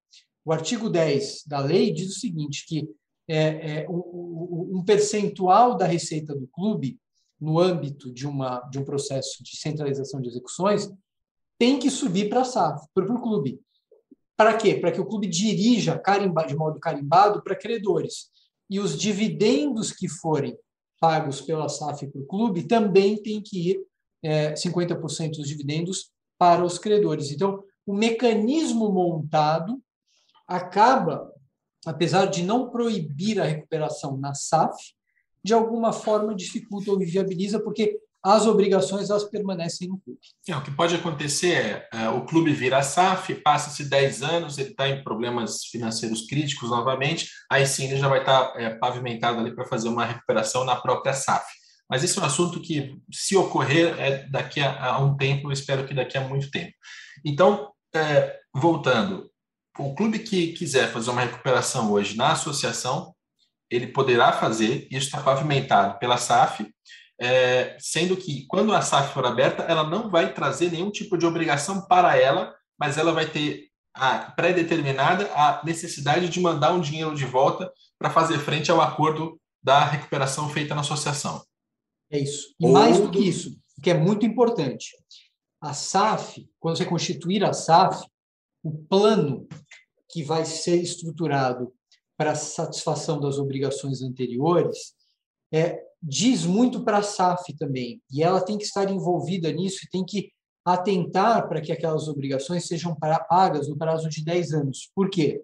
O 0.46 0.52
artigo 0.52 0.90
10 0.90 1.44
da 1.46 1.60
lei 1.60 1.92
diz 1.94 2.16
o 2.16 2.20
seguinte, 2.20 2.66
que 2.68 2.90
é, 3.28 3.82
é, 3.82 3.88
um 3.90 4.84
percentual 4.84 5.78
da 5.78 5.86
receita 5.86 6.36
do 6.36 6.48
clube, 6.48 7.00
no 7.40 7.60
âmbito 7.60 8.12
de, 8.12 8.28
uma, 8.28 8.60
de 8.72 8.80
um 8.80 8.84
processo 8.84 9.44
de 9.44 9.56
centralização 9.58 10.20
de 10.20 10.30
execuções, 10.30 10.92
tem 11.58 11.78
que 11.78 11.90
subir 11.90 12.30
para 12.30 12.42
o 12.42 13.22
clube. 13.22 13.62
Para 14.36 14.58
quê? 14.58 14.76
Para 14.76 14.92
que 14.92 15.02
o 15.02 15.06
clube 15.06 15.28
dirija 15.28 16.00
carimba, 16.00 16.46
de 16.46 16.56
modo 16.56 16.80
carimbado 16.80 17.44
para 17.44 17.56
credores. 17.56 18.30
E 18.70 18.80
os 18.80 18.98
dividendos 18.98 19.92
que 19.92 20.08
forem 20.08 20.58
pagos 21.00 21.42
pela 21.42 21.70
SAF 21.70 22.08
para 22.08 22.22
o 22.22 22.26
clube 22.26 22.64
também 22.64 23.22
têm 23.22 23.42
que 23.42 23.72
ir 23.72 23.89
é, 24.24 24.54
50% 24.54 25.38
dos 25.38 25.48
dividendos 25.48 26.12
para 26.38 26.64
os 26.64 26.78
credores. 26.78 27.32
Então, 27.32 27.64
o 27.86 27.94
mecanismo 27.94 28.92
montado 28.92 29.82
acaba, 30.48 31.32
apesar 31.86 32.26
de 32.28 32.44
não 32.44 32.70
proibir 32.70 33.40
a 33.40 33.46
recuperação 33.46 34.18
na 34.18 34.34
SAF, 34.34 34.94
de 35.44 35.54
alguma 35.54 35.94
forma 35.94 36.36
dificulta 36.36 36.92
ou 36.92 37.02
inviabiliza, 37.02 37.60
porque 37.60 38.00
as 38.22 38.46
obrigações 38.46 39.10
elas 39.10 39.24
permanecem 39.24 39.88
no 39.88 39.98
clube. 39.98 40.20
É, 40.48 40.56
o 40.56 40.62
que 40.62 40.72
pode 40.72 40.94
acontecer 40.96 41.54
é, 41.54 41.90
é 41.94 42.10
o 42.10 42.26
clube 42.26 42.54
vira 42.54 42.84
SAF, 42.84 43.34
passa-se 43.36 43.86
10 43.86 44.24
anos, 44.24 44.58
ele 44.58 44.72
está 44.72 44.90
em 44.90 45.04
problemas 45.04 45.64
financeiros 45.66 46.28
críticos 46.28 46.70
novamente, 46.70 47.30
aí 47.50 47.66
sim 47.66 47.86
ele 47.86 47.98
já 47.98 48.10
vai 48.10 48.20
estar 48.20 48.52
tá, 48.52 48.62
é, 48.62 48.70
pavimentado 48.72 49.40
ali 49.40 49.56
para 49.56 49.66
fazer 49.66 49.88
uma 49.88 50.06
recuperação 50.06 50.66
na 50.66 50.76
própria 50.76 51.14
SAF. 51.14 51.48
Mas 51.90 52.04
esse 52.04 52.18
é 52.18 52.22
um 52.22 52.26
assunto 52.26 52.62
que, 52.62 52.98
se 53.12 53.36
ocorrer, 53.36 54.00
é 54.00 54.28
daqui 54.28 54.62
a, 54.62 54.92
a 54.92 55.00
um 55.00 55.18
tempo, 55.18 55.48
eu 55.48 55.52
espero 55.52 55.88
que 55.88 55.94
daqui 55.94 56.18
a 56.18 56.28
muito 56.28 56.52
tempo. 56.52 56.74
Então, 57.26 57.72
é, 57.96 58.38
voltando, 58.54 59.30
o 59.78 59.96
clube 59.96 60.20
que 60.20 60.54
quiser 60.54 60.92
fazer 60.92 61.10
uma 61.10 61.22
recuperação 61.22 61.92
hoje 61.92 62.16
na 62.16 62.34
associação, 62.34 63.16
ele 63.70 63.88
poderá 63.88 64.32
fazer, 64.32 64.88
isso 64.92 65.08
está 65.08 65.22
pavimentado 65.22 65.98
pela 66.00 66.18
SAF, 66.18 66.68
é, 67.20 67.76
sendo 67.80 68.16
que 68.16 68.46
quando 68.48 68.74
a 68.74 68.82
SAF 68.82 69.14
for 69.14 69.26
aberta, 69.26 69.64
ela 69.64 69.84
não 69.84 70.10
vai 70.10 70.34
trazer 70.34 70.72
nenhum 70.72 70.92
tipo 70.92 71.18
de 71.18 71.26
obrigação 71.26 71.86
para 71.88 72.18
ela, 72.18 72.54
mas 72.80 72.98
ela 72.98 73.12
vai 73.12 73.26
ter 73.26 73.68
a 73.94 74.32
pré-determinada 74.32 75.30
a 75.34 75.62
necessidade 75.64 76.30
de 76.30 76.40
mandar 76.40 76.72
um 76.72 76.80
dinheiro 76.80 77.16
de 77.16 77.26
volta 77.26 77.72
para 77.98 78.10
fazer 78.10 78.40
frente 78.40 78.72
ao 78.72 78.80
acordo 78.80 79.40
da 79.62 79.84
recuperação 79.84 80.50
feita 80.50 80.74
na 80.74 80.82
associação. 80.82 81.44
É 82.12 82.20
isso. 82.20 82.54
E 82.60 82.66
Ou... 82.66 82.72
mais 82.72 83.00
do 83.00 83.12
que 83.12 83.20
isso, 83.20 83.58
que 83.84 83.90
é 83.90 83.94
muito 83.94 84.26
importante, 84.26 84.96
a 85.62 85.74
SAF, 85.74 86.50
quando 86.60 86.78
você 86.78 86.86
constituir 86.86 87.44
a 87.44 87.54
SAF, 87.54 88.06
o 88.64 88.72
plano 88.72 89.48
que 90.10 90.24
vai 90.24 90.46
ser 90.46 90.82
estruturado 90.82 91.74
para 92.18 92.36
satisfação 92.36 93.20
das 93.20 93.38
obrigações 93.38 94.02
anteriores 94.02 94.94
é 95.52 95.82
diz 96.02 96.46
muito 96.46 96.84
para 96.84 97.00
a 97.00 97.04
SAF 97.04 97.54
também, 97.58 98.02
e 98.10 98.24
ela 98.24 98.42
tem 98.42 98.58
que 98.58 98.64
estar 98.64 98.90
envolvida 98.90 99.52
nisso 99.52 99.80
e 99.84 99.90
tem 99.90 100.06
que 100.06 100.32
atentar 100.66 101.48
para 101.48 101.62
que 101.62 101.72
aquelas 101.72 102.08
obrigações 102.08 102.68
sejam 102.68 102.96
pagas 102.96 103.68
no 103.68 103.78
prazo 103.78 104.08
de 104.08 104.24
10 104.24 104.54
anos. 104.54 104.92
Por 104.96 105.10
quê? 105.10 105.44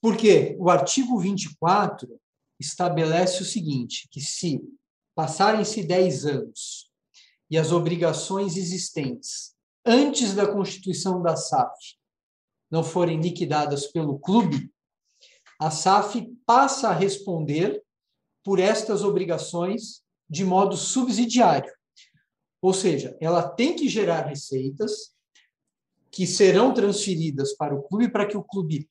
Porque 0.00 0.56
o 0.58 0.70
artigo 0.70 1.18
24 1.18 2.08
estabelece 2.60 3.42
o 3.42 3.46
seguinte, 3.46 4.08
que 4.10 4.20
se 4.20 4.60
passarem-se 5.18 5.82
10 5.82 6.26
anos 6.26 6.92
e 7.50 7.58
as 7.58 7.72
obrigações 7.72 8.56
existentes 8.56 9.52
antes 9.84 10.32
da 10.32 10.46
constituição 10.46 11.20
da 11.20 11.34
SAF 11.34 11.96
não 12.70 12.84
forem 12.84 13.20
liquidadas 13.20 13.88
pelo 13.88 14.16
clube, 14.16 14.72
a 15.58 15.72
SAF 15.72 16.24
passa 16.46 16.90
a 16.90 16.92
responder 16.92 17.82
por 18.44 18.60
estas 18.60 19.02
obrigações 19.02 20.04
de 20.30 20.44
modo 20.44 20.76
subsidiário. 20.76 21.72
Ou 22.62 22.72
seja, 22.72 23.16
ela 23.20 23.42
tem 23.42 23.74
que 23.74 23.88
gerar 23.88 24.24
receitas 24.24 25.16
que 26.12 26.28
serão 26.28 26.72
transferidas 26.72 27.56
para 27.56 27.74
o 27.74 27.82
clube 27.82 28.08
para 28.08 28.24
que 28.24 28.36
o 28.36 28.44
clube 28.44 28.88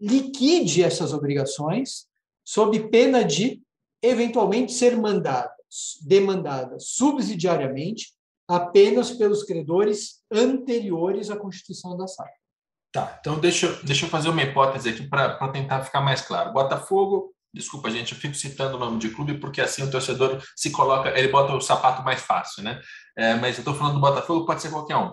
liquide 0.00 0.82
essas 0.82 1.12
obrigações 1.12 2.08
sob 2.44 2.88
pena 2.88 3.24
de 3.24 3.62
eventualmente 4.02 4.72
ser 4.72 4.96
mandada, 4.96 5.59
demandada 6.02 6.76
subsidiariamente 6.78 8.12
apenas 8.48 9.10
pelos 9.12 9.44
credores 9.44 10.22
anteriores 10.30 11.30
à 11.30 11.36
constituição 11.36 11.96
da 11.96 12.06
SAF. 12.06 12.30
Tá, 12.92 13.18
então 13.20 13.38
deixa, 13.38 13.72
deixa 13.84 14.06
eu 14.06 14.10
fazer 14.10 14.28
uma 14.28 14.42
hipótese 14.42 14.88
aqui 14.88 15.06
para 15.06 15.48
tentar 15.52 15.84
ficar 15.84 16.00
mais 16.00 16.20
claro. 16.20 16.52
Botafogo 16.52 17.32
Desculpa, 17.52 17.90
gente, 17.90 18.12
eu 18.12 18.18
fico 18.18 18.34
citando 18.34 18.76
o 18.76 18.78
nome 18.78 18.98
de 18.98 19.10
clube 19.10 19.34
porque 19.38 19.60
assim 19.60 19.82
o 19.82 19.90
torcedor 19.90 20.40
se 20.54 20.70
coloca, 20.70 21.08
ele 21.18 21.28
bota 21.28 21.52
o 21.52 21.60
sapato 21.60 22.02
mais 22.04 22.20
fácil, 22.20 22.62
né? 22.62 22.80
É, 23.16 23.34
mas 23.34 23.56
eu 23.56 23.62
estou 23.62 23.74
falando 23.74 23.94
do 23.94 24.00
Botafogo, 24.00 24.46
pode 24.46 24.62
ser 24.62 24.70
qualquer 24.70 24.96
um. 24.96 25.12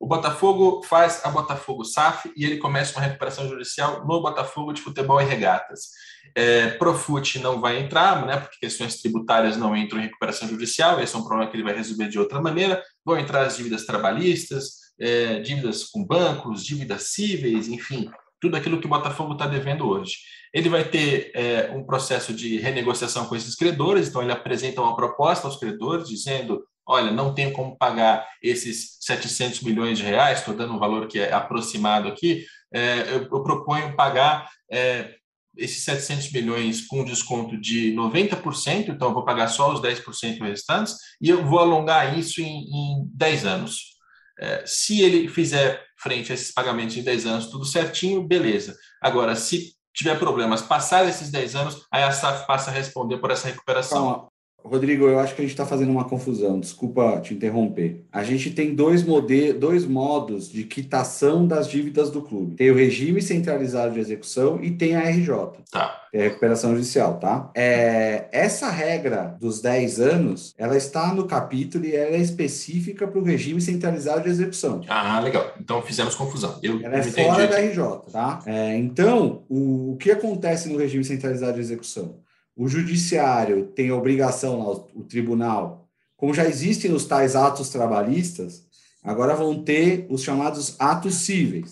O 0.00 0.06
Botafogo 0.06 0.82
faz 0.84 1.24
a 1.24 1.28
Botafogo 1.28 1.84
SAF 1.84 2.30
e 2.36 2.44
ele 2.44 2.58
começa 2.58 2.96
uma 2.96 3.04
recuperação 3.04 3.48
judicial 3.48 4.06
no 4.06 4.22
Botafogo 4.22 4.72
de 4.72 4.80
Futebol 4.80 5.20
e 5.20 5.24
Regatas. 5.24 5.88
É, 6.34 6.68
Profut 6.70 7.38
não 7.40 7.60
vai 7.60 7.80
entrar, 7.80 8.24
né, 8.24 8.36
porque 8.36 8.58
questões 8.60 9.00
tributárias 9.00 9.56
não 9.56 9.76
entram 9.76 9.98
em 9.98 10.04
recuperação 10.04 10.48
judicial, 10.48 11.00
esse 11.00 11.16
é 11.16 11.18
um 11.18 11.24
problema 11.24 11.50
que 11.50 11.56
ele 11.56 11.64
vai 11.64 11.74
resolver 11.74 12.08
de 12.08 12.18
outra 12.18 12.40
maneira. 12.40 12.80
Vão 13.04 13.18
entrar 13.18 13.44
as 13.44 13.56
dívidas 13.56 13.84
trabalhistas, 13.84 14.88
é, 15.00 15.40
dívidas 15.40 15.84
com 15.84 16.04
bancos, 16.04 16.64
dívidas 16.64 17.10
cíveis, 17.10 17.68
enfim, 17.68 18.08
tudo 18.40 18.56
aquilo 18.56 18.80
que 18.80 18.86
o 18.86 18.90
Botafogo 18.90 19.32
está 19.32 19.46
devendo 19.46 19.88
hoje. 19.88 20.16
Ele 20.54 20.68
vai 20.68 20.84
ter 20.84 21.32
é, 21.34 21.70
um 21.74 21.84
processo 21.84 22.32
de 22.32 22.58
renegociação 22.58 23.26
com 23.26 23.36
esses 23.36 23.54
credores, 23.54 24.08
então 24.08 24.22
ele 24.22 24.32
apresenta 24.32 24.80
uma 24.80 24.96
proposta 24.96 25.46
aos 25.46 25.56
credores 25.56 26.08
dizendo: 26.08 26.64
olha, 26.88 27.10
não 27.10 27.34
tenho 27.34 27.52
como 27.52 27.76
pagar 27.76 28.26
esses 28.42 28.96
700 29.00 29.60
milhões 29.60 29.98
de 29.98 30.04
reais, 30.04 30.38
estou 30.38 30.54
dando 30.54 30.72
um 30.72 30.78
valor 30.78 31.06
que 31.06 31.18
é 31.18 31.32
aproximado 31.32 32.08
aqui, 32.08 32.46
é, 32.72 33.00
eu, 33.12 33.28
eu, 33.30 33.42
proponho 33.42 33.94
pagar 33.94 34.48
é, 34.70 35.14
esses 35.56 35.84
700 35.84 36.32
milhões 36.32 36.86
com 36.86 37.04
desconto 37.04 37.60
de 37.60 37.94
90%, 37.94 38.88
então 38.88 39.08
eu 39.08 39.14
vou 39.14 39.24
pagar 39.24 39.48
só 39.48 39.72
os 39.72 39.80
10% 39.80 40.40
restantes, 40.40 40.96
e 41.20 41.28
eu 41.28 41.44
vou 41.44 41.58
alongar 41.58 42.18
isso 42.18 42.40
em, 42.40 42.64
em 42.64 43.10
10 43.14 43.44
anos. 43.44 43.98
É, 44.40 44.64
se 44.64 45.00
ele 45.00 45.28
fizer 45.28 45.84
frente 46.00 46.30
a 46.30 46.34
esses 46.34 46.52
pagamentos 46.52 46.96
em 46.96 47.02
10 47.02 47.26
anos, 47.26 47.46
tudo 47.46 47.64
certinho, 47.64 48.22
beleza. 48.22 48.76
Agora, 49.02 49.34
se 49.34 49.74
tiver 49.92 50.18
problemas, 50.18 50.62
passar 50.62 51.06
esses 51.08 51.30
10 51.30 51.56
anos, 51.56 51.86
aí 51.92 52.02
a 52.02 52.12
SAF 52.12 52.46
passa 52.46 52.70
a 52.70 52.74
responder 52.74 53.18
por 53.18 53.30
essa 53.30 53.48
recuperação. 53.48 54.04
Calma. 54.04 54.37
Rodrigo, 54.68 55.06
eu 55.06 55.18
acho 55.18 55.34
que 55.34 55.40
a 55.40 55.44
gente 55.44 55.52
está 55.52 55.66
fazendo 55.66 55.90
uma 55.90 56.04
confusão, 56.04 56.60
desculpa 56.60 57.20
te 57.20 57.34
interromper. 57.34 58.04
A 58.12 58.22
gente 58.22 58.50
tem 58.50 58.74
dois, 58.74 59.02
mode 59.02 59.52
dois 59.54 59.86
modos 59.86 60.50
de 60.50 60.64
quitação 60.64 61.46
das 61.46 61.68
dívidas 61.68 62.10
do 62.10 62.22
clube. 62.22 62.56
Tem 62.56 62.70
o 62.70 62.74
regime 62.74 63.20
centralizado 63.22 63.94
de 63.94 64.00
execução 64.00 64.62
e 64.62 64.70
tem 64.70 64.94
a 64.94 65.08
RJ. 65.08 65.28
Tá. 65.70 66.02
É 66.12 66.20
a 66.20 66.24
recuperação 66.24 66.74
judicial, 66.74 67.18
tá? 67.18 67.50
É, 67.54 68.28
essa 68.32 68.70
regra 68.70 69.36
dos 69.38 69.60
10 69.60 70.00
anos, 70.00 70.54
ela 70.56 70.76
está 70.76 71.12
no 71.14 71.26
capítulo 71.26 71.84
e 71.84 71.94
ela 71.94 72.16
é 72.16 72.20
específica 72.20 73.06
para 73.06 73.18
o 73.18 73.24
regime 73.24 73.60
centralizado 73.60 74.22
de 74.22 74.30
execução. 74.30 74.80
Ah, 74.88 75.20
legal. 75.20 75.52
Então 75.60 75.82
fizemos 75.82 76.14
confusão. 76.14 76.58
Eu 76.62 76.80
ela 76.82 76.96
é 76.96 77.02
fora 77.02 77.46
da 77.46 77.58
RJ, 77.58 78.12
tá? 78.12 78.40
É, 78.46 78.76
então, 78.76 79.42
o, 79.48 79.92
o 79.92 79.96
que 79.96 80.10
acontece 80.10 80.68
no 80.68 80.78
regime 80.78 81.04
centralizado 81.04 81.54
de 81.54 81.60
execução? 81.60 82.16
O 82.58 82.66
judiciário 82.66 83.66
tem 83.66 83.88
a 83.88 83.94
obrigação, 83.94 84.88
o 84.92 85.04
tribunal, 85.04 85.88
como 86.16 86.34
já 86.34 86.44
existem 86.44 86.92
os 86.92 87.04
tais 87.04 87.36
atos 87.36 87.68
trabalhistas, 87.68 88.64
agora 89.00 89.36
vão 89.36 89.62
ter 89.62 90.08
os 90.10 90.24
chamados 90.24 90.74
atos 90.76 91.14
cíveis. 91.14 91.70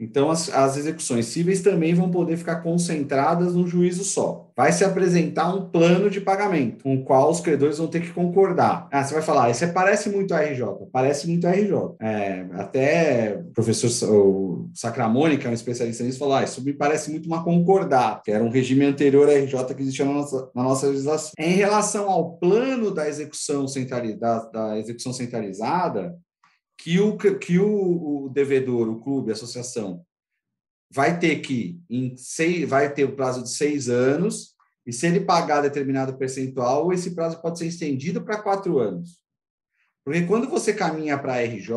Então, 0.00 0.30
as, 0.30 0.48
as 0.48 0.78
execuções 0.78 1.26
cíveis 1.26 1.60
também 1.60 1.92
vão 1.92 2.10
poder 2.10 2.38
ficar 2.38 2.62
concentradas 2.62 3.54
num 3.54 3.66
juízo 3.66 4.02
só. 4.02 4.50
Vai 4.56 4.72
se 4.72 4.84
apresentar 4.84 5.54
um 5.54 5.68
plano 5.70 6.08
de 6.08 6.20
pagamento, 6.20 6.82
com 6.82 6.94
o 6.94 7.04
qual 7.04 7.30
os 7.30 7.40
credores 7.40 7.78
vão 7.78 7.86
ter 7.86 8.00
que 8.00 8.12
concordar. 8.12 8.88
Ah, 8.90 9.04
você 9.04 9.14
vai 9.14 9.22
falar, 9.22 9.50
isso 9.50 9.70
parece 9.72 10.08
muito 10.08 10.34
RJ. 10.34 10.64
Parece 10.90 11.28
muito 11.28 11.46
RJ. 11.46 11.72
É, 12.00 12.46
até 12.54 13.36
o 13.38 13.52
professor 13.52 13.90
o 14.10 14.70
Sacramone, 14.74 15.36
que 15.36 15.46
é 15.46 15.50
um 15.50 15.54
especialista 15.54 16.02
nisso, 16.02 16.18
falou: 16.18 16.34
ah, 16.34 16.44
isso 16.44 16.62
me 16.62 16.72
parece 16.72 17.10
muito 17.10 17.26
uma 17.26 17.44
concordar, 17.44 18.22
que 18.22 18.30
era 18.30 18.42
um 18.42 18.50
regime 18.50 18.84
anterior 18.84 19.28
à 19.28 19.32
RJ 19.32 19.74
que 19.74 19.82
existia 19.82 20.04
na 20.04 20.12
nossa, 20.12 20.50
na 20.54 20.62
nossa 20.62 20.86
legislação. 20.86 21.32
Em 21.38 21.52
relação 21.52 22.08
ao 22.08 22.36
plano 22.36 22.90
da 22.90 23.08
execução, 23.08 23.68
centralizada, 23.68 24.50
da 24.50 24.78
execução 24.78 25.12
centralizada, 25.12 26.16
que 26.82 26.98
o, 26.98 27.16
que 27.16 27.58
o, 27.58 28.24
o 28.24 28.28
devedor, 28.30 28.88
o 28.88 29.00
clube, 29.00 29.30
a 29.30 29.34
associação, 29.34 30.02
vai 30.90 31.18
ter 31.18 31.40
que, 31.40 31.78
em 31.90 32.16
seis, 32.16 32.66
vai 32.66 32.92
ter 32.92 33.04
o 33.04 33.14
prazo 33.14 33.42
de 33.42 33.50
seis 33.50 33.90
anos, 33.90 34.54
e 34.86 34.92
se 34.92 35.06
ele 35.06 35.20
pagar 35.20 35.60
determinado 35.60 36.16
percentual, 36.16 36.90
esse 36.90 37.14
prazo 37.14 37.40
pode 37.42 37.58
ser 37.58 37.66
estendido 37.66 38.24
para 38.24 38.42
quatro 38.42 38.78
anos. 38.78 39.20
Porque 40.02 40.22
quando 40.22 40.48
você 40.48 40.72
caminha 40.72 41.18
para 41.18 41.34
a 41.34 41.42
RJ, 41.42 41.70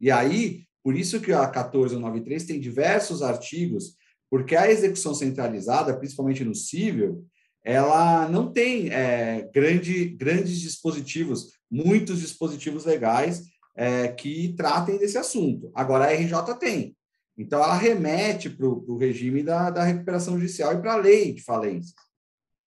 e 0.00 0.10
aí, 0.10 0.64
por 0.82 0.96
isso 0.96 1.20
que 1.20 1.32
a 1.32 1.42
1493 1.42 2.44
tem 2.44 2.58
diversos 2.58 3.22
artigos, 3.22 3.96
porque 4.28 4.56
a 4.56 4.68
execução 4.68 5.14
centralizada, 5.14 5.96
principalmente 5.96 6.44
no 6.44 6.54
civil, 6.54 7.24
ela 7.64 8.28
não 8.28 8.52
tem 8.52 8.90
é, 8.90 9.48
grande, 9.54 10.08
grandes 10.08 10.60
dispositivos, 10.60 11.52
muitos 11.70 12.18
dispositivos 12.18 12.84
legais 12.84 13.51
é, 13.74 14.08
que 14.08 14.54
tratem 14.56 14.98
desse 14.98 15.18
assunto. 15.18 15.70
Agora, 15.74 16.06
a 16.06 16.12
RJ 16.12 16.54
tem. 16.58 16.96
Então, 17.36 17.62
ela 17.62 17.76
remete 17.76 18.50
para 18.50 18.66
o 18.66 18.96
regime 18.96 19.42
da, 19.42 19.70
da 19.70 19.82
recuperação 19.82 20.38
judicial 20.38 20.74
e 20.74 20.80
para 20.80 20.92
a 20.92 20.96
lei 20.96 21.32
de 21.32 21.42
falência. 21.42 21.94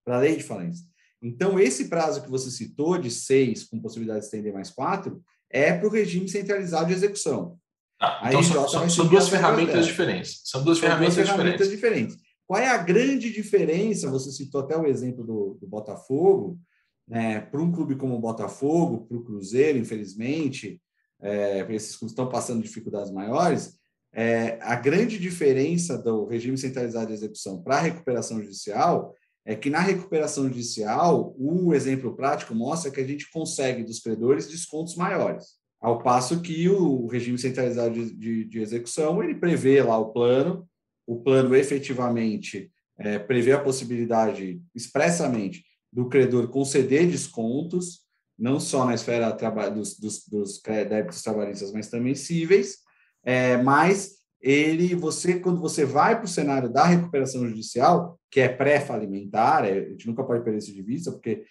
Para 0.03 0.17
a 0.17 0.19
lei 0.19 0.35
de 0.35 0.43
falência. 0.43 0.85
Então, 1.21 1.59
esse 1.59 1.87
prazo 1.87 2.21
que 2.21 2.29
você 2.29 2.49
citou, 2.51 2.97
de 2.97 3.09
seis, 3.09 3.63
com 3.63 3.79
possibilidade 3.79 4.21
de 4.21 4.25
estender 4.25 4.53
mais 4.53 4.69
quatro, 4.69 5.21
é 5.49 5.73
para 5.73 5.87
o 5.87 5.91
regime 5.91 6.27
centralizado 6.27 6.87
de 6.87 6.93
execução. 6.93 7.57
Ah, 7.99 8.27
então, 8.27 8.43
são, 8.43 8.89
são 8.89 9.07
duas 9.07 9.29
ferramentas 9.29 9.85
diferentes. 9.85 10.41
São 10.43 10.63
duas 10.63 10.77
são 10.77 10.87
ferramentas, 10.87 11.15
duas 11.15 11.29
ferramentas 11.29 11.69
diferentes. 11.69 12.13
diferentes. 12.13 12.35
Qual 12.45 12.59
é 12.59 12.67
a 12.67 12.77
grande 12.77 13.31
diferença? 13.31 14.09
Você 14.11 14.31
citou 14.31 14.61
até 14.61 14.77
o 14.77 14.85
exemplo 14.85 15.23
do, 15.23 15.57
do 15.59 15.67
Botafogo, 15.67 16.59
né, 17.07 17.39
para 17.39 17.61
um 17.61 17.71
clube 17.71 17.95
como 17.95 18.15
o 18.15 18.19
Botafogo, 18.19 19.05
para 19.07 19.17
o 19.17 19.23
Cruzeiro, 19.23 19.77
infelizmente, 19.77 20.81
é, 21.25 21.65
esses 21.73 21.95
clubes 21.95 22.11
estão 22.11 22.29
passando 22.29 22.61
dificuldades 22.61 23.11
maiores, 23.11 23.77
é, 24.13 24.59
a 24.61 24.75
grande 24.75 25.17
diferença 25.17 25.97
do 25.97 26.25
regime 26.25 26.57
centralizado 26.57 27.07
de 27.07 27.13
execução 27.13 27.61
para 27.61 27.77
a 27.77 27.81
recuperação 27.81 28.39
judicial 28.41 29.13
é 29.43 29.55
que 29.55 29.69
na 29.69 29.79
recuperação 29.79 30.45
judicial, 30.47 31.35
o 31.37 31.73
exemplo 31.73 32.15
prático 32.15 32.55
mostra 32.55 32.89
que 32.89 33.01
a 33.01 33.05
gente 33.05 33.29
consegue 33.29 33.83
dos 33.83 33.99
credores 33.99 34.47
descontos 34.47 34.95
maiores. 34.95 35.55
Ao 35.81 36.01
passo 36.01 36.41
que 36.41 36.69
o 36.69 37.07
regime 37.07 37.37
centralizado 37.37 37.93
de, 37.93 38.15
de, 38.15 38.45
de 38.45 38.59
execução, 38.59 39.21
ele 39.23 39.35
prevê 39.35 39.83
lá 39.83 39.97
o 39.97 40.11
plano, 40.11 40.67
o 41.05 41.21
plano 41.21 41.55
efetivamente 41.55 42.71
é, 42.97 43.19
prevê 43.19 43.51
a 43.51 43.61
possibilidade 43.61 44.61
expressamente 44.73 45.63
do 45.91 46.07
credor 46.07 46.47
conceder 46.47 47.07
descontos, 47.07 48.04
não 48.37 48.59
só 48.59 48.85
na 48.85 48.93
esfera 48.93 49.31
dos, 49.69 49.97
dos, 49.97 50.27
dos 50.27 50.61
débitos 50.61 51.21
trabalhistas, 51.21 51.71
mas 51.71 51.89
também 51.89 52.15
cíveis, 52.15 52.77
é, 53.23 53.57
mas 53.57 54.15
ele, 54.41 54.93
você, 54.93 55.39
quando 55.39 55.59
você 55.59 55.85
vai 55.85 56.15
para 56.15 56.25
o 56.25 56.29
cenário 56.29 56.69
da 56.69 56.85
recuperação 56.85 57.47
judicial, 57.47 58.19
que 58.29 58.39
é 58.39 58.47
pré-falimentar, 58.47 59.65
é, 59.65 59.79
a 59.79 59.89
gente 59.89 60.05
nunca 60.07 60.23
pode 60.23 60.43
perder 60.43 60.59
isso 60.59 60.73
de 60.73 60.83
vista, 60.83 61.11
porque 61.11 61.43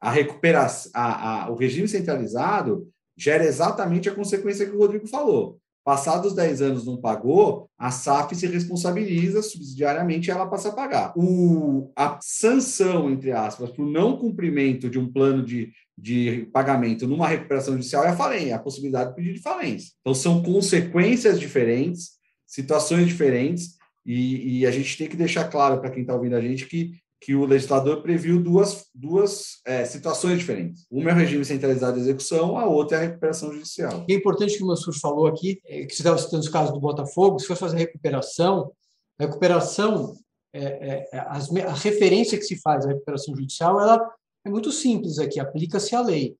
a 0.00 0.10
recuperação, 0.10 0.90
a, 0.94 1.44
a, 1.44 1.50
o 1.50 1.56
regime 1.56 1.88
centralizado 1.88 2.88
gera 3.16 3.44
exatamente 3.44 4.08
a 4.08 4.14
consequência 4.14 4.64
que 4.64 4.74
o 4.74 4.78
Rodrigo 4.78 5.06
falou. 5.08 5.57
Passados 5.88 6.34
10 6.34 6.60
anos 6.60 6.84
não 6.84 6.98
pagou, 6.98 7.70
a 7.78 7.90
SAF 7.90 8.36
se 8.36 8.46
responsabiliza 8.46 9.40
subsidiariamente 9.40 10.30
ela 10.30 10.46
passa 10.46 10.68
a 10.68 10.72
pagar. 10.72 11.14
O, 11.16 11.90
a 11.96 12.18
sanção, 12.20 13.10
entre 13.10 13.32
aspas, 13.32 13.70
para 13.70 13.82
o 13.82 13.90
não 13.90 14.18
cumprimento 14.18 14.90
de 14.90 14.98
um 14.98 15.10
plano 15.10 15.42
de, 15.42 15.72
de 15.96 16.46
pagamento 16.52 17.08
numa 17.08 17.26
recuperação 17.26 17.72
judicial 17.72 18.04
é 18.04 18.10
a 18.10 18.16
falência, 18.16 18.54
a 18.54 18.58
possibilidade 18.58 19.08
de 19.08 19.16
pedir 19.16 19.32
de 19.32 19.40
falência. 19.40 19.92
Então, 20.02 20.12
são 20.12 20.42
consequências 20.42 21.40
diferentes, 21.40 22.18
situações 22.46 23.06
diferentes, 23.06 23.78
e, 24.04 24.58
e 24.58 24.66
a 24.66 24.70
gente 24.70 24.94
tem 24.98 25.08
que 25.08 25.16
deixar 25.16 25.44
claro 25.44 25.80
para 25.80 25.90
quem 25.90 26.02
está 26.02 26.14
ouvindo 26.14 26.36
a 26.36 26.40
gente 26.42 26.66
que 26.66 26.98
que 27.20 27.34
o 27.34 27.44
legislador 27.44 28.00
previu 28.00 28.40
duas, 28.40 28.86
duas 28.94 29.60
é, 29.66 29.84
situações 29.84 30.38
diferentes. 30.38 30.86
Uma 30.90 31.10
é 31.10 31.12
o 31.12 31.16
regime 31.16 31.44
centralizado 31.44 31.96
de 31.96 32.02
execução, 32.02 32.56
a 32.56 32.66
outra 32.66 32.98
é 32.98 33.00
a 33.00 33.08
recuperação 33.08 33.52
judicial. 33.52 34.04
É 34.08 34.14
importante 34.14 34.56
que 34.56 34.62
o 34.62 34.66
Mansur 34.66 34.94
falou 34.98 35.26
aqui, 35.26 35.60
é, 35.66 35.84
que 35.84 35.94
você 35.94 36.02
estava 36.02 36.18
citando 36.18 36.42
os 36.42 36.48
casos 36.48 36.72
do 36.72 36.80
Botafogo, 36.80 37.38
se 37.38 37.46
for 37.46 37.56
fazer 37.56 37.76
recuperação, 37.76 38.72
a 39.18 39.24
recuperação, 39.24 40.14
é, 40.52 40.64
é, 40.64 41.08
é 41.12 41.18
as, 41.28 41.50
a 41.54 41.74
referência 41.74 42.38
que 42.38 42.44
se 42.44 42.60
faz 42.60 42.86
à 42.86 42.88
recuperação 42.88 43.34
judicial, 43.34 43.80
ela 43.80 44.00
é 44.44 44.50
muito 44.50 44.70
simples 44.70 45.18
aqui, 45.18 45.40
aplica-se 45.40 45.94
a 45.96 46.00
lei. 46.00 46.36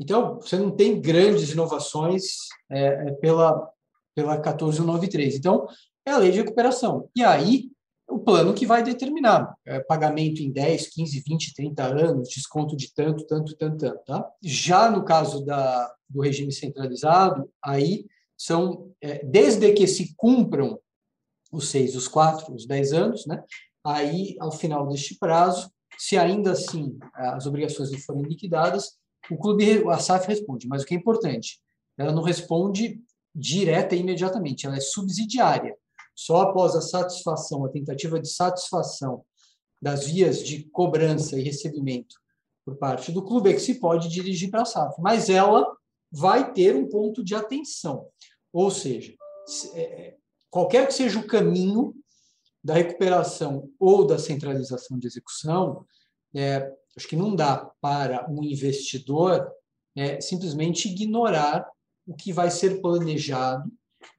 Então, 0.00 0.40
você 0.40 0.56
não 0.56 0.70
tem 0.70 1.00
grandes 1.00 1.52
inovações 1.52 2.24
é, 2.68 3.12
pela, 3.12 3.70
pela 4.16 4.34
1493. 4.34 5.36
Então, 5.36 5.66
é 6.04 6.10
a 6.10 6.18
lei 6.18 6.32
de 6.32 6.38
recuperação. 6.38 7.08
E 7.14 7.22
aí, 7.22 7.70
o 8.12 8.18
plano 8.18 8.52
que 8.52 8.66
vai 8.66 8.82
determinar 8.82 9.54
é, 9.64 9.80
pagamento 9.80 10.42
em 10.42 10.52
10, 10.52 10.88
15, 10.88 11.22
20, 11.26 11.54
30 11.54 11.82
anos, 11.82 12.28
desconto 12.28 12.76
de 12.76 12.92
tanto, 12.92 13.26
tanto, 13.26 13.56
tanto, 13.56 13.76
tanto. 13.78 14.04
Tá? 14.04 14.30
Já 14.42 14.90
no 14.90 15.04
caso 15.04 15.44
da, 15.44 15.90
do 16.08 16.20
regime 16.20 16.52
centralizado, 16.52 17.48
aí 17.64 18.04
são, 18.36 18.92
é, 19.00 19.24
desde 19.24 19.72
que 19.72 19.86
se 19.86 20.14
cumpram 20.16 20.78
os 21.50 21.68
seis, 21.68 21.96
os 21.96 22.06
quatro, 22.06 22.54
os 22.54 22.66
10 22.66 22.92
anos, 22.92 23.26
né? 23.26 23.42
aí, 23.84 24.36
ao 24.40 24.52
final 24.52 24.86
deste 24.88 25.16
prazo, 25.18 25.70
se 25.98 26.16
ainda 26.16 26.52
assim 26.52 26.98
as 27.14 27.46
obrigações 27.46 27.90
não 27.90 27.98
forem 27.98 28.22
liquidadas, 28.22 28.92
o 29.30 29.36
clube, 29.36 29.84
a 29.88 29.98
SAF 29.98 30.26
responde. 30.28 30.66
Mas 30.66 30.82
o 30.82 30.86
que 30.86 30.94
é 30.94 30.96
importante, 30.96 31.60
ela 31.96 32.12
não 32.12 32.22
responde 32.22 33.00
direta 33.34 33.94
e 33.94 34.00
imediatamente, 34.00 34.66
ela 34.66 34.76
é 34.76 34.80
subsidiária. 34.80 35.74
Só 36.24 36.42
após 36.42 36.76
a 36.76 36.80
satisfação, 36.80 37.64
a 37.64 37.68
tentativa 37.68 38.20
de 38.20 38.28
satisfação 38.28 39.24
das 39.80 40.06
vias 40.06 40.40
de 40.40 40.62
cobrança 40.70 41.36
e 41.36 41.42
recebimento 41.42 42.14
por 42.64 42.76
parte 42.76 43.10
do 43.10 43.24
clube 43.24 43.50
é 43.50 43.54
que 43.54 43.60
se 43.60 43.80
pode 43.80 44.08
dirigir 44.08 44.48
para 44.48 44.62
a 44.62 44.64
SAF. 44.64 44.94
Mas 45.00 45.28
ela 45.28 45.66
vai 46.12 46.52
ter 46.52 46.76
um 46.76 46.88
ponto 46.88 47.24
de 47.24 47.34
atenção. 47.34 48.06
Ou 48.52 48.70
seja, 48.70 49.12
é, 49.74 50.14
qualquer 50.48 50.86
que 50.86 50.94
seja 50.94 51.18
o 51.18 51.26
caminho 51.26 51.92
da 52.62 52.74
recuperação 52.74 53.68
ou 53.76 54.06
da 54.06 54.16
centralização 54.16 54.96
de 55.00 55.08
execução, 55.08 55.84
é, 56.32 56.72
acho 56.96 57.08
que 57.08 57.16
não 57.16 57.34
dá 57.34 57.68
para 57.80 58.30
um 58.30 58.44
investidor 58.44 59.50
é, 59.96 60.20
simplesmente 60.20 60.88
ignorar 60.88 61.68
o 62.06 62.14
que 62.14 62.32
vai 62.32 62.48
ser 62.48 62.80
planejado 62.80 63.68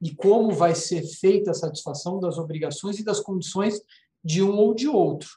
e 0.00 0.14
como 0.14 0.52
vai 0.52 0.74
ser 0.74 1.02
feita 1.02 1.50
a 1.50 1.54
satisfação 1.54 2.18
das 2.18 2.38
obrigações 2.38 2.98
e 2.98 3.04
das 3.04 3.20
condições 3.20 3.80
de 4.24 4.42
um 4.42 4.56
ou 4.56 4.74
de 4.74 4.88
outro, 4.88 5.28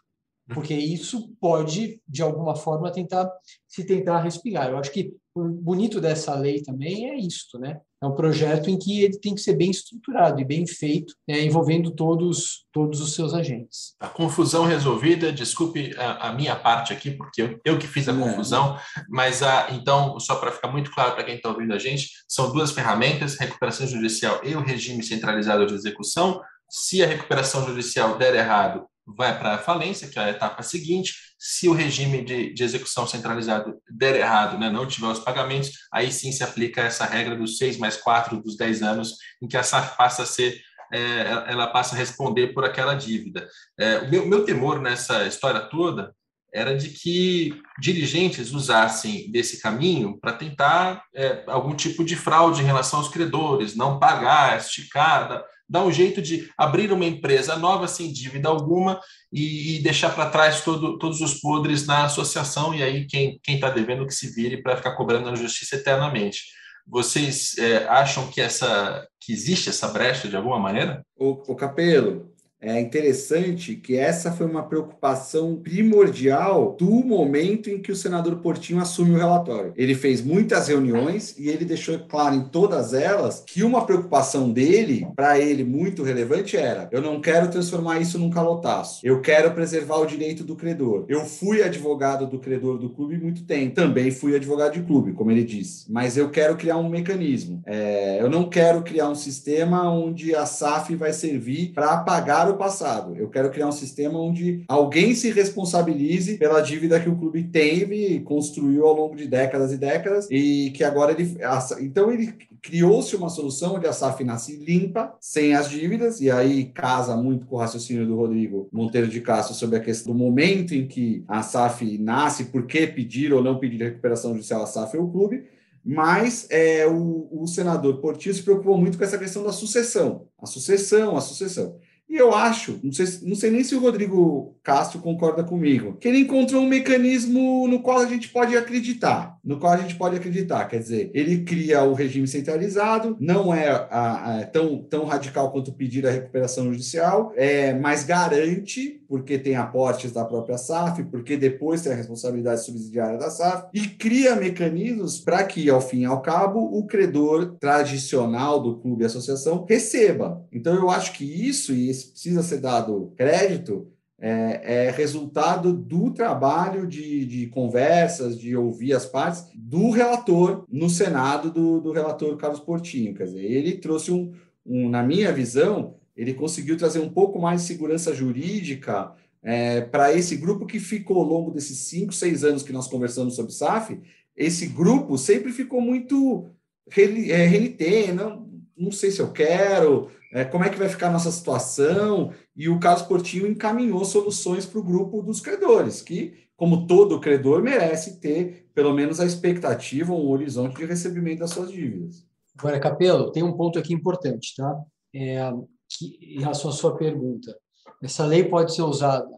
porque 0.50 0.74
isso 0.74 1.30
pode, 1.41 2.02
de 2.08 2.22
alguma 2.22 2.56
forma, 2.56 2.91
tentar 2.91 3.30
se 3.68 3.86
tentar 3.86 4.22
respirar. 4.22 4.70
Eu 4.70 4.78
acho 4.78 4.91
que 4.91 5.14
o 5.38 5.50
bonito 5.50 6.02
dessa 6.02 6.36
lei 6.36 6.62
também 6.62 7.10
é 7.10 7.16
isto, 7.18 7.60
né? 7.60 7.80
É 8.02 8.06
um 8.06 8.16
projeto 8.16 8.70
em 8.70 8.78
que 8.78 9.02
ele 9.02 9.18
tem 9.20 9.34
que 9.34 9.42
ser 9.42 9.56
bem 9.56 9.72
estruturado 9.72 10.40
e 10.40 10.46
bem 10.46 10.68
feito, 10.68 11.16
né, 11.28 11.42
envolvendo 11.42 11.90
todos, 11.90 12.66
todos 12.72 13.02
os 13.02 13.16
seus 13.16 13.34
agentes. 13.34 13.96
A 14.00 14.08
confusão 14.08 14.66
resolvida, 14.66 15.32
desculpe 15.32 15.96
a, 15.98 16.30
a 16.30 16.34
minha 16.34 16.56
parte 16.56 16.94
aqui, 16.94 17.12
porque 17.12 17.42
eu, 17.42 17.60
eu 17.66 17.80
que 17.80 17.88
fiz 17.88 18.08
a 18.08 18.14
confusão, 18.14 18.78
mas 19.10 19.42
a, 19.42 19.72
então, 19.72 20.20
só 20.20 20.36
para 20.36 20.52
ficar 20.52 20.72
muito 20.72 20.92
claro 20.92 21.16
para 21.16 21.24
quem 21.24 21.36
está 21.36 21.50
ouvindo 21.50 21.74
a 21.74 21.80
gente, 21.80 22.12
são 22.28 22.52
duas 22.52 22.72
ferramentas, 22.72 23.36
recuperação 23.36 23.88
judicial 23.88 24.42
e 24.44 24.56
o 24.56 24.62
regime 24.62 25.02
centralizado 25.02 25.66
de 25.66 25.74
execução. 25.74 26.40
Se 26.70 27.04
a 27.04 27.08
recuperação 27.08 27.66
judicial 27.66 28.18
der 28.18 28.36
errado, 28.36 28.86
vai 29.16 29.38
para 29.38 29.55
a 29.55 29.58
falência, 29.58 30.08
que 30.08 30.20
é 30.20 30.24
a 30.24 30.30
etapa 30.30 30.62
seguinte. 30.64 31.14
Se 31.39 31.70
o 31.70 31.74
regime 31.74 32.24
de, 32.24 32.53
de 32.53 32.64
execução 32.64 33.08
centralizado 33.08 33.76
der 33.89 34.16
errado, 34.16 34.58
né, 34.58 34.70
não 34.70 34.88
tiver 34.88 35.08
os 35.08 35.20
pagamentos, 35.20 35.72
aí 35.91 36.12
sim 36.12 36.32
se 36.32 36.43
aplica 36.43 36.82
essa 36.82 37.05
regra 37.05 37.36
dos 37.36 37.58
6 37.58 37.78
mais 37.78 37.97
4 37.97 38.41
dos 38.41 38.58
10 38.58 38.82
anos, 38.82 39.16
em 39.41 39.47
que 39.47 39.58
a 39.58 39.64
SAF 39.64 39.95
passa 39.97 40.24
a 40.24 40.26
ser, 40.26 40.60
é, 40.91 41.22
ela 41.47 41.68
passa 41.68 41.95
a 41.95 41.97
responder 41.97 42.47
por 42.47 42.66
aquela 42.66 42.95
dívida. 42.95 43.47
É, 43.80 43.99
o 43.99 44.10
meu, 44.10 44.26
meu 44.28 44.43
temor 44.43 44.82
nessa 44.82 45.26
história 45.26 45.62
toda 45.62 46.14
era 46.53 46.76
de 46.76 46.89
que 46.89 47.62
dirigentes 47.80 48.51
usassem 48.51 49.30
desse 49.32 49.62
caminho 49.62 50.18
para 50.20 50.34
tentar 50.34 51.03
é, 51.14 51.43
algum 51.47 51.76
tipo 51.76 52.03
de 52.03 52.16
fraude 52.16 52.62
em 52.62 52.66
relação 52.66 52.99
aos 52.99 53.10
credores, 53.10 53.76
não 53.76 53.99
pagar, 53.99 54.58
esticar, 54.58 55.43
dar 55.70 55.84
um 55.84 55.91
jeito 55.91 56.22
de 56.22 56.49
abrir 56.57 56.91
uma 56.91 57.05
empresa 57.05 57.57
nova 57.57 57.88
sem 57.88 58.11
dívida 58.11 58.47
alguma 58.47 58.99
e, 59.32 59.78
e 59.78 59.84
deixar 59.84 60.13
para 60.15 60.30
trás 60.30 60.61
todo, 60.61 60.97
todos 60.97 61.20
os 61.22 61.36
podres 61.36 61.86
na 61.86 62.05
associação 62.05 62.74
e 62.74 62.82
aí 62.82 63.05
quem 63.05 63.39
está 63.47 63.70
devendo 63.70 64.05
que 64.05 64.13
se 64.13 64.34
vire 64.34 64.61
para 64.61 64.78
ficar 64.78 64.95
cobrando 64.95 65.30
na 65.30 65.36
justiça 65.36 65.76
eternamente. 65.76 66.43
Vocês 66.86 67.57
é, 67.57 67.86
acham 67.89 68.28
que 68.28 68.39
essa 68.39 69.05
que 69.20 69.34
existe 69.34 69.70
essa 69.70 69.89
brecha 69.89 70.30
de 70.30 70.38
alguma 70.38 70.57
maneira? 70.57 71.05
O, 71.18 71.32
o 71.51 71.55
Capelo, 71.55 72.32
é 72.60 72.80
interessante 72.80 73.76
que 73.76 73.95
essa 73.95 74.32
foi 74.32 74.47
uma 74.47 74.64
preocupação 74.64 75.55
primordial 75.58 76.76
do 76.78 76.89
momento 76.89 77.70
em 77.70 77.80
que 77.80 77.91
o 77.91 77.95
senador 77.95 78.38
Portinho 78.38 78.82
assume 78.82 79.12
o 79.12 79.18
relatório. 79.18 79.74
Ele 79.76 79.93
fez 79.93 80.24
muitas 80.24 80.68
reuniões 80.68 81.38
e 81.38 81.49
ele 81.49 81.66
deixou 81.66 81.99
claro 81.99 82.36
em 82.36 82.45
todas 82.45 82.93
elas 82.93 83.43
que 83.45 83.64
uma 83.64 83.86
preocupação 83.86 84.51
dele, 84.51 85.08
para 85.16 85.39
ele 85.39 85.64
muito 85.64 86.01
relevante, 86.01 86.58
era: 86.58 86.89
eu 86.91 87.01
não 87.01 87.22
quero 87.22 87.49
transformar 87.49 87.99
isso 87.99 88.18
num 88.18 88.30
calotaço, 88.30 89.05
eu 89.05 89.22
quero 89.22 89.51
preservar 89.51 89.97
o 89.97 90.05
direito 90.08 90.43
do 90.43 90.55
credor. 90.55 91.05
Eu 91.08 91.26
fui 91.26 91.62
advogado 91.62 92.26
do 92.26 92.39
credor 92.39 92.80
do 92.80 92.89
clube 92.89 93.18
muito 93.18 93.43
tempo, 93.43 93.76
também 93.76 94.10
fui 94.10 94.36
advogado 94.36 94.74
de 94.74 94.82
clube, 94.82 95.14
como 95.14 95.32
ele 95.32 95.43
disse, 95.43 95.91
mas 95.91 96.18
eu 96.18 96.30
quero 96.30 96.55
criar 96.55 96.78
um 96.78 96.89
mecanismo. 96.89 97.62
É, 97.66 98.20
eu 98.20 98.30
não 98.30 98.49
quero 98.49 98.82
criar 98.82 99.10
um 99.10 99.16
sistema 99.16 99.91
onde 99.91 100.34
a 100.34 100.45
SAF 100.45 100.95
vai 100.95 101.14
servir 101.14 101.72
para 101.74 101.97
pagar 101.97 102.47
o 102.52 102.58
passado. 102.58 103.16
Eu 103.16 103.30
quero 103.30 103.50
criar 103.50 103.68
um 103.68 103.72
sistema 103.72 104.20
onde 104.20 104.64
alguém 104.68 105.14
se 105.14 105.32
responsabilize 105.32 106.38
pela 106.38 106.62
dívida 106.62 107.00
que 107.00 107.10
o 107.10 107.16
clube 107.16 107.43
teve 107.43 108.16
e 108.16 108.20
construiu 108.22 108.86
ao 108.86 108.95
longo 108.95 109.16
de 109.16 109.28
décadas 109.28 109.72
e 109.72 109.78
décadas 109.78 110.28
e 110.30 110.72
que 110.72 110.84
agora 110.84 111.12
ele. 111.12 111.38
Então 111.82 112.12
ele 112.12 112.34
criou-se 112.62 113.16
uma 113.16 113.30
solução 113.30 113.76
onde 113.76 113.88
a 113.88 113.93
SAF 113.93 114.24
nasce 114.24 114.56
limpa, 114.58 115.16
sem 115.20 115.56
as 115.56 115.70
dívidas, 115.70 116.20
e 116.20 116.30
aí 116.30 116.66
casa 116.66 117.16
muito 117.16 117.45
com 117.45 117.56
o 117.56 117.60
raciocínio 117.60 118.06
do 118.06 118.16
Rodrigo 118.16 118.68
Monteiro 118.72 119.08
de 119.08 119.22
Castro 119.22 119.56
sobre 119.56 119.78
a 119.78 119.82
questão 119.82 120.14
do 120.14 120.20
momento 120.20 120.74
em 120.74 120.88
que 120.88 121.24
a 121.28 121.41
SAF 121.41 121.98
nasce, 121.98 122.45
por 122.45 122.66
que 122.66 122.88
pedir 122.88 123.34
ou 123.34 123.43
não 123.43 123.60
pedir 123.60 123.84
recuperação 123.84 124.34
judicial 124.34 124.64
à 124.64 124.66
SAF 124.66 124.98
ou 124.98 125.10
clube, 125.10 125.45
mas 125.89 126.48
é, 126.50 126.86
o, 126.86 127.30
o 127.32 127.48
senador 127.48 128.02
Portillo 128.02 128.36
se 128.36 128.43
preocupou 128.43 128.78
muito 128.78 128.98
com 128.98 129.04
essa 129.06 129.18
questão 129.18 129.41
da 129.41 129.54
sucessão. 129.54 130.28
A 130.38 130.45
sucessão, 130.45 131.16
a 131.16 131.22
sucessão. 131.22 131.78
E 132.10 132.16
eu 132.16 132.34
acho, 132.34 132.80
não 132.82 132.91
sei, 132.91 133.05
não 133.24 133.36
sei 133.36 133.51
nem 133.51 133.64
se 133.64 133.76
o 133.76 133.80
Rodrigo 133.80 134.55
Castro 134.64 134.99
concorda 134.99 135.43
comigo, 135.43 135.97
que 135.99 136.08
ele 136.08 136.20
encontrou 136.20 136.62
um 136.62 136.68
mecanismo 136.68 137.68
no 137.68 137.82
qual 137.82 137.99
a 137.99 138.05
gente 138.05 138.30
pode 138.30 138.55
acreditar. 138.55 139.38
No 139.43 139.60
qual 139.60 139.74
a 139.74 139.78
gente 139.78 139.95
pode 139.95 140.16
acreditar. 140.16 140.66
Quer 140.66 140.80
dizer, 140.80 141.12
ele 141.14 141.43
cria 141.43 141.84
o 141.84 141.93
regime 141.93 142.28
centralizado, 142.28 143.18
não 143.20 143.53
é 143.53 143.70
a, 143.70 144.39
a, 144.39 144.45
tão, 144.45 144.84
tão 144.84 145.05
radical 145.05 145.51
quanto 145.51 145.74
pedir 145.74 146.05
a 146.08 146.12
recuperação 146.12 146.72
judicial, 146.72 147.34
é, 147.36 147.74
mas 147.74 148.03
garante, 148.03 149.01
porque 149.08 149.38
tem 149.38 149.55
aportes 149.55 150.12
da 150.12 150.26
própria 150.26 150.58
SAF, 150.58 151.03
porque 151.05 151.38
depois 151.38 151.82
tem 151.82 151.93
a 151.93 151.95
responsabilidade 151.95 152.66
subsidiária 152.66 153.18
da 153.18 153.30
SAF, 153.30 153.68
e 153.74 153.82
cria 153.82 154.36
mecanismos 154.36 155.20
para 155.20 155.43
que, 155.43 155.70
ao 155.70 155.82
fim 155.82 156.01
e 156.01 156.05
ao 156.05 156.22
cabo, 156.22 156.60
o 156.60 156.86
credor 156.86 157.55
tradicional 157.60 158.62
do 158.62 158.78
clube 158.78 159.03
e 159.03 159.05
associação 159.05 159.66
receba. 159.68 160.45
Então, 160.51 160.76
eu 160.76 160.89
acho 160.89 161.14
que 161.14 161.24
isso, 161.24 161.74
e 161.74 161.89
precisa 162.06 162.43
ser 162.43 162.60
dado 162.60 163.12
crédito, 163.16 163.88
é, 164.20 164.88
é, 164.88 164.91
resultado 164.91 165.72
do 165.72 166.12
trabalho 166.12 166.88
de, 166.88 167.26
de, 167.26 167.48
conversas, 167.48 168.38
de 168.38 168.56
ouvir 168.56 168.93
as 168.93 169.06
partes 169.06 169.45
do 169.54 169.91
relator 169.91 170.66
no 170.72 170.89
Senado, 170.89 171.52
do, 171.52 171.80
do 171.80 171.91
relator 171.91 172.36
Carlos 172.36 172.60
Portinho. 172.60 173.14
Quer 173.14 173.26
dizer, 173.26 173.43
ele 173.43 173.78
trouxe 173.78 174.12
um, 174.12 174.34
um, 174.66 174.89
na 174.89 175.04
minha 175.04 175.32
visão, 175.32 175.95
ele 176.16 176.34
conseguiu 176.34 176.76
trazer 176.76 177.00
um 177.00 177.10
pouco 177.10 177.39
mais 177.39 177.62
de 177.62 177.68
segurança 177.68 178.14
jurídica 178.14 179.14
é, 179.43 179.82
para 179.82 180.12
esse 180.12 180.36
grupo 180.36 180.66
que 180.66 180.80
ficou 180.80 181.18
ao 181.18 181.24
longo 181.24 181.52
desses 181.52 181.78
cinco, 181.78 182.12
seis 182.12 182.43
anos 182.43 182.64
que 182.64 182.74
nós 182.74 182.88
conversamos 182.88 183.36
sobre 183.36 183.54
SAF. 183.54 184.00
Esse 184.36 184.66
grupo 184.66 185.16
sempre 185.18 185.52
ficou 185.52 185.80
muito 185.80 186.48
é, 186.95 187.45
renitente, 187.45 188.14
não, 188.14 188.48
não 188.76 188.91
sei 188.91 189.12
se 189.12 189.20
eu 189.20 189.32
quero, 189.32 190.10
é, 190.32 190.43
como 190.43 190.63
é 190.63 190.69
que 190.69 190.78
vai 190.78 190.89
ficar 190.89 191.07
a 191.07 191.11
nossa 191.11 191.32
situação, 191.32 192.34
e 192.55 192.67
o 192.67 192.80
Carlos 192.80 193.07
Portinho 193.07 193.47
encaminhou 193.47 194.03
soluções 194.03 194.65
para 194.65 194.80
o 194.80 194.84
grupo 194.84 195.21
dos 195.21 195.39
credores, 195.39 196.01
que, 196.01 196.47
como 196.55 196.88
todo 196.88 197.19
credor, 197.19 197.61
merece 197.61 198.19
ter 198.19 198.69
pelo 198.73 198.93
menos 198.93 199.19
a 199.19 199.25
expectativa, 199.25 200.13
um 200.13 200.30
horizonte 200.30 200.78
de 200.78 200.86
recebimento 200.86 201.39
das 201.39 201.51
suas 201.51 201.71
dívidas. 201.71 202.25
Agora, 202.57 202.80
Capelo, 202.80 203.32
tem 203.32 203.43
um 203.43 203.55
ponto 203.55 203.78
aqui 203.80 203.93
importante, 203.93 204.55
tá? 204.55 204.84
É, 205.15 205.51
que, 205.89 206.17
em 206.21 206.39
relação 206.39 206.69
à 206.69 206.73
sua 206.73 206.97
pergunta. 206.97 207.57
Essa 208.03 208.25
lei 208.25 208.43
pode 208.43 208.75
ser 208.75 208.82
usada 208.82 209.30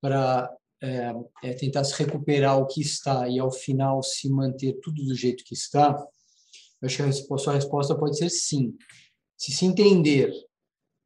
para 0.00 0.50
é, 0.82 1.12
é, 1.42 1.52
tentar 1.54 1.84
se 1.84 1.94
recuperar 2.02 2.58
o 2.58 2.66
que 2.66 2.80
está 2.80 3.28
e, 3.28 3.38
ao 3.38 3.50
final, 3.50 4.02
se 4.02 4.30
manter 4.30 4.78
tudo 4.82 5.04
do 5.04 5.14
jeito 5.14 5.44
que 5.44 5.54
está? 5.54 5.94
Eu 6.80 6.86
acho 6.86 6.96
que 6.96 7.02
a, 7.02 7.06
resposta, 7.06 7.34
a 7.34 7.44
sua 7.44 7.54
resposta 7.54 7.94
pode 7.94 8.16
ser 8.16 8.30
sim 8.30 8.74
se 9.40 9.52
se 9.52 9.64
entender 9.64 10.30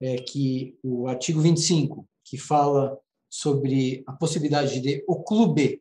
é, 0.03 0.17
que 0.17 0.77
o 0.83 1.07
artigo 1.07 1.41
25, 1.41 2.05
que 2.25 2.37
fala 2.37 2.99
sobre 3.31 4.03
a 4.09 4.13
possibilidade 4.13 4.81
de 4.81 5.05
o 5.07 5.23
clube 5.23 5.81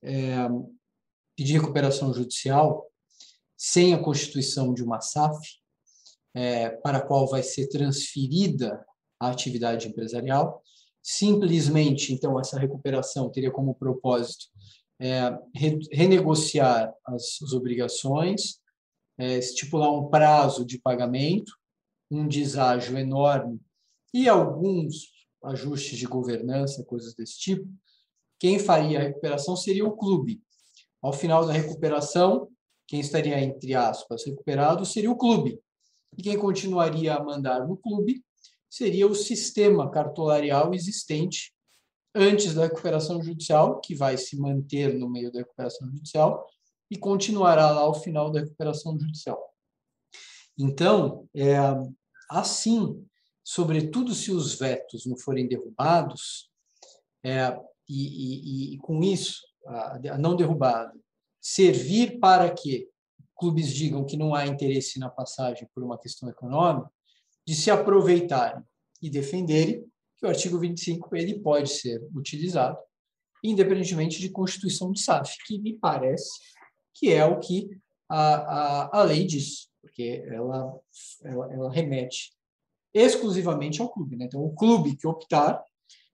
é, 0.00 0.48
pedir 1.36 1.54
recuperação 1.54 2.14
judicial 2.14 2.88
sem 3.56 3.94
a 3.94 3.98
constituição 3.98 4.72
de 4.72 4.84
uma 4.84 5.00
SAF, 5.00 5.36
é, 6.32 6.70
para 6.70 6.98
a 6.98 7.00
qual 7.00 7.28
vai 7.28 7.42
ser 7.42 7.68
transferida 7.68 8.86
a 9.18 9.30
atividade 9.30 9.88
empresarial. 9.88 10.62
Simplesmente, 11.02 12.12
então, 12.12 12.38
essa 12.38 12.60
recuperação 12.60 13.28
teria 13.28 13.50
como 13.50 13.74
propósito 13.74 14.44
é, 15.00 15.36
re, 15.52 15.80
renegociar 15.90 16.94
as, 17.04 17.42
as 17.42 17.52
obrigações, 17.52 18.60
é, 19.18 19.36
estipular 19.38 19.90
um 19.92 20.08
prazo 20.08 20.64
de 20.64 20.78
pagamento 20.78 21.60
um 22.12 22.28
deságio 22.28 22.98
enorme 22.98 23.58
e 24.12 24.28
alguns 24.28 25.10
ajustes 25.42 25.98
de 25.98 26.06
governança, 26.06 26.84
coisas 26.84 27.14
desse 27.14 27.38
tipo, 27.38 27.66
quem 28.38 28.58
faria 28.58 28.98
a 28.98 29.02
recuperação 29.02 29.56
seria 29.56 29.86
o 29.86 29.96
clube. 29.96 30.42
Ao 31.00 31.12
final 31.12 31.46
da 31.46 31.52
recuperação, 31.52 32.48
quem 32.86 33.00
estaria, 33.00 33.40
entre 33.40 33.74
aspas, 33.74 34.24
recuperado 34.26 34.84
seria 34.84 35.10
o 35.10 35.16
clube. 35.16 35.58
E 36.16 36.22
quem 36.22 36.38
continuaria 36.38 37.14
a 37.14 37.24
mandar 37.24 37.66
no 37.66 37.76
clube 37.76 38.22
seria 38.68 39.06
o 39.06 39.14
sistema 39.14 39.90
cartolarial 39.90 40.74
existente 40.74 41.54
antes 42.14 42.52
da 42.54 42.64
recuperação 42.64 43.22
judicial, 43.22 43.80
que 43.80 43.94
vai 43.94 44.18
se 44.18 44.38
manter 44.38 44.94
no 44.94 45.08
meio 45.08 45.32
da 45.32 45.38
recuperação 45.38 45.88
judicial 45.88 46.46
e 46.90 46.98
continuará 46.98 47.70
lá 47.70 47.80
ao 47.80 47.94
final 47.94 48.30
da 48.30 48.40
recuperação 48.40 48.98
judicial. 49.00 49.42
Então, 50.58 51.26
é, 51.34 51.56
Assim, 52.38 53.04
sobretudo 53.44 54.14
se 54.14 54.30
os 54.30 54.54
vetos 54.54 55.06
não 55.06 55.16
forem 55.16 55.48
derrubados, 55.48 56.50
é, 57.24 57.56
e, 57.88 58.72
e, 58.72 58.74
e, 58.74 58.78
com 58.78 59.02
isso, 59.02 59.40
a, 59.66 59.96
a 60.14 60.18
não 60.18 60.34
derrubada, 60.34 60.92
servir 61.40 62.18
para 62.18 62.52
que 62.52 62.88
clubes 63.36 63.72
digam 63.72 64.04
que 64.04 64.16
não 64.16 64.34
há 64.34 64.46
interesse 64.46 64.98
na 64.98 65.10
passagem 65.10 65.68
por 65.74 65.82
uma 65.82 65.98
questão 65.98 66.28
econômica, 66.28 66.90
de 67.46 67.54
se 67.54 67.70
aproveitarem 67.70 68.62
e 69.00 69.10
defenderem 69.10 69.84
que 70.16 70.26
o 70.26 70.28
artigo 70.28 70.58
25 70.58 71.16
ele 71.16 71.40
pode 71.40 71.68
ser 71.70 72.00
utilizado 72.14 72.78
independentemente 73.42 74.20
de 74.20 74.30
constituição 74.30 74.92
de 74.92 75.00
SAF, 75.00 75.36
que 75.46 75.58
me 75.58 75.76
parece 75.76 76.30
que 76.94 77.12
é 77.12 77.24
o 77.24 77.40
que 77.40 77.68
a, 78.08 78.34
a, 78.34 79.00
a 79.00 79.02
lei 79.02 79.26
diz, 79.26 79.68
porque 79.82 80.24
ela, 80.28 80.80
ela, 81.24 81.52
ela 81.52 81.72
remete 81.72 82.32
exclusivamente 82.94 83.82
ao 83.82 83.90
clube. 83.90 84.16
Né? 84.16 84.26
Então, 84.26 84.42
o 84.42 84.54
clube 84.54 84.96
que 84.96 85.06
optar 85.06 85.62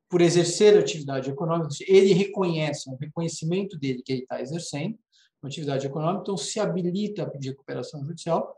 por 0.08 0.22
exercer 0.22 0.76
atividade 0.76 1.30
econômica, 1.30 1.68
ele 1.86 2.14
reconhece, 2.14 2.88
é 2.88 2.92
um 2.92 2.96
reconhecimento 2.96 3.78
dele 3.78 4.02
que 4.02 4.12
ele 4.12 4.22
está 4.22 4.40
exercendo 4.40 4.98
uma 5.40 5.48
atividade 5.48 5.86
econômica, 5.86 6.22
então 6.22 6.36
se 6.36 6.58
habilita 6.58 7.22
a 7.22 7.30
pedir 7.30 7.54
cooperação 7.54 8.04
judicial, 8.04 8.56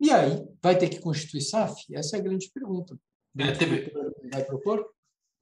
e 0.00 0.10
aí 0.10 0.44
vai 0.60 0.76
ter 0.76 0.88
que 0.88 0.98
constituir 0.98 1.42
SAF? 1.42 1.84
Essa 1.94 2.16
é 2.16 2.20
a 2.20 2.22
grande 2.22 2.50
pergunta. 2.52 2.98
É, 3.38 3.52
teve... 3.52 3.92
Vai 4.32 4.44
propor? 4.44 4.84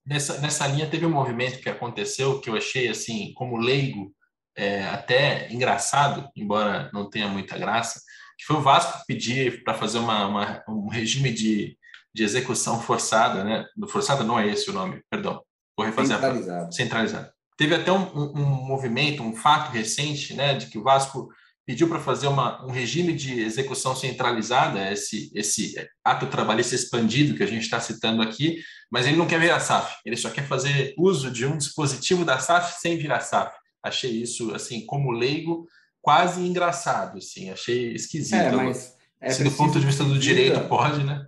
Nessa, 0.05 0.39
nessa 0.41 0.67
linha 0.67 0.91
teve 0.91 1.07
um 1.07 1.11
movimento 1.11 1.61
que 1.61 1.69
aconteceu 1.69 2.41
que 2.41 2.51
eu 2.51 2.57
achei 2.57 2.89
assim 2.89 3.33
como 3.35 3.57
leigo 3.57 4.15
é, 4.55 4.83
até 4.85 5.51
engraçado, 5.53 6.31
embora 6.37 6.91
não 6.93 7.09
tenha 7.09 7.27
muita 7.27 7.59
graça, 7.59 8.03
que 8.39 8.45
foi 8.45 8.57
o 8.57 8.63
Vasco 8.63 9.05
pedir 9.07 9.63
para 9.65 9.75
fazer 9.75 9.99
uma, 9.99 10.27
uma, 10.27 10.65
um 10.69 10.89
regime 10.89 11.33
de, 11.33 11.77
de 12.13 12.23
execução 12.23 12.81
forçada, 12.81 13.45
né? 13.45 13.67
Forçada 13.89 14.25
não 14.25 14.39
é 14.39 14.49
esse 14.49 14.71
o 14.71 14.73
nome, 14.73 15.03
perdão. 15.11 15.43
Vou 15.77 15.87
refazer 15.87 16.17
centralizado. 16.17 16.67
A... 16.67 16.73
centralizado. 16.73 17.35
Teve 17.57 17.75
até 17.75 17.93
um, 17.93 18.13
um, 18.15 18.67
movimento, 18.67 19.23
um 19.23 19.35
fato 19.35 19.71
recente, 19.71 20.35
né, 20.35 20.55
de 20.55 20.67
que 20.67 20.79
o 20.79 20.83
Vasco 20.83 21.29
pediu 21.67 21.89
para 21.89 22.01
fazer 22.01 22.27
uma, 22.27 22.65
um 22.65 22.71
regime 22.71 23.13
de 23.13 23.41
execução 23.41 23.97
centralizada, 23.97 24.93
esse, 24.93 25.31
esse 25.35 25.75
ato 26.05 26.27
trabalhista 26.27 26.75
expandido 26.75 27.37
que 27.37 27.43
a 27.43 27.47
gente 27.47 27.63
está 27.63 27.81
citando 27.81 28.23
aqui, 28.23 28.61
mas 28.91 29.07
ele 29.07 29.17
não 29.17 29.27
quer 29.27 29.41
ver 29.41 29.51
a 29.51 29.61
SAF, 29.61 29.97
ele 30.05 30.17
só 30.17 30.31
quer 30.31 30.47
fazer 30.47 30.95
uso 30.99 31.31
de 31.31 31.47
um 31.47 31.57
dispositivo 31.57 32.25
da 32.25 32.39
SAF 32.39 32.81
sem 32.81 32.99
virar 32.99 33.21
SAF. 33.21 33.57
Achei 33.83 34.11
isso, 34.11 34.55
assim, 34.55 34.85
como 34.85 35.11
leigo, 35.11 35.67
quase 36.05 36.43
engraçado, 36.43 37.17
assim, 37.17 37.49
achei 37.49 37.95
esquisito. 37.95 38.35
É, 38.35 38.53
mas 38.53 38.95
é 39.19 39.31
Se 39.31 39.43
do 39.43 39.51
ponto 39.51 39.81
de 39.81 39.87
vista 39.87 40.05
do 40.05 40.19
direito 40.19 40.57
diga, 40.57 40.69
pode, 40.69 41.03
né? 41.03 41.27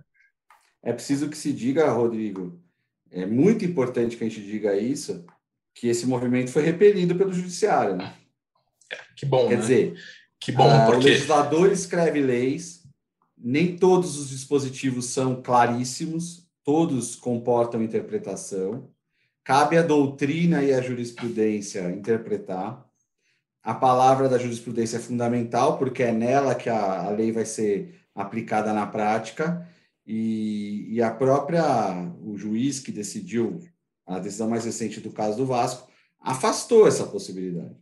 É 0.83 0.93
preciso 0.93 1.29
que 1.29 1.35
se 1.35 1.51
diga, 1.51 1.89
Rodrigo, 1.89 2.61
é 3.09 3.25
muito 3.25 3.65
importante 3.65 4.15
que 4.15 4.23
a 4.23 4.29
gente 4.29 4.45
diga 4.45 4.77
isso, 4.77 5.25
que 5.73 5.87
esse 5.87 6.05
movimento 6.05 6.51
foi 6.51 6.61
repelido 6.61 7.15
pelo 7.15 7.33
judiciário, 7.33 7.95
né? 7.95 8.13
É, 8.93 8.97
que 9.15 9.25
bom, 9.25 9.47
Quer 9.47 9.55
né? 9.55 9.61
dizer, 9.61 9.99
que 10.39 10.51
bom, 10.51 10.69
ah, 10.69 10.85
porque... 10.85 11.07
o 11.07 11.09
legislador 11.09 11.71
escreve 11.71 12.21
leis, 12.21 12.83
nem 13.35 13.75
todos 13.75 14.15
os 14.15 14.29
dispositivos 14.29 15.05
são 15.07 15.41
claríssimos, 15.41 16.47
todos 16.63 17.15
comportam 17.15 17.81
interpretação. 17.81 18.91
Cabe 19.43 19.75
à 19.75 19.81
doutrina 19.81 20.61
e 20.61 20.71
à 20.71 20.79
jurisprudência 20.83 21.89
interpretar. 21.89 22.86
A 23.67 23.73
palavra 23.73 24.29
da 24.29 24.37
jurisprudência 24.37 24.95
é 24.95 25.01
fundamental, 25.01 25.77
porque 25.77 26.01
é 26.01 26.13
nela 26.13 26.55
que 26.55 26.69
a, 26.69 27.01
a 27.01 27.09
lei 27.09 27.33
vai 27.33 27.43
ser 27.43 27.99
aplicada 28.15 28.71
na 28.71 28.87
prática. 28.87 29.67
E, 30.05 30.87
e 30.89 31.01
a 31.01 31.11
própria, 31.11 31.61
o 32.23 32.37
juiz 32.37 32.79
que 32.79 32.93
decidiu 32.93 33.59
a 34.05 34.19
decisão 34.19 34.49
mais 34.49 34.63
recente 34.63 35.01
do 35.01 35.11
caso 35.11 35.35
do 35.35 35.45
Vasco, 35.45 35.91
afastou 36.17 36.87
essa 36.87 37.05
possibilidade. 37.07 37.75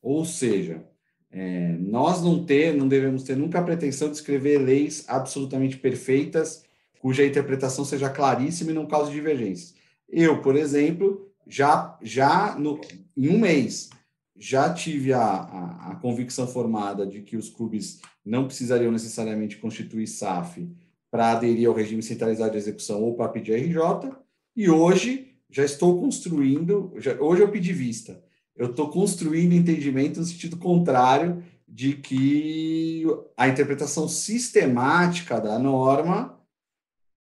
Ou 0.00 0.24
seja, 0.24 0.82
é, 1.30 1.76
nós 1.78 2.22
não, 2.22 2.42
ter, 2.42 2.74
não 2.74 2.88
devemos 2.88 3.22
ter 3.22 3.36
nunca 3.36 3.58
a 3.58 3.62
pretensão 3.62 4.08
de 4.08 4.16
escrever 4.16 4.56
leis 4.56 5.04
absolutamente 5.08 5.76
perfeitas, 5.76 6.64
cuja 7.00 7.26
interpretação 7.26 7.84
seja 7.84 8.08
claríssima 8.08 8.70
e 8.70 8.74
não 8.74 8.86
cause 8.86 9.12
divergências. 9.12 9.74
Eu, 10.08 10.40
por 10.40 10.56
exemplo, 10.56 11.30
já, 11.46 11.98
já 12.00 12.54
no, 12.58 12.80
em 13.14 13.28
um 13.28 13.38
mês, 13.38 13.90
já 14.38 14.72
tive 14.72 15.12
a, 15.12 15.20
a, 15.20 15.90
a, 15.90 15.94
convicção 15.96 16.46
formada 16.46 17.04
de 17.04 17.22
que 17.22 17.36
os 17.36 17.50
clubes 17.50 18.00
não 18.24 18.46
precisariam 18.46 18.92
necessariamente 18.92 19.56
constituir 19.56 20.06
SAF 20.06 20.70
para 21.10 21.32
aderir 21.32 21.68
ao 21.68 21.74
regime 21.74 22.02
centralizado 22.02 22.52
de 22.52 22.58
execução 22.58 23.02
ou 23.02 23.16
para 23.16 23.28
pedir 23.28 23.54
RJ, 23.54 24.12
e 24.54 24.70
hoje 24.70 25.34
já 25.50 25.64
estou 25.64 25.98
construindo, 25.98 26.92
já, 26.96 27.14
hoje 27.20 27.42
eu 27.42 27.50
pedi 27.50 27.72
vista, 27.72 28.22
eu 28.54 28.70
estou 28.70 28.90
construindo 28.90 29.54
entendimento 29.54 30.20
no 30.20 30.26
sentido 30.26 30.56
contrário 30.56 31.42
de 31.66 31.94
que 31.94 33.04
a 33.36 33.48
interpretação 33.48 34.08
sistemática 34.08 35.40
da 35.40 35.58
norma, 35.58 36.38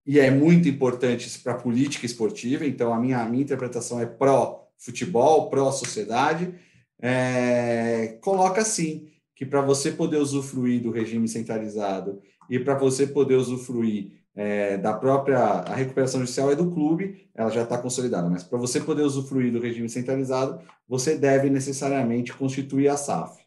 e 0.06 0.20
é 0.20 0.30
muito 0.30 0.68
importante 0.68 1.38
para 1.40 1.52
a 1.52 1.58
política 1.58 2.06
esportiva, 2.06 2.66
então 2.66 2.92
a 2.92 2.98
minha, 2.98 3.20
a 3.20 3.28
minha 3.28 3.42
interpretação 3.42 4.00
é 4.00 4.06
pró-futebol, 4.06 5.50
pró-sociedade, 5.50 6.54
é, 7.00 8.18
coloca 8.22 8.60
assim, 8.60 9.08
que 9.34 9.44
para 9.44 9.60
você 9.60 9.92
poder 9.92 10.16
usufruir 10.16 10.82
do 10.82 10.90
regime 10.90 11.28
centralizado 11.28 12.20
e 12.48 12.58
para 12.58 12.74
você 12.74 13.06
poder 13.06 13.34
usufruir 13.34 14.12
é, 14.34 14.76
da 14.76 14.92
própria 14.92 15.38
a 15.38 15.74
recuperação 15.74 16.20
judicial 16.20 16.50
é 16.50 16.54
do 16.54 16.70
clube, 16.70 17.28
ela 17.34 17.50
já 17.50 17.62
está 17.62 17.78
consolidada, 17.78 18.28
mas 18.28 18.44
para 18.44 18.58
você 18.58 18.80
poder 18.80 19.02
usufruir 19.02 19.50
do 19.50 19.60
regime 19.60 19.88
centralizado, 19.88 20.60
você 20.86 21.16
deve 21.16 21.48
necessariamente 21.48 22.32
constituir 22.34 22.88
a 22.88 22.96
SAF. 22.96 23.38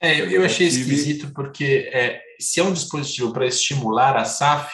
É, 0.00 0.20
eu, 0.20 0.30
eu 0.30 0.44
achei 0.44 0.68
tive... 0.68 0.82
esquisito 0.82 1.32
porque 1.32 1.90
é, 1.92 2.20
se 2.38 2.60
é 2.60 2.62
um 2.62 2.72
dispositivo 2.72 3.32
para 3.32 3.46
estimular 3.46 4.16
a 4.16 4.24
SAF, 4.24 4.72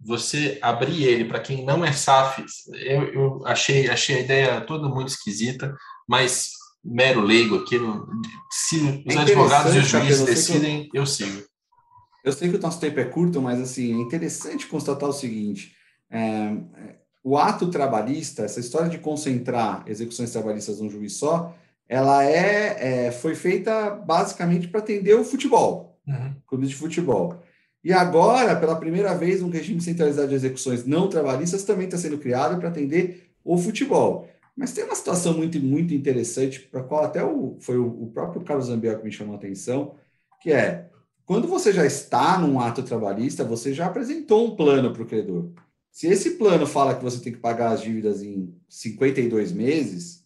você 0.00 0.58
abrir 0.60 1.04
ele 1.04 1.24
para 1.24 1.40
quem 1.40 1.64
não 1.64 1.84
é 1.84 1.92
SAF, 1.92 2.44
eu, 2.74 3.02
eu, 3.12 3.46
achei, 3.46 3.88
achei 3.88 4.16
a 4.16 4.20
ideia 4.20 4.60
toda 4.60 4.88
muito 4.88 5.08
esquisita, 5.08 5.74
mas 6.08 6.52
mero 6.84 7.20
leigo 7.22 7.56
aqui, 7.56 7.76
se 8.50 9.04
os 9.06 9.16
é 9.16 9.18
advogados 9.18 9.74
e 9.74 9.78
os 9.78 9.86
juízes 9.86 10.24
decidem, 10.24 10.90
eu 10.92 11.06
sigo. 11.06 11.42
Eu 12.24 12.32
sei 12.32 12.50
que 12.50 12.56
o 12.56 12.60
nosso 12.60 12.80
tempo 12.80 12.98
é 13.00 13.04
curto, 13.04 13.40
mas 13.40 13.60
assim, 13.60 13.92
é 13.92 14.02
interessante 14.02 14.66
constatar 14.66 15.08
o 15.08 15.12
seguinte: 15.12 15.72
é, 16.10 16.18
é, 16.18 16.96
o 17.22 17.36
ato 17.36 17.70
trabalhista, 17.70 18.42
essa 18.42 18.60
história 18.60 18.88
de 18.88 18.98
concentrar 18.98 19.82
execuções 19.86 20.30
trabalhistas 20.30 20.80
num 20.80 20.90
juiz 20.90 21.14
só, 21.14 21.54
ela 21.88 22.24
é, 22.24 23.06
é 23.06 23.12
foi 23.12 23.34
feita 23.34 23.90
basicamente 23.90 24.68
para 24.68 24.80
atender 24.80 25.14
o 25.14 25.24
futebol, 25.24 25.98
uhum. 26.06 26.34
clubes 26.46 26.70
de 26.70 26.76
futebol. 26.76 27.42
E 27.82 27.92
agora, 27.92 28.56
pela 28.56 28.76
primeira 28.76 29.14
vez, 29.14 29.42
um 29.42 29.50
regime 29.50 29.80
centralizado 29.80 30.28
de 30.28 30.34
execuções 30.34 30.86
não 30.86 31.08
trabalhistas 31.08 31.64
também 31.64 31.84
está 31.84 31.98
sendo 31.98 32.16
criado 32.16 32.58
para 32.58 32.70
atender 32.70 33.30
o 33.44 33.58
futebol. 33.58 34.26
Mas 34.56 34.72
tem 34.72 34.84
uma 34.84 34.94
situação 34.94 35.34
muito, 35.34 35.58
muito 35.60 35.92
interessante, 35.92 36.60
para 36.60 36.80
a 36.80 36.84
qual 36.84 37.04
até 37.04 37.24
o, 37.24 37.56
foi 37.60 37.76
o, 37.76 37.86
o 37.86 38.10
próprio 38.12 38.42
Carlos 38.42 38.66
Zambiel 38.66 38.98
que 38.98 39.04
me 39.04 39.12
chamou 39.12 39.34
a 39.34 39.38
atenção, 39.38 39.96
que 40.40 40.52
é 40.52 40.88
quando 41.24 41.48
você 41.48 41.72
já 41.72 41.86
está 41.86 42.38
num 42.38 42.60
ato 42.60 42.82
trabalhista, 42.82 43.44
você 43.44 43.72
já 43.72 43.86
apresentou 43.86 44.46
um 44.46 44.56
plano 44.56 44.92
para 44.92 45.02
o 45.02 45.06
credor. 45.06 45.50
Se 45.90 46.06
esse 46.06 46.32
plano 46.32 46.66
fala 46.66 46.94
que 46.94 47.02
você 47.02 47.18
tem 47.20 47.32
que 47.32 47.38
pagar 47.38 47.70
as 47.70 47.80
dívidas 47.80 48.22
em 48.22 48.54
52 48.68 49.52
meses, 49.52 50.24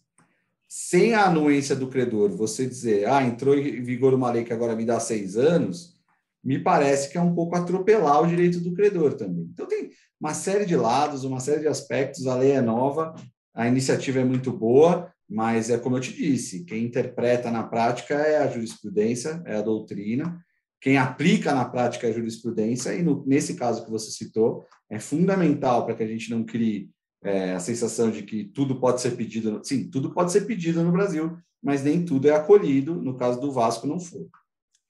sem 0.67 1.13
a 1.13 1.25
anuência 1.25 1.75
do 1.75 1.87
credor, 1.87 2.29
você 2.29 2.65
dizer, 2.65 3.07
ah, 3.07 3.23
entrou 3.23 3.57
em 3.57 3.81
vigor 3.81 4.13
uma 4.13 4.31
lei 4.31 4.43
que 4.43 4.53
agora 4.53 4.75
me 4.75 4.85
dá 4.85 4.99
seis 4.99 5.37
anos, 5.37 5.95
me 6.43 6.59
parece 6.59 7.09
que 7.09 7.17
é 7.17 7.21
um 7.21 7.33
pouco 7.33 7.55
atropelar 7.55 8.21
o 8.21 8.27
direito 8.27 8.59
do 8.59 8.73
credor 8.73 9.13
também. 9.13 9.49
Então, 9.53 9.67
tem 9.67 9.91
uma 10.19 10.33
série 10.33 10.65
de 10.65 10.75
lados, 10.75 11.23
uma 11.23 11.39
série 11.39 11.61
de 11.61 11.67
aspectos, 11.67 12.27
a 12.27 12.35
lei 12.35 12.51
é 12.51 12.61
nova, 12.61 13.15
a 13.53 13.67
iniciativa 13.67 14.19
é 14.19 14.25
muito 14.25 14.51
boa, 14.51 15.11
mas 15.29 15.69
é 15.69 15.77
como 15.77 15.97
eu 15.97 16.01
te 16.01 16.13
disse, 16.13 16.65
quem 16.65 16.85
interpreta 16.85 17.51
na 17.51 17.63
prática 17.63 18.15
é 18.15 18.37
a 18.37 18.47
jurisprudência, 18.47 19.41
é 19.45 19.57
a 19.57 19.61
doutrina, 19.61 20.39
quem 20.81 20.97
aplica 20.97 21.53
na 21.53 21.65
prática 21.65 22.07
a 22.07 22.11
jurisprudência, 22.11 22.93
e 22.95 23.03
no, 23.03 23.23
nesse 23.27 23.55
caso 23.55 23.83
que 23.83 23.91
você 23.91 24.11
citou, 24.11 24.65
é 24.89 24.99
fundamental 24.99 25.85
para 25.85 25.95
que 25.95 26.03
a 26.03 26.07
gente 26.07 26.31
não 26.31 26.43
crie 26.43 26.89
é, 27.21 27.51
a 27.53 27.59
sensação 27.59 28.09
de 28.09 28.23
que 28.23 28.45
tudo 28.45 28.79
pode 28.79 29.01
ser 29.01 29.11
pedido. 29.11 29.61
Sim, 29.63 29.89
tudo 29.89 30.13
pode 30.13 30.31
ser 30.31 30.41
pedido 30.41 30.81
no 30.83 30.91
Brasil, 30.91 31.37
mas 31.61 31.83
nem 31.83 32.05
tudo 32.05 32.29
é 32.29 32.31
acolhido. 32.31 32.95
No 32.95 33.17
caso 33.17 33.39
do 33.41 33.51
Vasco, 33.51 33.85
não 33.85 33.99
foi. 33.99 34.27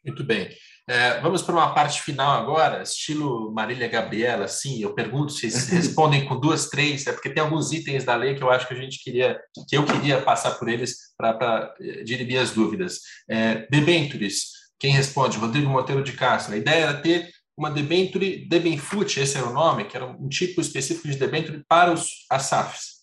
Muito 0.10 0.24
bem. 0.24 0.50
É, 0.88 1.20
vamos 1.22 1.44
para 1.44 1.54
uma 1.54 1.74
parte 1.74 2.02
final 2.02 2.32
agora, 2.42 2.82
estilo 2.82 3.52
Marília 3.52 3.88
Gabriela. 3.88 4.48
Sim, 4.48 4.82
eu 4.82 4.94
pergunto 4.96 5.32
se 5.32 5.48
respondem 5.70 6.26
com 6.26 6.40
duas, 6.40 6.68
três, 6.68 7.06
é 7.06 7.12
porque 7.12 7.30
tem 7.30 7.44
alguns 7.44 7.72
itens 7.72 8.04
da 8.04 8.16
lei 8.16 8.34
que 8.34 8.42
eu 8.42 8.50
acho 8.50 8.68
que 8.68 8.74
a 8.74 8.78
gente 8.78 9.04
queria, 9.04 9.40
que 9.68 9.78
eu 9.78 9.86
queria 9.86 10.20
passar 10.20 10.52
por 10.52 10.68
eles 10.68 10.96
para 11.16 11.74
dirimir 12.04 12.40
as 12.40 12.52
dúvidas. 12.52 13.00
É, 13.30 13.68
debentures 13.70 14.60
quem 14.80 14.94
responde? 14.94 15.38
Rodrigo 15.38 15.70
Monteiro 15.70 16.02
de 16.02 16.14
Castro. 16.14 16.54
A 16.54 16.58
ideia 16.58 16.84
era 16.84 17.02
ter 17.02 17.30
uma 17.58 17.70
debenture 17.70 18.48
debenfute, 18.48 19.20
esse 19.20 19.38
era 19.38 19.48
o 19.48 19.54
nome, 19.54 19.84
que 19.84 19.98
era 19.98 20.06
um 20.06 20.30
tipo 20.30 20.62
específico 20.62 21.10
de 21.10 21.18
debenture 21.18 21.62
para 21.68 21.92
os 21.92 22.26
ASAFs. 22.32 23.00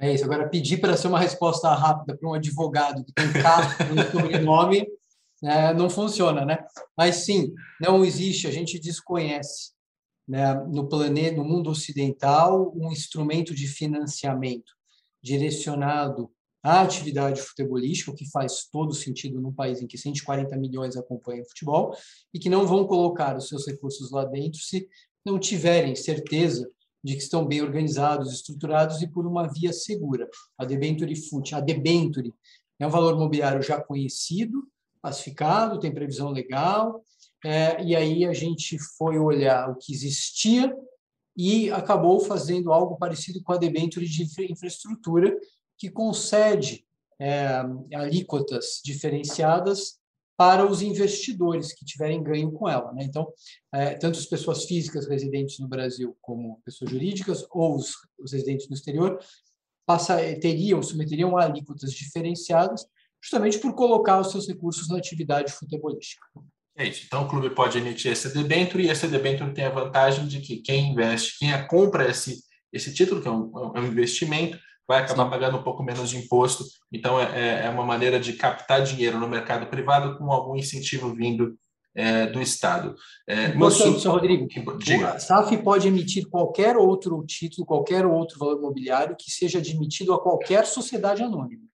É 0.00 0.14
isso. 0.14 0.24
Agora, 0.24 0.48
pedir 0.48 0.78
para 0.80 0.96
ser 0.96 1.08
uma 1.08 1.18
resposta 1.18 1.68
rápida 1.74 2.16
para 2.16 2.28
um 2.28 2.34
advogado 2.34 3.04
que 3.04 3.12
tem 3.12 3.32
Castro 3.32 3.86
no 3.92 4.02
sobrenome 4.04 4.86
é, 5.42 5.72
não 5.72 5.88
funciona, 5.88 6.44
né? 6.44 6.58
Mas 6.96 7.24
sim, 7.24 7.52
não 7.80 8.04
existe, 8.04 8.46
a 8.46 8.50
gente 8.50 8.78
desconhece 8.78 9.72
né, 10.26 10.54
no 10.66 10.88
planeta, 10.88 11.36
no 11.36 11.44
mundo 11.44 11.70
ocidental, 11.70 12.72
um 12.76 12.92
instrumento 12.92 13.54
de 13.54 13.66
financiamento 13.66 14.72
direcionado 15.22 16.30
à 16.62 16.82
atividade 16.82 17.40
futebolística, 17.40 18.10
o 18.10 18.14
que 18.14 18.28
faz 18.30 18.68
todo 18.70 18.92
sentido 18.92 19.40
num 19.40 19.52
país 19.52 19.80
em 19.80 19.86
que 19.86 19.96
140 19.96 20.56
milhões 20.56 20.96
acompanham 20.96 21.46
futebol, 21.46 21.96
e 22.34 22.38
que 22.38 22.50
não 22.50 22.66
vão 22.66 22.86
colocar 22.86 23.36
os 23.36 23.48
seus 23.48 23.66
recursos 23.66 24.10
lá 24.10 24.24
dentro 24.24 24.60
se 24.60 24.88
não 25.24 25.38
tiverem 25.38 25.94
certeza 25.94 26.68
de 27.02 27.14
que 27.14 27.22
estão 27.22 27.46
bem 27.46 27.62
organizados, 27.62 28.32
estruturados 28.32 29.00
e 29.00 29.06
por 29.06 29.26
uma 29.26 29.46
via 29.46 29.72
segura. 29.72 30.28
A 30.58 30.64
debenture 30.64 31.14
fut, 31.14 31.54
a 31.54 31.60
debenture 31.60 32.34
é 32.78 32.86
um 32.86 32.90
valor 32.90 33.16
mobiliário 33.16 33.62
já 33.62 33.80
conhecido, 33.80 34.62
classificado, 35.00 35.80
tem 35.80 35.92
previsão 35.92 36.30
legal, 36.30 37.02
é, 37.44 37.82
e 37.82 37.94
aí 37.94 38.24
a 38.24 38.32
gente 38.32 38.78
foi 38.96 39.18
olhar 39.18 39.70
o 39.70 39.76
que 39.76 39.92
existia 39.92 40.74
e 41.36 41.70
acabou 41.70 42.18
fazendo 42.18 42.72
algo 42.72 42.96
parecido 42.96 43.40
com 43.42 43.52
a 43.52 43.56
debenture 43.56 44.06
de 44.06 44.26
infraestrutura, 44.50 45.36
que 45.78 45.88
concede 45.88 46.84
é, 47.20 47.62
alíquotas 47.94 48.80
diferenciadas 48.84 49.98
para 50.36 50.64
os 50.64 50.82
investidores 50.82 51.72
que 51.72 51.84
tiverem 51.84 52.22
ganho 52.22 52.52
com 52.52 52.68
ela. 52.68 52.92
Né? 52.92 53.04
Então, 53.04 53.32
é, 53.72 53.94
tanto 53.94 54.18
as 54.18 54.26
pessoas 54.26 54.64
físicas 54.64 55.06
residentes 55.08 55.58
no 55.58 55.68
Brasil 55.68 56.16
como 56.20 56.60
pessoas 56.64 56.90
jurídicas 56.90 57.46
ou 57.50 57.76
os, 57.76 57.92
os 58.18 58.32
residentes 58.32 58.68
no 58.68 58.74
exterior 58.74 59.18
passa, 59.84 60.16
teriam, 60.40 60.82
submeteriam 60.82 61.36
a 61.36 61.44
alíquotas 61.44 61.92
diferenciadas 61.92 62.86
justamente 63.22 63.58
por 63.58 63.74
colocar 63.74 64.20
os 64.20 64.30
seus 64.30 64.46
recursos 64.46 64.88
na 64.88 64.98
atividade 64.98 65.52
futebolística. 65.52 66.24
É 66.76 66.86
isso. 66.86 67.04
Então, 67.06 67.24
o 67.24 67.28
clube 67.28 67.50
pode 67.50 67.76
emitir 67.76 68.12
esse 68.12 68.32
debênture 68.32 68.84
e 68.84 68.90
esse 68.90 69.08
debênture 69.08 69.52
tem 69.52 69.64
a 69.64 69.70
vantagem 69.70 70.26
de 70.26 70.40
que 70.40 70.58
quem 70.58 70.92
investe, 70.92 71.38
quem 71.38 71.66
compra 71.66 72.08
esse, 72.08 72.38
esse 72.72 72.94
título, 72.94 73.20
que 73.20 73.26
é 73.26 73.30
um, 73.30 73.76
é 73.76 73.80
um 73.80 73.86
investimento, 73.86 74.58
vai 74.86 75.02
acabar 75.02 75.24
Sim. 75.24 75.30
pagando 75.30 75.58
um 75.58 75.62
pouco 75.62 75.82
menos 75.82 76.10
de 76.10 76.16
imposto. 76.16 76.64
Então, 76.92 77.20
é, 77.20 77.24
é, 77.34 77.66
é 77.66 77.70
uma 77.70 77.84
maneira 77.84 78.20
de 78.20 78.32
captar 78.34 78.82
dinheiro 78.82 79.18
no 79.18 79.28
mercado 79.28 79.66
privado 79.66 80.16
com 80.16 80.30
algum 80.32 80.56
incentivo 80.56 81.12
vindo 81.12 81.58
é, 81.98 82.26
do 82.26 82.40
Estado. 82.40 82.94
É, 83.26 83.46
Importante, 83.46 84.00
su... 84.00 84.10
Rodrigo, 84.10 84.46
Diga. 84.78 85.10
a 85.10 85.18
SAF 85.18 85.56
pode 85.58 85.88
emitir 85.88 86.28
qualquer 86.28 86.76
outro 86.76 87.24
título, 87.26 87.66
qualquer 87.66 88.06
outro 88.06 88.38
valor 88.38 88.58
imobiliário 88.58 89.16
que 89.18 89.30
seja 89.30 89.58
admitido 89.58 90.14
a 90.14 90.22
qualquer 90.22 90.64
sociedade 90.64 91.24
anônima, 91.24 91.64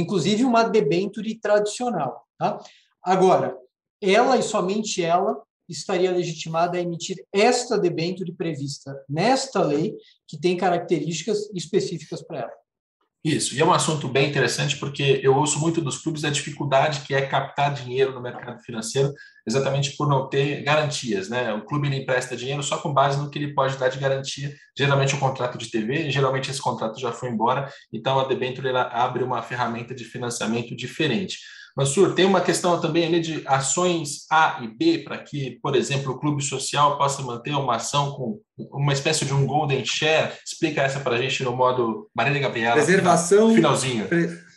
inclusive 0.00 0.44
uma 0.44 0.62
debenture 0.64 1.34
tradicional. 1.38 2.26
Tá? 2.38 2.58
Agora, 3.02 3.56
ela 4.00 4.36
e 4.36 4.42
somente 4.42 5.02
ela 5.02 5.42
estaria 5.68 6.10
legitimada 6.10 6.78
a 6.78 6.80
emitir 6.80 7.26
esta 7.32 7.78
debênture 7.78 8.32
prevista 8.32 8.96
nesta 9.08 9.62
lei, 9.62 9.94
que 10.26 10.38
tem 10.38 10.56
características 10.56 11.50
específicas 11.54 12.22
para 12.22 12.40
ela. 12.40 12.52
Isso, 13.24 13.56
e 13.56 13.60
é 13.60 13.64
um 13.64 13.72
assunto 13.72 14.06
bem 14.06 14.28
interessante 14.28 14.76
porque 14.76 15.20
eu 15.24 15.34
ouço 15.34 15.58
muito 15.58 15.80
dos 15.80 15.98
clubes 15.98 16.24
a 16.24 16.30
dificuldade 16.30 17.00
que 17.00 17.12
é 17.12 17.26
captar 17.26 17.74
dinheiro 17.74 18.12
no 18.12 18.22
mercado 18.22 18.62
financeiro, 18.62 19.12
exatamente 19.44 19.96
por 19.96 20.08
não 20.08 20.28
ter 20.28 20.62
garantias, 20.62 21.28
né? 21.28 21.52
O 21.52 21.64
clube 21.64 21.88
ele 21.88 21.96
empresta 21.96 22.36
dinheiro 22.36 22.62
só 22.62 22.78
com 22.78 22.94
base 22.94 23.18
no 23.18 23.28
que 23.28 23.36
ele 23.36 23.54
pode 23.54 23.76
dar 23.76 23.88
de 23.88 23.98
garantia, 23.98 24.54
geralmente 24.76 25.16
um 25.16 25.18
contrato 25.18 25.58
de 25.58 25.68
TV, 25.68 26.08
geralmente 26.12 26.48
esse 26.48 26.62
contrato 26.62 27.00
já 27.00 27.10
foi 27.10 27.30
embora, 27.30 27.68
então 27.92 28.20
a 28.20 28.24
debênture 28.24 28.68
abre 28.68 29.24
uma 29.24 29.42
ferramenta 29.42 29.92
de 29.94 30.04
financiamento 30.04 30.76
diferente. 30.76 31.38
Mansur, 31.78 32.12
tem 32.12 32.24
uma 32.24 32.40
questão 32.40 32.80
também 32.80 33.06
ali 33.06 33.20
de 33.20 33.40
ações 33.46 34.26
A 34.28 34.58
e 34.64 34.66
B, 34.66 34.98
para 35.04 35.16
que, 35.16 35.60
por 35.62 35.76
exemplo, 35.76 36.12
o 36.12 36.18
clube 36.18 36.42
social 36.42 36.98
possa 36.98 37.22
manter 37.22 37.52
uma 37.52 37.76
ação 37.76 38.10
com 38.10 38.40
uma 38.72 38.92
espécie 38.92 39.24
de 39.24 39.32
um 39.32 39.46
golden 39.46 39.84
share. 39.84 40.32
Explica 40.44 40.82
essa 40.82 40.98
para 40.98 41.14
a 41.14 41.22
gente 41.22 41.44
no 41.44 41.54
modo 41.54 42.10
Marília 42.12 42.40
Gabriela. 42.40 42.74
Preservação, 42.74 43.54
finalzinho. 43.54 44.08
Pre 44.08 44.48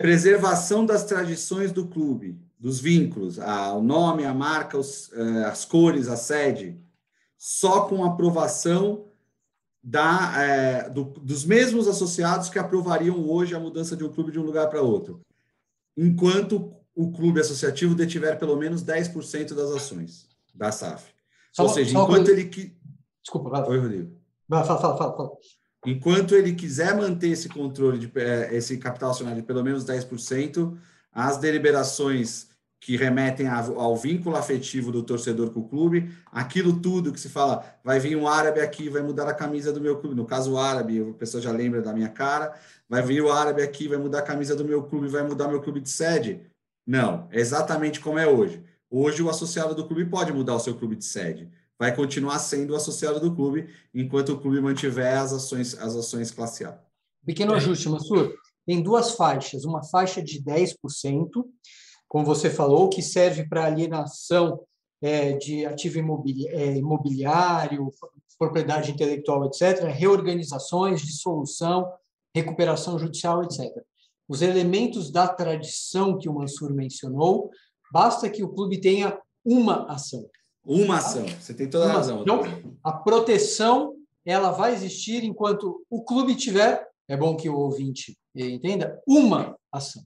preservação 0.00 0.84
das 0.86 1.04
tradições 1.04 1.70
do 1.70 1.86
clube, 1.86 2.36
dos 2.58 2.80
vínculos, 2.80 3.38
a, 3.38 3.74
o 3.74 3.82
nome, 3.82 4.24
a 4.24 4.32
marca, 4.32 4.78
os, 4.78 5.08
uh, 5.08 5.46
as 5.46 5.66
cores, 5.66 6.08
a 6.08 6.16
sede, 6.16 6.80
só 7.36 7.82
com 7.82 8.04
aprovação 8.04 9.04
da, 9.84 10.32
é, 10.42 10.88
do, 10.88 11.04
dos 11.04 11.44
mesmos 11.44 11.86
associados 11.86 12.48
que 12.48 12.58
aprovariam 12.58 13.28
hoje 13.28 13.54
a 13.54 13.60
mudança 13.60 13.94
de 13.94 14.02
um 14.02 14.10
clube 14.10 14.32
de 14.32 14.40
um 14.40 14.44
lugar 14.44 14.68
para 14.68 14.82
outro 14.82 15.20
enquanto 16.06 16.74
o 16.94 17.12
clube 17.12 17.40
associativo 17.40 17.94
detiver 17.94 18.38
pelo 18.38 18.56
menos 18.56 18.82
10% 18.84 19.54
das 19.54 19.70
ações 19.70 20.28
da 20.54 20.72
SAF. 20.72 21.12
Só, 21.52 21.64
Ou 21.64 21.68
seja, 21.68 21.98
enquanto 21.98 22.28
ele 22.28 22.44
que 22.44 22.78
Desculpa, 23.22 23.50
vai. 23.50 23.62
Oi, 23.62 23.78
Rodrigo. 23.78 24.16
Vai, 24.48 24.64
fala, 24.64 24.80
fala, 24.80 24.96
fala. 24.96 25.30
Enquanto 25.86 26.34
ele 26.34 26.54
quiser 26.54 26.96
manter 26.96 27.28
esse 27.28 27.48
controle 27.48 27.98
de 27.98 28.12
é, 28.18 28.54
esse 28.54 28.76
capital 28.78 29.10
acionário 29.10 29.40
de 29.40 29.46
pelo 29.46 29.62
menos 29.62 29.84
10%, 29.84 30.76
as 31.12 31.38
deliberações 31.38 32.49
que 32.80 32.96
remetem 32.96 33.46
ao 33.46 33.94
vínculo 33.94 34.36
afetivo 34.36 34.90
do 34.90 35.02
torcedor 35.02 35.50
com 35.50 35.60
o 35.60 35.68
clube, 35.68 36.10
aquilo 36.32 36.80
tudo 36.80 37.12
que 37.12 37.20
se 37.20 37.28
fala, 37.28 37.62
vai 37.84 38.00
vir 38.00 38.16
um 38.16 38.26
árabe 38.26 38.60
aqui, 38.60 38.88
vai 38.88 39.02
mudar 39.02 39.28
a 39.28 39.34
camisa 39.34 39.70
do 39.70 39.82
meu 39.82 39.98
clube, 39.98 40.16
no 40.16 40.24
caso 40.24 40.54
o 40.54 40.58
árabe, 40.58 40.98
a 40.98 41.12
pessoa 41.12 41.42
já 41.42 41.52
lembra 41.52 41.82
da 41.82 41.92
minha 41.92 42.08
cara, 42.08 42.58
vai 42.88 43.02
vir 43.02 43.22
o 43.22 43.30
árabe 43.30 43.60
aqui, 43.60 43.86
vai 43.86 43.98
mudar 43.98 44.20
a 44.20 44.22
camisa 44.22 44.56
do 44.56 44.64
meu 44.64 44.82
clube, 44.82 45.08
vai 45.08 45.22
mudar 45.22 45.46
meu 45.46 45.60
clube 45.60 45.78
de 45.78 45.90
sede. 45.90 46.40
Não, 46.86 47.28
é 47.30 47.38
exatamente 47.38 48.00
como 48.00 48.18
é 48.18 48.26
hoje. 48.26 48.64
Hoje 48.90 49.22
o 49.22 49.28
associado 49.28 49.74
do 49.74 49.86
clube 49.86 50.06
pode 50.06 50.32
mudar 50.32 50.54
o 50.54 50.60
seu 50.60 50.74
clube 50.74 50.96
de 50.96 51.04
sede, 51.04 51.50
vai 51.78 51.94
continuar 51.94 52.38
sendo 52.38 52.72
o 52.72 52.76
associado 52.76 53.20
do 53.20 53.34
clube 53.34 53.68
enquanto 53.94 54.30
o 54.30 54.40
clube 54.40 54.58
mantiver 54.58 55.18
as 55.18 55.34
ações, 55.34 55.78
as 55.78 55.94
ações 55.94 56.30
classe 56.30 56.64
A. 56.64 56.78
Pequeno 57.26 57.52
ajuste, 57.52 57.90
Mansur. 57.90 58.34
Tem 58.66 58.82
duas 58.82 59.12
faixas, 59.12 59.64
uma 59.64 59.82
faixa 59.84 60.22
de 60.22 60.42
10%, 60.42 60.74
como 62.10 62.24
você 62.24 62.50
falou, 62.50 62.88
que 62.88 63.00
serve 63.00 63.48
para 63.48 63.64
alienação 63.64 64.60
é, 65.00 65.34
de 65.34 65.64
ativo 65.64 66.00
é, 66.48 66.76
imobiliário, 66.76 67.88
propriedade 68.36 68.90
intelectual, 68.90 69.46
etc., 69.46 69.84
reorganizações, 69.84 71.02
dissolução, 71.02 71.88
recuperação 72.34 72.98
judicial, 72.98 73.44
etc. 73.44 73.64
Os 74.28 74.42
elementos 74.42 75.12
da 75.12 75.28
tradição 75.28 76.18
que 76.18 76.28
o 76.28 76.34
Mansur 76.34 76.74
mencionou, 76.74 77.48
basta 77.92 78.28
que 78.28 78.42
o 78.42 78.48
clube 78.48 78.80
tenha 78.80 79.16
uma 79.44 79.86
ação. 79.86 80.28
Uma 80.64 80.96
ação, 80.96 81.24
você 81.40 81.54
tem 81.54 81.70
toda 81.70 81.84
a 81.86 81.92
razão. 81.92 82.22
Então, 82.22 82.42
a 82.82 82.92
proteção 82.92 83.94
ela 84.24 84.50
vai 84.50 84.74
existir 84.74 85.22
enquanto 85.22 85.86
o 85.88 86.02
clube 86.02 86.34
tiver, 86.34 86.84
é 87.06 87.16
bom 87.16 87.36
que 87.36 87.48
o 87.48 87.56
ouvinte 87.56 88.18
entenda, 88.34 89.00
uma 89.06 89.56
ação. 89.72 90.02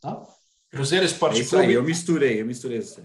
Tá? 0.00 0.22
Cruzeiro 0.70 1.04
Esporte 1.04 1.38
é 1.38 1.40
isso 1.40 1.50
Clube. 1.50 1.66
Aí, 1.66 1.72
eu 1.72 1.82
misturei, 1.82 2.40
eu 2.40 2.46
misturei 2.46 2.78
os 2.78 2.96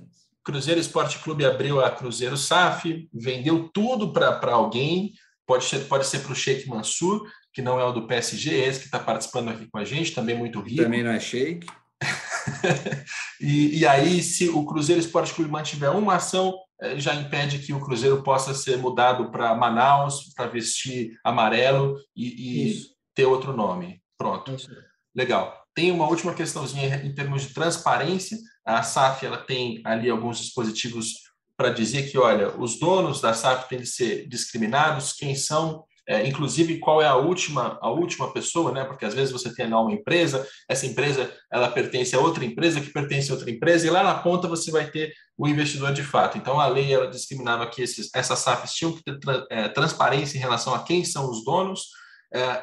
Cruzeiro 0.44 0.80
Esporte 0.80 1.20
Clube 1.20 1.46
abriu 1.46 1.84
a 1.84 1.92
Cruzeiro 1.92 2.36
SAF, 2.36 3.08
vendeu 3.14 3.70
tudo 3.72 4.12
para 4.12 4.52
alguém, 4.52 5.14
pode 5.46 5.66
ser, 5.66 5.80
pode 5.88 6.08
ser 6.08 6.20
para 6.20 6.32
o 6.32 6.36
Sheik 6.36 6.68
Mansur, 6.68 7.30
que 7.54 7.62
não 7.62 7.80
é 7.80 7.84
o 7.84 7.92
do 7.92 8.08
PSG, 8.08 8.56
esse 8.56 8.80
que 8.80 8.86
está 8.86 9.00
participando 9.00 9.50
aqui 9.50 9.68
com 9.68 9.78
a 9.78 9.86
gente, 9.86 10.14
também 10.14 10.36
muito 10.36 10.60
rico. 10.60 10.84
Também 10.84 11.04
não 11.04 11.12
é 11.12 11.20
Sheik. 11.20 11.68
e, 13.40 13.80
e, 13.80 13.86
aí, 13.86 14.24
se 14.24 14.50
o 14.50 14.66
Cruzeiro 14.66 15.00
Esporte 15.00 15.34
Clube 15.34 15.52
mantiver 15.52 15.96
uma 15.96 16.16
ação, 16.16 16.58
eh, 16.82 17.00
já 17.00 17.14
impede 17.14 17.60
que 17.60 17.74
o 17.74 17.80
Cruzeiro 17.80 18.24
possa 18.24 18.56
ser 18.56 18.78
mudado 18.78 19.30
para 19.30 19.54
Manaus, 19.54 20.34
para 20.36 20.48
vestir 20.48 21.12
amarelo 21.24 21.96
e, 22.16 22.72
e 22.72 22.76
ter 23.14 23.26
outro 23.26 23.56
nome. 23.56 24.02
Pronto. 24.18 24.56
Legal. 25.16 25.61
Tem 25.74 25.92
uma 25.92 26.08
última 26.08 26.34
questãozinha 26.34 27.02
em 27.04 27.14
termos 27.14 27.44
de 27.44 27.54
transparência. 27.54 28.38
A 28.66 28.84
SAF 28.84 29.26
ela 29.26 29.38
tem 29.38 29.82
ali 29.86 30.10
alguns 30.10 30.40
dispositivos 30.40 31.14
para 31.56 31.70
dizer 31.70 32.10
que, 32.10 32.18
olha, 32.18 32.50
os 32.58 32.80
donos 32.80 33.22
da 33.22 33.34
SAF 33.34 33.70
têm 33.70 33.80
de 33.80 33.86
ser 33.86 34.28
discriminados, 34.28 35.14
quem 35.14 35.36
são, 35.36 35.84
é, 36.08 36.28
inclusive 36.28 36.80
qual 36.80 37.02
é 37.02 37.06
a 37.06 37.16
última 37.16 37.78
a 37.80 37.90
última 37.90 38.34
pessoa, 38.34 38.72
né? 38.72 38.84
Porque 38.84 39.06
às 39.06 39.14
vezes 39.14 39.32
você 39.32 39.54
tem 39.54 39.70
lá 39.70 39.80
uma 39.80 39.94
empresa, 39.94 40.46
essa 40.68 40.88
empresa 40.88 41.32
ela 41.52 41.70
pertence 41.70 42.16
a 42.16 42.20
outra 42.20 42.44
empresa 42.44 42.82
que 42.82 42.92
pertence 42.92 43.30
a 43.30 43.36
outra 43.36 43.52
empresa 43.52 43.86
e 43.86 43.92
lá 43.92 44.04
na 44.04 44.16
ponta 44.16 44.48
você 44.48 44.72
vai 44.72 44.90
ter 44.90 45.14
o 45.38 45.48
investidor 45.48 45.94
de 45.94 46.04
fato. 46.04 46.38
Então 46.38 46.60
a 46.60 46.68
lei 46.68 46.92
ela 46.92 47.08
discriminava 47.08 47.68
que 47.68 47.84
esses, 47.84 48.10
essas 48.16 48.40
SAFs 48.40 48.74
tinham 48.74 48.94
que 48.94 49.04
ter 49.04 49.20
é, 49.52 49.70
transparência 49.70 50.38
em 50.38 50.42
relação 50.42 50.74
a 50.74 50.84
quem 50.84 51.06
são 51.06 51.30
os 51.30 51.46
donos, 51.46 51.90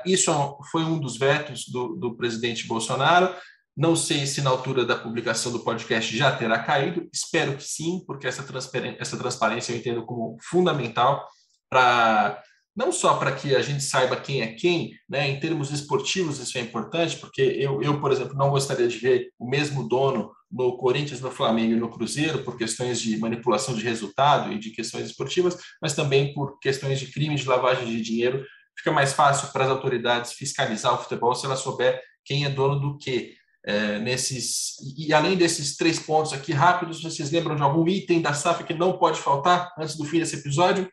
isso 0.05 0.33
foi 0.71 0.83
um 0.83 0.99
dos 0.99 1.17
vetos 1.17 1.67
do, 1.69 1.97
do 1.97 2.17
presidente 2.17 2.67
Bolsonaro. 2.67 3.35
Não 3.77 3.95
sei 3.95 4.27
se 4.27 4.43
na 4.43 4.51
altura 4.51 4.85
da 4.85 4.97
publicação 4.97 5.53
do 5.53 5.61
podcast 5.61 6.17
já 6.17 6.35
terá 6.35 6.59
caído, 6.59 7.09
espero 7.13 7.57
que 7.57 7.63
sim, 7.63 8.03
porque 8.07 8.27
essa 8.27 8.43
transparência, 8.43 8.97
essa 9.01 9.17
transparência 9.17 9.73
eu 9.73 9.77
entendo 9.77 10.05
como 10.05 10.37
fundamental 10.41 11.29
para 11.71 12.43
não 12.79 12.93
só 12.93 13.15
para 13.15 13.33
que 13.33 13.57
a 13.57 13.61
gente 13.61 13.83
saiba 13.83 14.15
quem 14.15 14.41
é 14.41 14.55
quem, 14.55 14.93
né? 15.09 15.29
Em 15.29 15.41
termos 15.41 15.73
esportivos 15.73 16.39
isso 16.39 16.57
é 16.57 16.61
importante, 16.61 17.17
porque 17.17 17.43
eu, 17.43 17.83
eu, 17.83 18.01
por 18.01 18.13
exemplo, 18.13 18.37
não 18.37 18.51
gostaria 18.51 18.87
de 18.87 18.97
ver 18.99 19.33
o 19.37 19.49
mesmo 19.49 19.89
dono 19.89 20.31
no 20.51 20.77
Corinthians, 20.77 21.21
no 21.21 21.31
Flamengo 21.31 21.73
e 21.73 21.77
no 21.77 21.91
Cruzeiro 21.91 22.45
por 22.45 22.57
questões 22.57 23.01
de 23.01 23.19
manipulação 23.19 23.75
de 23.75 23.83
resultado 23.83 24.53
e 24.53 24.59
de 24.61 24.71
questões 24.71 25.07
esportivas, 25.07 25.59
mas 25.83 25.95
também 25.95 26.33
por 26.33 26.59
questões 26.61 27.01
de 27.01 27.09
crime 27.09 27.35
de 27.35 27.49
lavagem 27.49 27.85
de 27.85 28.01
dinheiro. 28.01 28.45
Fica 28.79 28.93
mais 28.93 29.13
fácil 29.13 29.49
para 29.49 29.65
as 29.65 29.71
autoridades 29.71 30.33
fiscalizar 30.33 30.95
o 30.95 30.99
futebol 30.99 31.35
se 31.35 31.45
ela 31.45 31.57
souber 31.57 32.01
quem 32.25 32.45
é 32.45 32.49
dono 32.49 32.79
do 32.79 32.97
quê. 32.97 33.35
É, 33.65 33.99
nesses 33.99 34.77
e 34.97 35.13
além 35.13 35.37
desses 35.37 35.77
três 35.77 35.99
pontos 35.99 36.33
aqui 36.33 36.53
rápidos, 36.53 37.03
vocês 37.03 37.31
lembram 37.31 37.57
de 37.57 37.63
algum 37.63 37.87
item 37.89 38.23
da 38.23 38.33
SAF 38.33 38.65
que 38.65 38.73
não 38.73 38.97
pode 38.97 39.21
faltar 39.21 39.75
antes 39.77 39.97
do 39.97 40.05
fim 40.05 40.21
desse 40.21 40.37
episódio? 40.37 40.89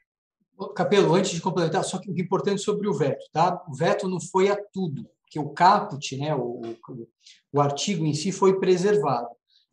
Capelo, 0.76 1.14
antes 1.14 1.32
de 1.32 1.42
complementar, 1.42 1.84
só 1.84 2.00
que 2.00 2.10
o 2.10 2.20
importante 2.20 2.62
sobre 2.62 2.88
o 2.88 2.94
veto, 2.94 3.24
tá? 3.32 3.64
O 3.68 3.76
veto 3.76 4.08
não 4.08 4.20
foi 4.20 4.50
a 4.50 4.58
tudo, 4.74 5.08
porque 5.22 5.38
o 5.38 5.50
caput, 5.50 6.18
né, 6.18 6.34
o, 6.34 6.62
o, 6.62 7.08
o 7.54 7.62
artigo 7.62 8.06
em 8.06 8.14
si 8.14 8.32
foi 8.32 8.60
preservado. 8.60 9.28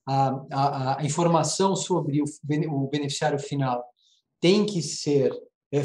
A, 0.06 0.28
a, 0.52 1.00
a 1.00 1.04
informação 1.04 1.76
sobre 1.76 2.20
o, 2.20 2.24
o 2.24 2.88
beneficiário 2.88 3.38
final 3.38 3.82
tem 4.40 4.66
que 4.66 4.82
ser, 4.82 5.30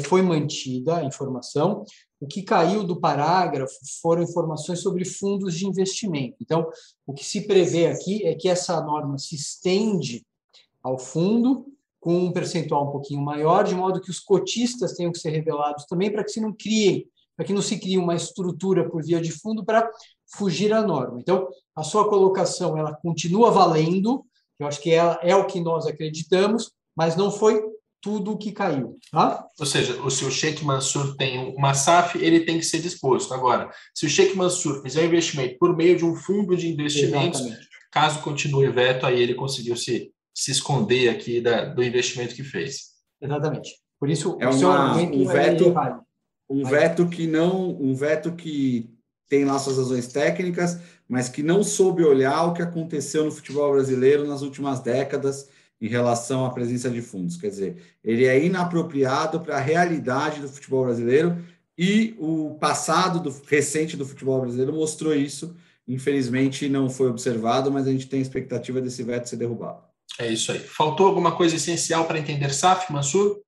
foi 0.00 0.22
mantida 0.22 0.98
a 0.98 1.04
informação. 1.04 1.84
O 2.20 2.26
que 2.26 2.42
caiu 2.42 2.84
do 2.84 3.00
parágrafo 3.00 3.74
foram 4.02 4.22
informações 4.22 4.80
sobre 4.80 5.04
fundos 5.04 5.54
de 5.54 5.66
investimento. 5.66 6.36
Então, 6.40 6.68
o 7.06 7.14
que 7.14 7.24
se 7.24 7.46
prevê 7.46 7.86
aqui 7.86 8.26
é 8.26 8.34
que 8.34 8.48
essa 8.48 8.80
norma 8.82 9.16
se 9.18 9.34
estende 9.34 10.26
ao 10.82 10.98
fundo 10.98 11.66
com 12.00 12.16
um 12.16 12.32
percentual 12.32 12.88
um 12.88 12.92
pouquinho 12.92 13.22
maior, 13.22 13.64
de 13.64 13.74
modo 13.74 14.00
que 14.00 14.10
os 14.10 14.20
cotistas 14.20 14.92
tenham 14.92 15.12
que 15.12 15.18
ser 15.18 15.30
revelados 15.30 15.84
também, 15.86 16.10
para 16.10 16.24
que 16.24 16.30
se 16.30 16.40
não 16.40 16.52
criem, 16.52 17.06
para 17.36 17.44
que 17.44 17.52
não 17.52 17.62
se 17.62 17.78
crie 17.78 17.98
uma 17.98 18.14
estrutura 18.14 18.88
por 18.88 19.02
via 19.02 19.20
de 19.20 19.32
fundo 19.32 19.64
para 19.64 19.88
fugir 20.26 20.72
à 20.72 20.82
norma. 20.82 21.18
Então, 21.20 21.48
a 21.74 21.82
sua 21.82 22.08
colocação 22.08 22.76
ela 22.76 22.94
continua 22.94 23.50
valendo, 23.50 24.24
eu 24.58 24.66
acho 24.66 24.80
que 24.80 24.92
é, 24.92 25.18
é 25.22 25.36
o 25.36 25.46
que 25.46 25.60
nós 25.60 25.86
acreditamos, 25.86 26.72
mas 26.96 27.16
não 27.16 27.30
foi 27.30 27.62
tudo 28.00 28.32
o 28.32 28.38
que 28.38 28.52
caiu. 28.52 28.96
Tá? 29.10 29.44
Ou 29.58 29.66
seja, 29.66 29.94
se 30.10 30.24
o 30.24 30.30
Sheikh 30.30 30.64
Mansur 30.64 31.16
tem 31.16 31.54
uma 31.56 31.74
SAF, 31.74 32.18
ele 32.18 32.40
tem 32.40 32.58
que 32.58 32.64
ser 32.64 32.80
disposto. 32.80 33.34
Agora, 33.34 33.70
se 33.94 34.06
o 34.06 34.08
Sheikh 34.08 34.36
Mansur 34.36 34.82
fizer 34.82 35.04
investimento 35.04 35.56
por 35.58 35.76
meio 35.76 35.96
de 35.96 36.04
um 36.04 36.14
fundo 36.14 36.56
de 36.56 36.68
investimentos, 36.68 37.40
Exatamente. 37.40 37.68
caso 37.90 38.20
continue 38.20 38.68
o 38.68 38.72
veto, 38.72 39.06
aí 39.06 39.20
ele 39.20 39.34
conseguiu 39.34 39.76
se 39.76 40.12
se 40.38 40.52
esconder 40.52 41.08
aqui 41.08 41.40
da, 41.40 41.64
do 41.64 41.82
investimento 41.82 42.32
que 42.32 42.44
fez. 42.44 42.92
Exatamente. 43.20 43.74
Por 43.98 44.08
isso, 44.08 44.38
é 44.40 44.48
uma, 44.48 44.96
um 44.96 45.26
veto, 45.26 45.74
um 46.48 46.64
veto 46.64 47.08
que 47.08 47.26
não, 47.26 47.70
um 47.70 47.92
veto 47.92 48.30
que 48.36 48.88
tem 49.28 49.44
lá 49.44 49.58
suas 49.58 49.78
razões 49.78 50.06
técnicas, 50.06 50.78
mas 51.08 51.28
que 51.28 51.42
não 51.42 51.64
soube 51.64 52.04
olhar 52.04 52.44
o 52.44 52.54
que 52.54 52.62
aconteceu 52.62 53.24
no 53.24 53.32
futebol 53.32 53.72
brasileiro 53.72 54.28
nas 54.28 54.40
últimas 54.40 54.78
décadas 54.78 55.48
em 55.80 55.88
relação 55.88 56.44
à 56.44 56.50
presença 56.50 56.90
de 56.90 57.00
fundos. 57.00 57.36
Quer 57.36 57.48
dizer, 57.48 57.76
ele 58.02 58.26
é 58.26 58.44
inapropriado 58.44 59.40
para 59.40 59.56
a 59.56 59.60
realidade 59.60 60.40
do 60.40 60.48
futebol 60.48 60.84
brasileiro 60.84 61.36
e 61.76 62.16
o 62.18 62.56
passado 62.60 63.20
do, 63.20 63.42
recente 63.46 63.96
do 63.96 64.04
futebol 64.04 64.40
brasileiro 64.40 64.72
mostrou 64.72 65.14
isso. 65.14 65.56
Infelizmente, 65.86 66.68
não 66.68 66.90
foi 66.90 67.08
observado, 67.08 67.70
mas 67.70 67.86
a 67.86 67.90
gente 67.92 68.08
tem 68.08 68.18
a 68.18 68.22
expectativa 68.22 68.80
desse 68.80 69.02
veto 69.02 69.28
ser 69.28 69.36
derrubado. 69.36 69.82
É 70.18 70.26
isso 70.26 70.50
aí. 70.50 70.58
Faltou 70.58 71.06
alguma 71.06 71.36
coisa 71.36 71.54
essencial 71.56 72.06
para 72.06 72.18
entender 72.18 72.52
SAF, 72.52 72.92
Mansur? 72.92 73.40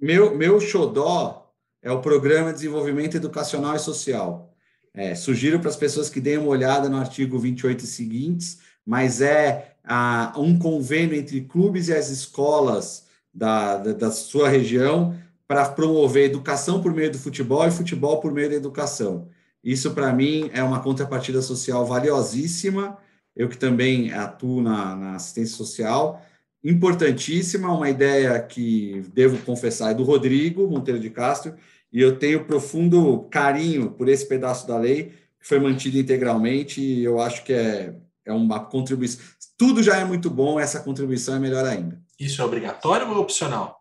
Meu, 0.00 0.36
meu 0.36 0.60
xodó 0.60 1.50
é 1.82 1.90
o 1.90 2.00
Programa 2.00 2.50
de 2.50 2.56
Desenvolvimento 2.56 3.16
Educacional 3.16 3.74
e 3.74 3.78
Social. 3.78 4.54
É, 4.94 5.14
sugiro 5.14 5.58
para 5.60 5.70
as 5.70 5.76
pessoas 5.76 6.10
que 6.10 6.20
deem 6.20 6.38
uma 6.38 6.48
olhada 6.48 6.88
no 6.88 6.98
artigo 6.98 7.38
28 7.38 7.84
e 7.84 7.86
seguintes, 7.86 8.58
mas 8.88 9.20
é 9.20 9.74
ah, 9.84 10.32
um 10.36 10.58
convênio 10.58 11.14
entre 11.14 11.42
clubes 11.42 11.88
e 11.88 11.94
as 11.94 12.08
escolas 12.08 13.06
da, 13.32 13.76
da, 13.76 13.92
da 13.92 14.10
sua 14.10 14.48
região 14.48 15.14
para 15.46 15.68
promover 15.68 16.24
educação 16.24 16.82
por 16.82 16.92
meio 16.92 17.12
do 17.12 17.18
futebol 17.18 17.66
e 17.66 17.70
futebol 17.70 18.20
por 18.20 18.32
meio 18.32 18.50
da 18.50 18.56
educação. 18.56 19.28
Isso, 19.62 19.92
para 19.92 20.12
mim, 20.12 20.50
é 20.54 20.62
uma 20.62 20.80
contrapartida 20.80 21.42
social 21.42 21.84
valiosíssima 21.86 22.98
eu 23.38 23.48
que 23.48 23.56
também 23.56 24.12
atuo 24.12 24.60
na, 24.60 24.96
na 24.96 25.14
assistência 25.14 25.56
social, 25.56 26.20
importantíssima, 26.62 27.72
uma 27.72 27.88
ideia 27.88 28.38
que 28.40 29.04
devo 29.14 29.38
confessar 29.44 29.92
é 29.92 29.94
do 29.94 30.02
Rodrigo 30.02 30.66
Monteiro 30.68 30.98
de 30.98 31.08
Castro, 31.08 31.54
e 31.92 32.00
eu 32.00 32.18
tenho 32.18 32.44
profundo 32.44 33.28
carinho 33.30 33.92
por 33.92 34.08
esse 34.08 34.26
pedaço 34.26 34.66
da 34.66 34.76
lei 34.76 35.12
que 35.40 35.46
foi 35.46 35.60
mantido 35.60 35.96
integralmente, 35.96 36.82
e 36.82 37.04
eu 37.04 37.20
acho 37.20 37.44
que 37.44 37.52
é, 37.52 37.94
é 38.28 38.32
uma 38.32 38.64
contribuição. 38.64 39.24
Tudo 39.56 39.82
já 39.82 39.96
é 39.96 40.04
muito 40.04 40.28
bom, 40.28 40.60
essa 40.60 40.80
contribuição 40.80 41.34
é 41.34 41.38
melhor 41.38 41.64
ainda. 41.64 42.00
Isso 42.20 42.40
é 42.42 42.44
obrigatório 42.44 43.08
ou 43.08 43.14
é 43.14 43.18
opcional? 43.18 43.78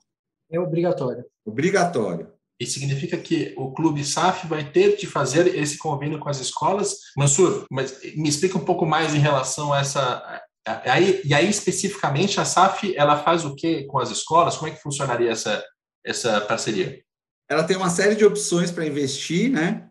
É 0.50 0.60
obrigatório. 0.60 1.26
Obrigatório. 1.46 2.32
E 2.60 2.66
significa 2.66 3.18
que 3.18 3.54
o 3.58 3.72
clube 3.72 4.04
SAF 4.04 4.48
vai 4.48 4.72
ter 4.72 4.96
de 4.96 5.06
fazer 5.06 5.56
esse 5.56 5.78
convênio 5.78 6.18
com 6.18 6.30
as 6.30 6.40
escolas. 6.40 6.96
Mansur, 7.16 7.66
mas 7.70 8.00
me 8.16 8.28
explica 8.30 8.58
um 8.58 8.66
pouco 8.66 8.86
mais 8.86 9.14
em 9.14 9.20
relação 9.20 9.74
a 9.74 9.80
essa. 9.80 10.42
Aí, 10.86 11.22
e 11.24 11.34
aí, 11.34 11.50
especificamente, 11.50 12.40
a 12.40 12.46
SAF 12.46 12.96
ela 12.96 13.22
faz 13.22 13.46
o 13.46 13.54
que 13.54 13.84
com 13.84 14.00
as 14.00 14.10
escolas? 14.10 14.56
Como 14.56 14.72
é 14.72 14.76
que 14.76 14.82
funcionaria 14.82 15.30
essa, 15.30 15.64
essa 16.04 16.42
parceria? 16.42 17.00
Ela 17.50 17.64
tem 17.64 17.78
uma 17.78 17.90
série 17.90 18.16
de 18.16 18.26
opções 18.26 18.72
para 18.72 18.86
investir, 18.86 19.52
né? 19.52 19.88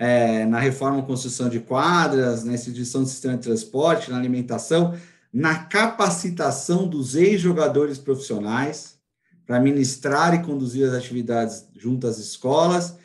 É, 0.00 0.46
na 0.46 0.60
reforma 0.60 1.00
e 1.00 1.06
construção 1.06 1.48
de 1.48 1.58
quadras, 1.58 2.44
na 2.44 2.54
instituição 2.54 3.02
do 3.02 3.08
sistema 3.08 3.36
de 3.36 3.42
transporte, 3.42 4.10
na 4.10 4.16
alimentação, 4.16 4.94
na 5.32 5.56
capacitação 5.64 6.86
dos 6.86 7.16
ex-jogadores 7.16 7.98
profissionais 7.98 8.96
para 9.48 9.58
ministrar 9.58 10.34
e 10.34 10.42
conduzir 10.42 10.86
as 10.86 10.94
atividades 10.94 11.66
junto 11.74 12.06
às 12.06 12.18
escolas. 12.18 12.96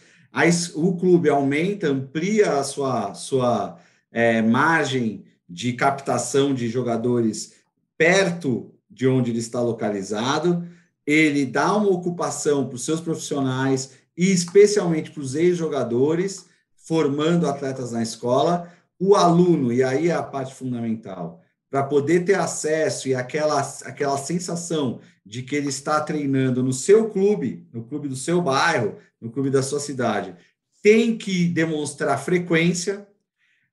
O 0.75 0.97
clube 0.97 1.29
aumenta, 1.29 1.87
amplia 1.87 2.59
a 2.59 2.63
sua, 2.63 3.13
sua 3.13 3.79
é, 4.11 4.41
margem 4.41 5.23
de 5.47 5.71
captação 5.73 6.53
de 6.53 6.67
jogadores 6.67 7.53
perto 7.97 8.73
de 8.89 9.07
onde 9.07 9.31
ele 9.31 9.39
está 9.39 9.61
localizado. 9.61 10.67
Ele 11.07 11.45
dá 11.45 11.75
uma 11.75 11.89
ocupação 11.89 12.67
para 12.67 12.75
os 12.75 12.83
seus 12.83 12.99
profissionais 12.99 13.91
e 14.17 14.31
especialmente 14.31 15.11
para 15.11 15.21
os 15.21 15.35
ex-jogadores, 15.35 16.45
formando 16.83 17.47
atletas 17.47 17.91
na 17.91 18.01
escola. 18.01 18.71
O 18.99 19.15
aluno, 19.15 19.73
e 19.73 19.83
aí 19.83 20.09
é 20.09 20.13
a 20.13 20.23
parte 20.23 20.53
fundamental, 20.53 21.41
para 21.69 21.83
poder 21.83 22.23
ter 22.23 22.35
acesso 22.35 23.07
e 23.07 23.15
aquela, 23.15 23.59
aquela 23.85 24.17
sensação 24.17 24.99
de 25.25 25.41
que 25.41 25.55
ele 25.55 25.69
está 25.69 25.99
treinando 26.01 26.61
no 26.61 26.71
seu 26.71 27.09
clube, 27.09 27.67
no 27.73 27.83
clube 27.83 28.07
do 28.07 28.15
seu 28.15 28.41
bairro, 28.41 28.97
no 29.19 29.31
clube 29.31 29.49
da 29.49 29.63
sua 29.63 29.79
cidade, 29.79 30.35
tem 30.81 31.17
que 31.17 31.47
demonstrar 31.47 32.19
frequência, 32.19 33.07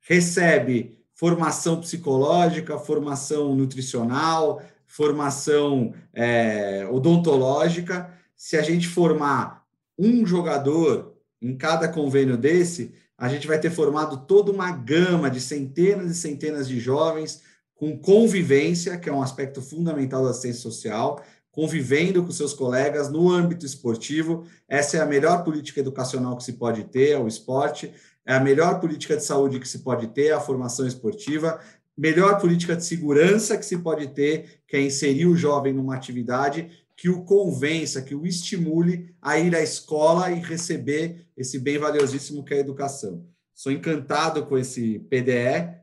recebe 0.00 0.98
formação 1.12 1.80
psicológica, 1.80 2.78
formação 2.78 3.54
nutricional, 3.54 4.62
formação 4.86 5.92
é, 6.14 6.88
odontológica. 6.90 8.10
Se 8.34 8.56
a 8.56 8.62
gente 8.62 8.88
formar 8.88 9.66
um 9.98 10.24
jogador 10.24 11.09
em 11.40 11.56
cada 11.56 11.88
convênio 11.88 12.36
desse, 12.36 12.92
a 13.16 13.28
gente 13.28 13.46
vai 13.46 13.58
ter 13.58 13.70
formado 13.70 14.24
toda 14.26 14.50
uma 14.50 14.70
gama 14.72 15.30
de 15.30 15.40
centenas 15.40 16.10
e 16.10 16.14
centenas 16.14 16.68
de 16.68 16.78
jovens 16.80 17.42
com 17.74 17.98
convivência, 17.98 18.98
que 18.98 19.08
é 19.08 19.12
um 19.12 19.22
aspecto 19.22 19.62
fundamental 19.62 20.24
da 20.24 20.30
assistência 20.30 20.62
social, 20.62 21.22
convivendo 21.50 22.22
com 22.22 22.30
seus 22.30 22.52
colegas 22.52 23.10
no 23.10 23.30
âmbito 23.30 23.66
esportivo. 23.66 24.46
Essa 24.68 24.98
é 24.98 25.00
a 25.00 25.06
melhor 25.06 25.44
política 25.44 25.80
educacional 25.80 26.36
que 26.36 26.44
se 26.44 26.54
pode 26.54 26.84
ter, 26.84 27.10
é 27.10 27.18
o 27.18 27.26
esporte. 27.28 27.92
É 28.26 28.34
a 28.34 28.40
melhor 28.40 28.80
política 28.80 29.16
de 29.16 29.24
saúde 29.24 29.58
que 29.58 29.68
se 29.68 29.78
pode 29.80 30.08
ter, 30.08 30.30
a 30.32 30.40
formação 30.40 30.86
esportiva. 30.86 31.58
Melhor 31.96 32.38
política 32.38 32.76
de 32.76 32.84
segurança 32.84 33.56
que 33.56 33.66
se 33.66 33.78
pode 33.78 34.08
ter, 34.08 34.60
que 34.68 34.76
é 34.76 34.82
inserir 34.82 35.26
o 35.26 35.36
jovem 35.36 35.72
numa 35.72 35.96
atividade 35.96 36.70
que 37.00 37.08
o 37.08 37.24
convença, 37.24 38.02
que 38.02 38.14
o 38.14 38.26
estimule 38.26 39.14
a 39.22 39.38
ir 39.38 39.56
à 39.56 39.62
escola 39.62 40.30
e 40.30 40.38
receber 40.38 41.26
esse 41.40 41.58
bem 41.58 41.78
valiosíssimo 41.78 42.44
que 42.44 42.52
é 42.52 42.58
a 42.58 42.60
educação. 42.60 43.26
Sou 43.54 43.72
encantado 43.72 44.44
com 44.44 44.58
esse 44.58 44.98
PDE, 45.10 45.74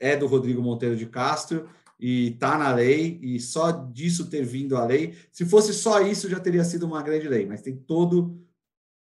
é 0.00 0.16
do 0.16 0.26
Rodrigo 0.26 0.62
Monteiro 0.62 0.96
de 0.96 1.06
Castro, 1.06 1.68
e 2.00 2.28
está 2.32 2.56
na 2.58 2.74
lei, 2.74 3.18
e 3.22 3.38
só 3.38 3.70
disso 3.70 4.30
ter 4.30 4.44
vindo 4.44 4.76
a 4.76 4.84
lei, 4.84 5.14
se 5.30 5.44
fosse 5.44 5.72
só 5.72 6.00
isso, 6.00 6.28
já 6.28 6.40
teria 6.40 6.64
sido 6.64 6.86
uma 6.86 7.02
grande 7.02 7.28
lei, 7.28 7.46
mas 7.46 7.62
tem 7.62 7.76
todo 7.76 8.40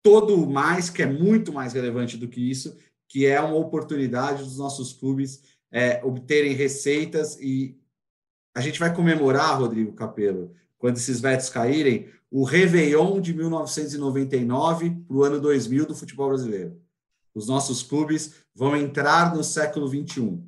todo 0.03 0.47
mais 0.47 0.89
que 0.89 1.03
é 1.03 1.07
muito 1.07 1.53
mais 1.53 1.75
relevante 1.75 2.17
do 2.17 2.27
que 2.27 2.51
isso, 2.51 2.75
que 3.07 3.27
é 3.27 3.39
uma 3.39 3.57
oportunidade 3.57 4.43
dos 4.43 4.57
nossos 4.57 4.95
clubes 4.95 5.43
é, 5.71 6.03
obterem 6.03 6.55
receitas 6.55 7.39
e 7.39 7.79
a 8.55 8.63
gente 8.63 8.81
vai 8.81 8.95
comemorar, 8.95 9.59
Rodrigo 9.59 9.93
Capello, 9.93 10.55
quando 10.79 10.97
esses 10.97 11.21
vetos 11.21 11.51
caírem, 11.51 12.09
o 12.31 12.45
Réveillon 12.45 13.21
de 13.21 13.35
1999 13.35 14.91
para 15.07 15.17
o 15.17 15.25
ano 15.25 15.41
2000 15.41 15.87
do 15.87 15.95
futebol 15.97 16.29
brasileiro. 16.29 16.81
Os 17.35 17.49
nossos 17.49 17.83
clubes 17.83 18.35
vão 18.55 18.77
entrar 18.77 19.35
no 19.35 19.43
século 19.43 19.89
21. 19.89 20.47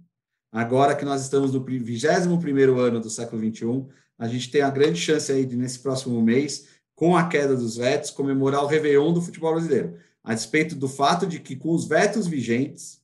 Agora 0.52 0.94
que 0.94 1.04
nós 1.04 1.22
estamos 1.22 1.52
no 1.52 1.64
21º 1.64 2.78
ano 2.78 3.00
do 3.00 3.10
século 3.10 3.40
21, 3.40 3.88
a 4.18 4.28
gente 4.28 4.50
tem 4.50 4.62
a 4.62 4.70
grande 4.70 5.00
chance 5.00 5.32
aí 5.32 5.44
de, 5.44 5.56
nesse 5.56 5.80
próximo 5.80 6.20
mês, 6.22 6.68
com 6.94 7.16
a 7.16 7.26
queda 7.26 7.56
dos 7.56 7.76
vetos, 7.76 8.10
comemorar 8.10 8.62
o 8.62 8.66
Réveillon 8.66 9.12
do 9.12 9.22
futebol 9.22 9.52
brasileiro. 9.52 9.96
A 10.22 10.34
despeito 10.34 10.76
do 10.76 10.88
fato 10.88 11.26
de 11.26 11.40
que, 11.40 11.56
com 11.56 11.70
os 11.70 11.86
vetos 11.86 12.26
vigentes, 12.26 13.00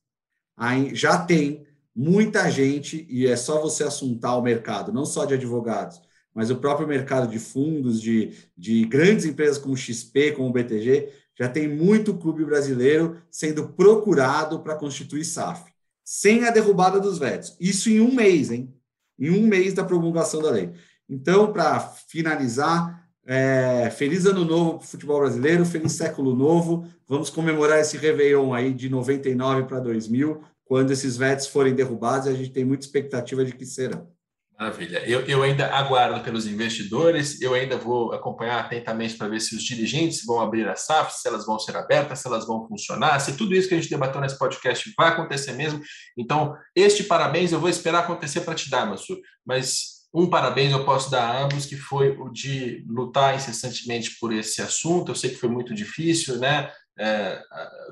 já 0.92 1.18
tem 1.18 1.66
muita 1.94 2.48
gente, 2.48 3.06
e 3.10 3.26
é 3.26 3.34
só 3.34 3.60
você 3.60 3.82
assuntar 3.82 4.36
o 4.36 4.42
mercado, 4.42 4.92
não 4.92 5.04
só 5.04 5.24
de 5.24 5.34
advogados, 5.34 6.00
mas 6.38 6.52
o 6.52 6.56
próprio 6.56 6.86
mercado 6.86 7.26
de 7.26 7.36
fundos, 7.36 8.00
de, 8.00 8.30
de 8.56 8.84
grandes 8.84 9.24
empresas 9.24 9.58
como 9.58 9.76
XP, 9.76 10.30
como 10.36 10.52
BTG, 10.52 11.08
já 11.36 11.48
tem 11.48 11.66
muito 11.66 12.14
clube 12.14 12.44
brasileiro 12.44 13.20
sendo 13.28 13.70
procurado 13.70 14.60
para 14.60 14.76
constituir 14.76 15.24
SAF, 15.24 15.68
sem 16.04 16.44
a 16.44 16.52
derrubada 16.52 17.00
dos 17.00 17.18
vetos. 17.18 17.56
Isso 17.58 17.90
em 17.90 17.98
um 18.00 18.14
mês, 18.14 18.52
hein? 18.52 18.72
Em 19.18 19.30
um 19.30 19.48
mês 19.48 19.74
da 19.74 19.82
promulgação 19.82 20.40
da 20.40 20.48
lei. 20.48 20.70
Então, 21.08 21.52
para 21.52 21.80
finalizar, 21.80 23.04
é, 23.26 23.90
feliz 23.90 24.24
ano 24.24 24.44
novo 24.44 24.78
para 24.78 24.84
o 24.84 24.88
futebol 24.88 25.18
brasileiro, 25.18 25.66
feliz 25.66 25.90
século 25.90 26.36
novo. 26.36 26.86
Vamos 27.08 27.30
comemorar 27.30 27.80
esse 27.80 27.96
Réveillon 27.96 28.54
aí 28.54 28.72
de 28.72 28.88
99 28.88 29.64
para 29.64 29.80
2000, 29.80 30.40
quando 30.64 30.92
esses 30.92 31.16
vetos 31.16 31.48
forem 31.48 31.74
derrubados, 31.74 32.28
a 32.28 32.32
gente 32.32 32.52
tem 32.52 32.64
muita 32.64 32.86
expectativa 32.86 33.44
de 33.44 33.50
que 33.50 33.66
serão. 33.66 34.16
Maravilha. 34.58 35.04
Eu, 35.06 35.20
eu 35.20 35.44
ainda 35.44 35.72
aguardo 35.72 36.20
pelos 36.24 36.44
investidores, 36.44 37.40
eu 37.40 37.54
ainda 37.54 37.76
vou 37.76 38.12
acompanhar 38.12 38.58
atentamente 38.58 39.16
para 39.16 39.28
ver 39.28 39.38
se 39.38 39.54
os 39.54 39.62
dirigentes 39.62 40.24
vão 40.26 40.40
abrir 40.40 40.66
a 40.68 40.74
SAF, 40.74 41.12
se 41.12 41.28
elas 41.28 41.46
vão 41.46 41.60
ser 41.60 41.76
abertas, 41.76 42.18
se 42.18 42.26
elas 42.26 42.44
vão 42.44 42.66
funcionar, 42.66 43.20
se 43.20 43.36
tudo 43.36 43.54
isso 43.54 43.68
que 43.68 43.74
a 43.74 43.76
gente 43.76 43.88
debateu 43.88 44.20
nesse 44.20 44.36
podcast 44.36 44.92
vai 44.98 45.10
acontecer 45.10 45.52
mesmo. 45.52 45.80
Então, 46.16 46.56
este 46.74 47.04
parabéns 47.04 47.52
eu 47.52 47.60
vou 47.60 47.68
esperar 47.68 48.00
acontecer 48.00 48.40
para 48.40 48.56
te 48.56 48.68
dar, 48.68 48.84
Mansur. 48.84 49.20
Mas 49.46 49.98
um 50.12 50.28
parabéns 50.28 50.72
eu 50.72 50.84
posso 50.84 51.08
dar 51.08 51.22
a 51.22 51.44
ambos, 51.44 51.64
que 51.64 51.76
foi 51.76 52.18
o 52.18 52.28
de 52.28 52.84
lutar 52.88 53.36
incessantemente 53.36 54.16
por 54.18 54.32
esse 54.32 54.60
assunto. 54.60 55.12
Eu 55.12 55.14
sei 55.14 55.30
que 55.30 55.36
foi 55.36 55.48
muito 55.48 55.72
difícil, 55.72 56.36
né? 56.38 56.68
É, 56.98 57.40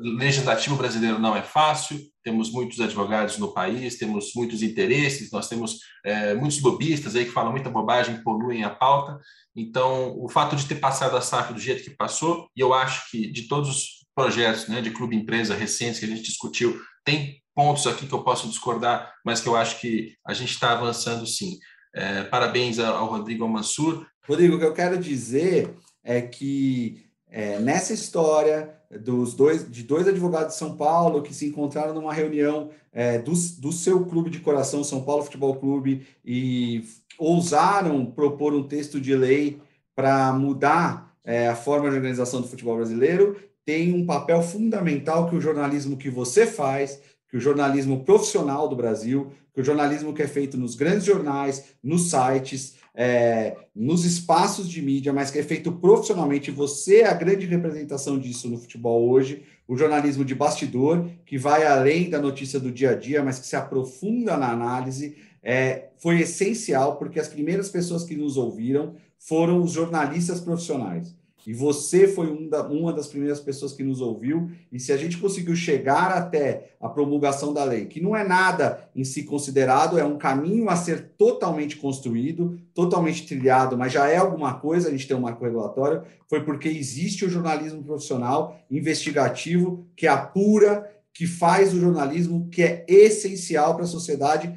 legislativo 0.00 0.74
brasileiro 0.74 1.20
não 1.20 1.36
é 1.36 1.42
fácil, 1.42 1.96
temos 2.26 2.50
muitos 2.50 2.80
advogados 2.80 3.38
no 3.38 3.52
país, 3.52 3.94
temos 3.94 4.32
muitos 4.34 4.60
interesses, 4.60 5.30
nós 5.30 5.48
temos 5.48 5.78
é, 6.04 6.34
muitos 6.34 6.60
lobistas 6.60 7.14
aí 7.14 7.24
que 7.24 7.30
falam 7.30 7.52
muita 7.52 7.70
bobagem, 7.70 8.20
poluem 8.24 8.64
a 8.64 8.70
pauta. 8.70 9.20
Então, 9.54 10.12
o 10.18 10.28
fato 10.28 10.56
de 10.56 10.66
ter 10.66 10.74
passado 10.74 11.16
a 11.16 11.20
SAF 11.20 11.52
do 11.52 11.60
jeito 11.60 11.84
que 11.84 11.90
passou, 11.90 12.48
e 12.56 12.60
eu 12.60 12.74
acho 12.74 13.08
que 13.12 13.30
de 13.30 13.42
todos 13.46 13.68
os 13.68 13.86
projetos 14.12 14.66
né, 14.66 14.80
de 14.80 14.90
clube-empresa 14.90 15.54
recentes 15.54 16.00
que 16.00 16.04
a 16.04 16.08
gente 16.08 16.22
discutiu, 16.22 16.76
tem 17.04 17.40
pontos 17.54 17.86
aqui 17.86 18.08
que 18.08 18.12
eu 18.12 18.24
posso 18.24 18.48
discordar, 18.48 19.14
mas 19.24 19.40
que 19.40 19.48
eu 19.48 19.54
acho 19.54 19.80
que 19.80 20.16
a 20.26 20.34
gente 20.34 20.50
está 20.50 20.72
avançando 20.72 21.24
sim. 21.28 21.56
É, 21.94 22.24
parabéns 22.24 22.80
ao 22.80 23.06
Rodrigo 23.06 23.48
Mansur. 23.48 24.04
Rodrigo, 24.26 24.56
o 24.56 24.58
que 24.58 24.64
eu 24.64 24.74
quero 24.74 24.98
dizer 24.98 25.72
é 26.02 26.20
que 26.20 27.06
é, 27.30 27.60
nessa 27.60 27.94
história 27.94 28.75
dos 28.90 29.34
dois, 29.34 29.70
de 29.70 29.82
dois 29.82 30.06
advogados 30.06 30.54
de 30.54 30.58
São 30.58 30.76
Paulo 30.76 31.22
que 31.22 31.34
se 31.34 31.46
encontraram 31.46 31.94
numa 31.94 32.12
reunião 32.12 32.70
é, 32.92 33.18
do, 33.18 33.32
do 33.58 33.72
seu 33.72 34.04
clube 34.06 34.30
de 34.30 34.40
coração, 34.40 34.84
São 34.84 35.02
Paulo 35.02 35.24
Futebol 35.24 35.56
Clube, 35.56 36.06
e 36.24 36.84
ousaram 37.18 38.06
propor 38.06 38.54
um 38.54 38.62
texto 38.62 39.00
de 39.00 39.14
lei 39.14 39.60
para 39.94 40.32
mudar 40.32 41.16
é, 41.24 41.48
a 41.48 41.56
forma 41.56 41.90
de 41.90 41.96
organização 41.96 42.40
do 42.40 42.48
futebol 42.48 42.76
brasileiro, 42.76 43.36
tem 43.64 43.92
um 43.92 44.06
papel 44.06 44.42
fundamental 44.42 45.28
que 45.28 45.34
o 45.34 45.40
jornalismo 45.40 45.96
que 45.96 46.08
você 46.08 46.46
faz, 46.46 47.00
que 47.28 47.36
o 47.36 47.40
jornalismo 47.40 48.04
profissional 48.04 48.68
do 48.68 48.76
Brasil, 48.76 49.32
que 49.52 49.60
o 49.60 49.64
jornalismo 49.64 50.14
que 50.14 50.22
é 50.22 50.28
feito 50.28 50.56
nos 50.56 50.76
grandes 50.76 51.04
jornais, 51.04 51.64
nos 51.82 52.10
sites, 52.10 52.76
é, 52.96 53.54
nos 53.74 54.06
espaços 54.06 54.68
de 54.68 54.80
mídia, 54.80 55.12
mas 55.12 55.30
que 55.30 55.38
é 55.38 55.42
feito 55.42 55.70
profissionalmente. 55.70 56.50
Você 56.50 57.00
é 57.00 57.08
a 57.08 57.12
grande 57.12 57.44
representação 57.44 58.18
disso 58.18 58.48
no 58.48 58.56
futebol 58.56 59.08
hoje. 59.10 59.42
O 59.68 59.76
jornalismo 59.76 60.24
de 60.24 60.34
bastidor, 60.34 61.06
que 61.26 61.36
vai 61.36 61.66
além 61.66 62.08
da 62.08 62.20
notícia 62.20 62.58
do 62.58 62.72
dia 62.72 62.92
a 62.92 62.94
dia, 62.94 63.22
mas 63.22 63.38
que 63.38 63.46
se 63.46 63.54
aprofunda 63.54 64.36
na 64.36 64.50
análise, 64.50 65.16
é, 65.42 65.88
foi 65.98 66.20
essencial, 66.20 66.96
porque 66.96 67.20
as 67.20 67.28
primeiras 67.28 67.68
pessoas 67.68 68.02
que 68.02 68.16
nos 68.16 68.36
ouviram 68.36 68.94
foram 69.18 69.62
os 69.62 69.72
jornalistas 69.72 70.40
profissionais. 70.40 71.14
E 71.46 71.54
você 71.54 72.08
foi 72.08 72.26
um 72.26 72.48
da, 72.48 72.66
uma 72.66 72.92
das 72.92 73.06
primeiras 73.06 73.38
pessoas 73.38 73.72
que 73.72 73.84
nos 73.84 74.00
ouviu. 74.00 74.50
E 74.72 74.80
se 74.80 74.92
a 74.92 74.96
gente 74.96 75.16
conseguiu 75.16 75.54
chegar 75.54 76.10
até 76.10 76.72
a 76.80 76.88
promulgação 76.88 77.54
da 77.54 77.62
lei, 77.62 77.86
que 77.86 78.00
não 78.00 78.16
é 78.16 78.26
nada 78.26 78.90
em 78.96 79.04
si 79.04 79.22
considerado, 79.22 79.96
é 79.96 80.04
um 80.04 80.18
caminho 80.18 80.68
a 80.68 80.74
ser 80.74 81.12
totalmente 81.16 81.76
construído, 81.76 82.58
totalmente 82.74 83.24
trilhado, 83.26 83.78
mas 83.78 83.92
já 83.92 84.08
é 84.08 84.16
alguma 84.16 84.54
coisa, 84.54 84.88
a 84.88 84.90
gente 84.90 85.06
tem 85.06 85.16
um 85.16 85.20
marco 85.20 85.44
regulatório, 85.44 86.02
foi 86.28 86.42
porque 86.42 86.68
existe 86.68 87.24
o 87.24 87.30
jornalismo 87.30 87.84
profissional 87.84 88.58
investigativo 88.68 89.86
que 89.94 90.08
apura, 90.08 90.90
que 91.14 91.28
faz 91.28 91.72
o 91.72 91.80
jornalismo 91.80 92.48
que 92.50 92.62
é 92.62 92.84
essencial 92.88 93.74
para 93.74 93.84
a 93.84 93.88
sociedade 93.88 94.52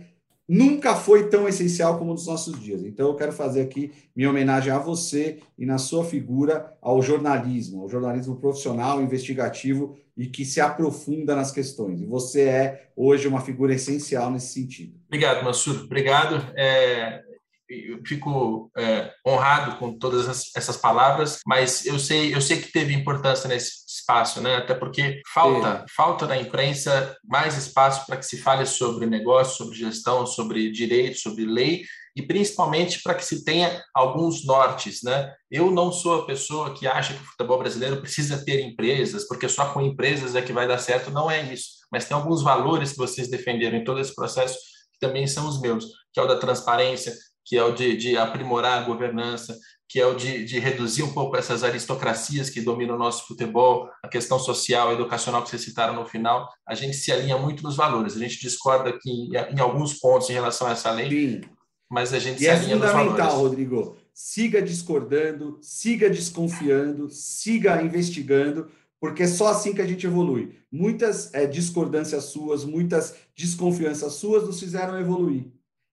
nunca 0.50 0.95
foi 0.95 1.30
tão 1.30 1.47
essencial 1.47 2.00
como 2.00 2.12
nos 2.12 2.26
nossos 2.26 2.60
dias. 2.60 2.84
Então, 2.84 3.08
eu 3.08 3.16
quero 3.16 3.32
fazer 3.32 3.62
aqui 3.62 3.91
minha 4.16 4.32
homenagem 4.32 4.74
a 4.74 4.80
você 4.80 5.38
e 5.56 5.64
na 5.64 5.78
sua 5.78 6.04
figura 6.04 6.76
ao 6.82 7.04
jornalismo, 7.04 7.84
ao 7.84 7.89
jornalismo 7.89 8.36
profissional, 8.38 9.00
investigativo 9.00 9.95
e 10.18 10.26
que 10.26 10.43
se 10.43 10.60
aprofunda 10.60 11.36
nas 11.36 11.52
questões. 11.52 12.02
E 12.02 12.06
você 12.06 12.41
é 12.41 12.89
hoje 12.95 13.28
uma 13.28 13.41
figura 13.41 13.76
essencial 13.76 14.32
nesse 14.32 14.52
sentido. 14.54 15.00
Obrigado, 15.06 15.43
Mansur. 15.43 15.84
Obrigado. 15.84 16.43
É, 16.58 17.22
eu 17.70 18.02
fico 18.04 18.72
é, 18.76 19.12
honrado 19.26 19.78
com 19.78 19.93
todas 19.93 20.52
essas 20.56 20.76
palavras, 20.76 21.39
mas 21.45 21.86
eu 21.86 22.00
sei, 22.00 22.34
eu 22.34 22.41
sei 22.41 22.60
que 22.60 22.72
teve 22.72 22.93
importância 22.95 23.47
nesse 23.47 23.79
espaço, 24.10 24.41
né? 24.41 24.57
Até 24.57 24.74
porque 24.74 25.22
falta, 25.32 25.86
falta 25.95 26.26
na 26.26 26.38
imprensa 26.38 27.16
mais 27.24 27.55
espaço 27.55 28.05
para 28.07 28.18
que 28.18 28.26
se 28.26 28.41
fale 28.41 28.66
sobre 28.66 29.05
negócio, 29.05 29.57
sobre 29.57 29.78
gestão, 29.78 30.26
sobre 30.26 30.72
direito, 30.72 31.20
sobre 31.20 31.45
lei 31.45 31.84
e 32.16 32.24
principalmente 32.24 33.01
para 33.03 33.14
que 33.14 33.24
se 33.24 33.45
tenha 33.45 33.82
alguns 33.93 34.45
nortes, 34.45 35.03
né? 35.03 35.32
Eu 35.49 35.70
não 35.70 35.91
sou 35.91 36.22
a 36.22 36.26
pessoa 36.26 36.74
que 36.74 36.88
acha 36.88 37.14
que 37.14 37.22
o 37.22 37.26
futebol 37.26 37.60
brasileiro 37.60 38.01
precisa 38.01 38.43
ter 38.43 38.62
empresas, 38.62 39.28
porque 39.28 39.47
só 39.47 39.72
com 39.72 39.82
empresas 39.82 40.36
é 40.36 40.41
que 40.41 40.51
vai 40.51 40.68
dar 40.68 40.80
certo, 40.80 41.12
não 41.12 41.30
é 41.30 41.53
isso. 41.53 41.80
Mas 41.91 42.05
tem 42.05 42.18
alguns 42.18 42.41
valores 42.41 42.91
que 42.91 42.97
vocês 42.97 43.30
defenderam 43.30 43.78
em 43.78 43.84
todo 43.84 43.99
esse 43.99 44.14
processo 44.14 44.57
que 44.91 44.99
também 44.99 45.28
são 45.28 45.47
os 45.47 45.62
meus, 45.62 45.86
que 46.12 46.20
é 46.20 46.24
o 46.24 46.28
da 46.28 46.38
transparência, 46.38 47.14
que 47.45 47.55
é 47.55 47.64
o 47.64 47.72
de, 47.72 47.95
de 47.95 48.18
aprimorar 48.18 48.80
a 48.80 48.86
governança, 48.86 49.57
que 49.90 50.00
é 50.00 50.06
o 50.06 50.14
de, 50.14 50.46
de, 50.46 50.60
reduzir 50.60 51.02
um 51.02 51.12
pouco 51.12 51.36
essas 51.36 51.64
aristocracias 51.64 52.48
que 52.48 52.62
dominam 52.62 52.96
o 52.96 53.00
nosso 53.00 53.26
futebol, 53.26 53.90
a 54.04 54.08
questão 54.08 54.38
social, 54.38 54.94
educacional 54.94 55.42
que 55.42 55.50
vocês 55.50 55.64
citaram 55.64 55.96
no 55.96 56.06
final, 56.06 56.48
a 56.64 56.76
gente 56.76 56.96
se 56.96 57.12
alinha 57.12 57.40
muito 57.40 57.64
nos 57.64 57.76
valores. 57.76 58.16
A 58.16 58.20
gente 58.20 58.40
discorda 58.40 58.92
aqui 58.92 59.10
em, 59.10 59.32
em 59.34 59.60
alguns 59.60 59.96
pontos 59.96 60.30
em 60.30 60.34
relação 60.34 60.68
a 60.68 60.72
essa 60.74 60.92
lei, 60.92 61.10
Sim. 61.10 61.42
mas 61.90 62.14
a 62.14 62.20
gente 62.20 62.38
e 62.38 62.42
se 62.42 62.48
é 62.48 62.51
alinha 62.51 62.76
nos 62.76 62.86
valores. 62.86 63.08
É 63.08 63.09
fundamental, 63.09 63.42
Rodrigo. 63.42 63.97
Siga 64.13 64.62
discordando, 64.62 65.58
siga 65.59 66.08
desconfiando, 66.08 67.09
siga 67.09 67.82
investigando, 67.82 68.70
porque 69.00 69.24
é 69.24 69.28
só 69.28 69.47
assim 69.47 69.74
que 69.74 69.82
a 69.82 69.88
gente 69.88 70.05
evolui. 70.05 70.55
Muitas 70.72 71.34
é, 71.34 71.47
discordâncias 71.47 72.26
suas, 72.26 72.63
muitas 72.63 73.16
desconfianças 73.36 74.13
suas 74.13 74.43
nos 74.46 74.59
fizeram 74.59 75.00
evoluir. 75.00 75.47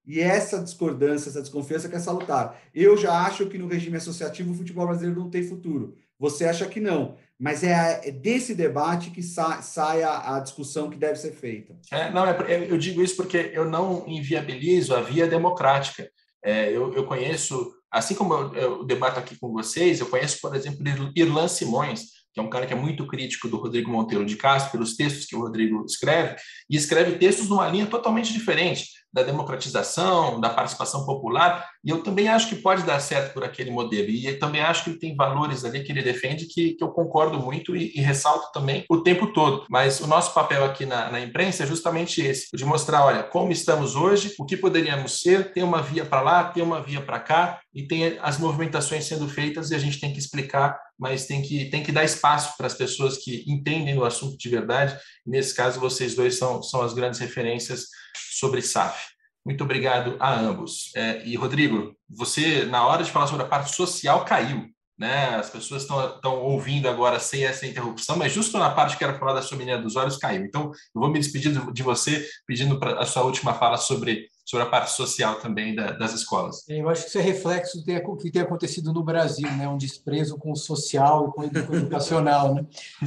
E 0.06 0.20
essa 0.20 0.62
discordância, 0.62 1.28
essa 1.28 1.40
desconfiança 1.40 1.88
que 1.88 1.96
é 1.96 1.98
salutar. 1.98 2.60
Eu 2.72 2.96
já 2.96 3.26
acho 3.26 3.46
que 3.46 3.58
no 3.58 3.66
regime 3.66 3.96
associativo 3.96 4.52
o 4.52 4.56
futebol 4.56 4.86
brasileiro 4.86 5.20
não 5.20 5.28
tem 5.28 5.42
futuro. 5.42 5.96
Você 6.18 6.44
acha 6.44 6.66
que 6.66 6.80
não. 6.80 7.16
Mas 7.38 7.62
é, 7.62 8.00
é 8.04 8.10
desse 8.10 8.54
debate 8.54 9.10
que 9.10 9.22
sa 9.22 9.60
sai 9.60 10.02
a, 10.02 10.36
a, 10.36 10.40
discussão 10.40 10.88
que 10.88 10.96
deve 10.96 11.16
ser 11.16 11.32
feita. 11.32 11.76
É, 11.90 12.10
não, 12.10 12.24
é, 12.24 12.70
eu 12.70 12.78
digo 12.78 13.02
isso 13.02 13.16
porque 13.16 13.50
eu 13.52 13.68
não 13.68 14.04
inviabilizo 14.06 14.94
a 14.94 15.02
via 15.02 15.26
democrática. 15.26 16.08
É, 16.42 16.70
eu, 16.70 16.94
eu, 16.94 17.04
conheço, 17.04 17.74
assim 17.90 18.14
como 18.14 18.32
eu, 18.32 18.54
eu, 18.54 18.84
debato 18.84 19.18
aqui 19.18 19.36
com 19.38 19.52
vocês, 19.52 20.00
eu 20.00 20.06
conheço, 20.06 20.40
por 20.40 20.54
exemplo, 20.54 20.80
Irlan 21.14 21.48
Simões, 21.48 22.04
que 22.32 22.40
é 22.40 22.42
um 22.42 22.48
cara 22.48 22.66
que 22.66 22.72
é 22.72 22.76
muito 22.76 23.06
crítico 23.06 23.48
do 23.48 23.56
Rodrigo 23.58 23.90
Monteiro 23.90 24.24
de 24.24 24.36
Castro, 24.36 24.72
pelos 24.72 24.94
textos 24.94 25.26
que 25.26 25.36
o 25.36 25.40
Rodrigo 25.40 25.84
escreve, 25.84 26.36
e 26.70 26.76
escreve 26.76 27.18
textos 27.18 27.48
numa 27.48 27.68
linha 27.68 27.86
totalmente 27.86 28.32
diferente 28.32 28.86
da 29.16 29.22
democratização, 29.22 30.38
da 30.38 30.50
participação 30.50 31.06
popular, 31.06 31.66
e 31.82 31.88
eu 31.88 32.02
também 32.02 32.28
acho 32.28 32.50
que 32.50 32.56
pode 32.56 32.82
dar 32.82 33.00
certo 33.00 33.32
por 33.32 33.42
aquele 33.42 33.70
modelo. 33.70 34.10
E 34.10 34.30
também 34.34 34.60
acho 34.60 34.84
que 34.84 34.90
ele 34.90 34.98
tem 34.98 35.16
valores 35.16 35.64
ali 35.64 35.82
que 35.82 35.90
ele 35.90 36.02
defende 36.02 36.44
que, 36.44 36.74
que 36.74 36.84
eu 36.84 36.90
concordo 36.90 37.38
muito 37.38 37.74
e, 37.74 37.92
e 37.96 38.02
ressalto 38.02 38.52
também 38.52 38.84
o 38.90 38.98
tempo 38.98 39.32
todo. 39.32 39.64
Mas 39.70 40.00
o 40.00 40.06
nosso 40.06 40.34
papel 40.34 40.62
aqui 40.66 40.84
na, 40.84 41.10
na 41.10 41.18
imprensa 41.18 41.62
é 41.62 41.66
justamente 41.66 42.20
esse, 42.20 42.54
de 42.54 42.64
mostrar, 42.66 43.06
olha, 43.06 43.22
como 43.22 43.50
estamos 43.50 43.96
hoje, 43.96 44.34
o 44.38 44.44
que 44.44 44.54
poderíamos 44.54 45.22
ser, 45.22 45.50
tem 45.54 45.62
uma 45.62 45.80
via 45.80 46.04
para 46.04 46.20
lá, 46.20 46.44
tem 46.44 46.62
uma 46.62 46.82
via 46.82 47.00
para 47.00 47.18
cá, 47.18 47.58
e 47.74 47.86
tem 47.86 48.18
as 48.20 48.38
movimentações 48.38 49.04
sendo 49.04 49.28
feitas 49.28 49.70
e 49.70 49.74
a 49.74 49.78
gente 49.78 49.98
tem 49.98 50.12
que 50.12 50.18
explicar, 50.18 50.78
mas 50.98 51.26
tem 51.26 51.40
que, 51.40 51.66
tem 51.66 51.82
que 51.82 51.92
dar 51.92 52.04
espaço 52.04 52.54
para 52.56 52.66
as 52.66 52.74
pessoas 52.74 53.16
que 53.16 53.44
entendem 53.46 53.96
o 53.98 54.04
assunto 54.04 54.36
de 54.36 54.48
verdade. 54.48 54.98
Nesse 55.26 55.54
caso, 55.54 55.80
vocês 55.80 56.14
dois 56.14 56.36
são, 56.36 56.62
são 56.62 56.82
as 56.82 56.92
grandes 56.92 57.20
referências 57.20 57.86
sobre 58.30 58.62
SAF. 58.62 59.16
Muito 59.44 59.62
obrigado 59.62 60.16
a 60.18 60.34
ambos. 60.34 60.90
É, 60.96 61.24
e, 61.24 61.36
Rodrigo, 61.36 61.94
você, 62.08 62.64
na 62.64 62.86
hora 62.86 63.04
de 63.04 63.10
falar 63.10 63.28
sobre 63.28 63.44
a 63.44 63.48
parte 63.48 63.74
social, 63.74 64.24
caiu. 64.24 64.66
Né? 64.98 65.36
As 65.36 65.50
pessoas 65.50 65.82
estão 65.82 66.40
ouvindo 66.42 66.88
agora 66.88 67.20
sem 67.20 67.44
essa 67.44 67.66
interrupção, 67.66 68.16
mas 68.16 68.32
justo 68.32 68.58
na 68.58 68.70
parte 68.70 68.96
que 68.96 69.04
era 69.04 69.18
falar 69.18 69.34
da 69.34 69.42
sua 69.42 69.58
menina 69.58 69.80
dos 69.80 69.94
olhos, 69.94 70.16
caiu. 70.16 70.44
Então, 70.44 70.72
eu 70.94 71.00
vou 71.00 71.10
me 71.10 71.18
despedir 71.18 71.52
de 71.72 71.82
você, 71.82 72.26
pedindo 72.46 72.82
a 72.82 73.04
sua 73.04 73.22
última 73.22 73.54
fala 73.54 73.76
sobre 73.76 74.26
sobre 74.46 74.64
a 74.64 74.70
parte 74.70 74.92
social 74.92 75.40
também 75.40 75.74
da, 75.74 75.90
das 75.90 76.14
escolas. 76.14 76.64
É, 76.68 76.80
eu 76.80 76.88
acho 76.88 77.02
que 77.02 77.08
isso 77.08 77.18
é 77.18 77.20
reflexo 77.20 77.84
do 77.84 78.16
que 78.16 78.30
tem 78.30 78.42
acontecido 78.42 78.92
no 78.92 79.02
Brasil, 79.02 79.50
né? 79.56 79.68
um 79.68 79.76
desprezo 79.76 80.38
com 80.38 80.52
o 80.52 80.56
social 80.56 81.28
e 81.28 81.32
com 81.32 81.72
o 81.72 81.76
educacional. 81.76 82.54
Né? 82.54 82.64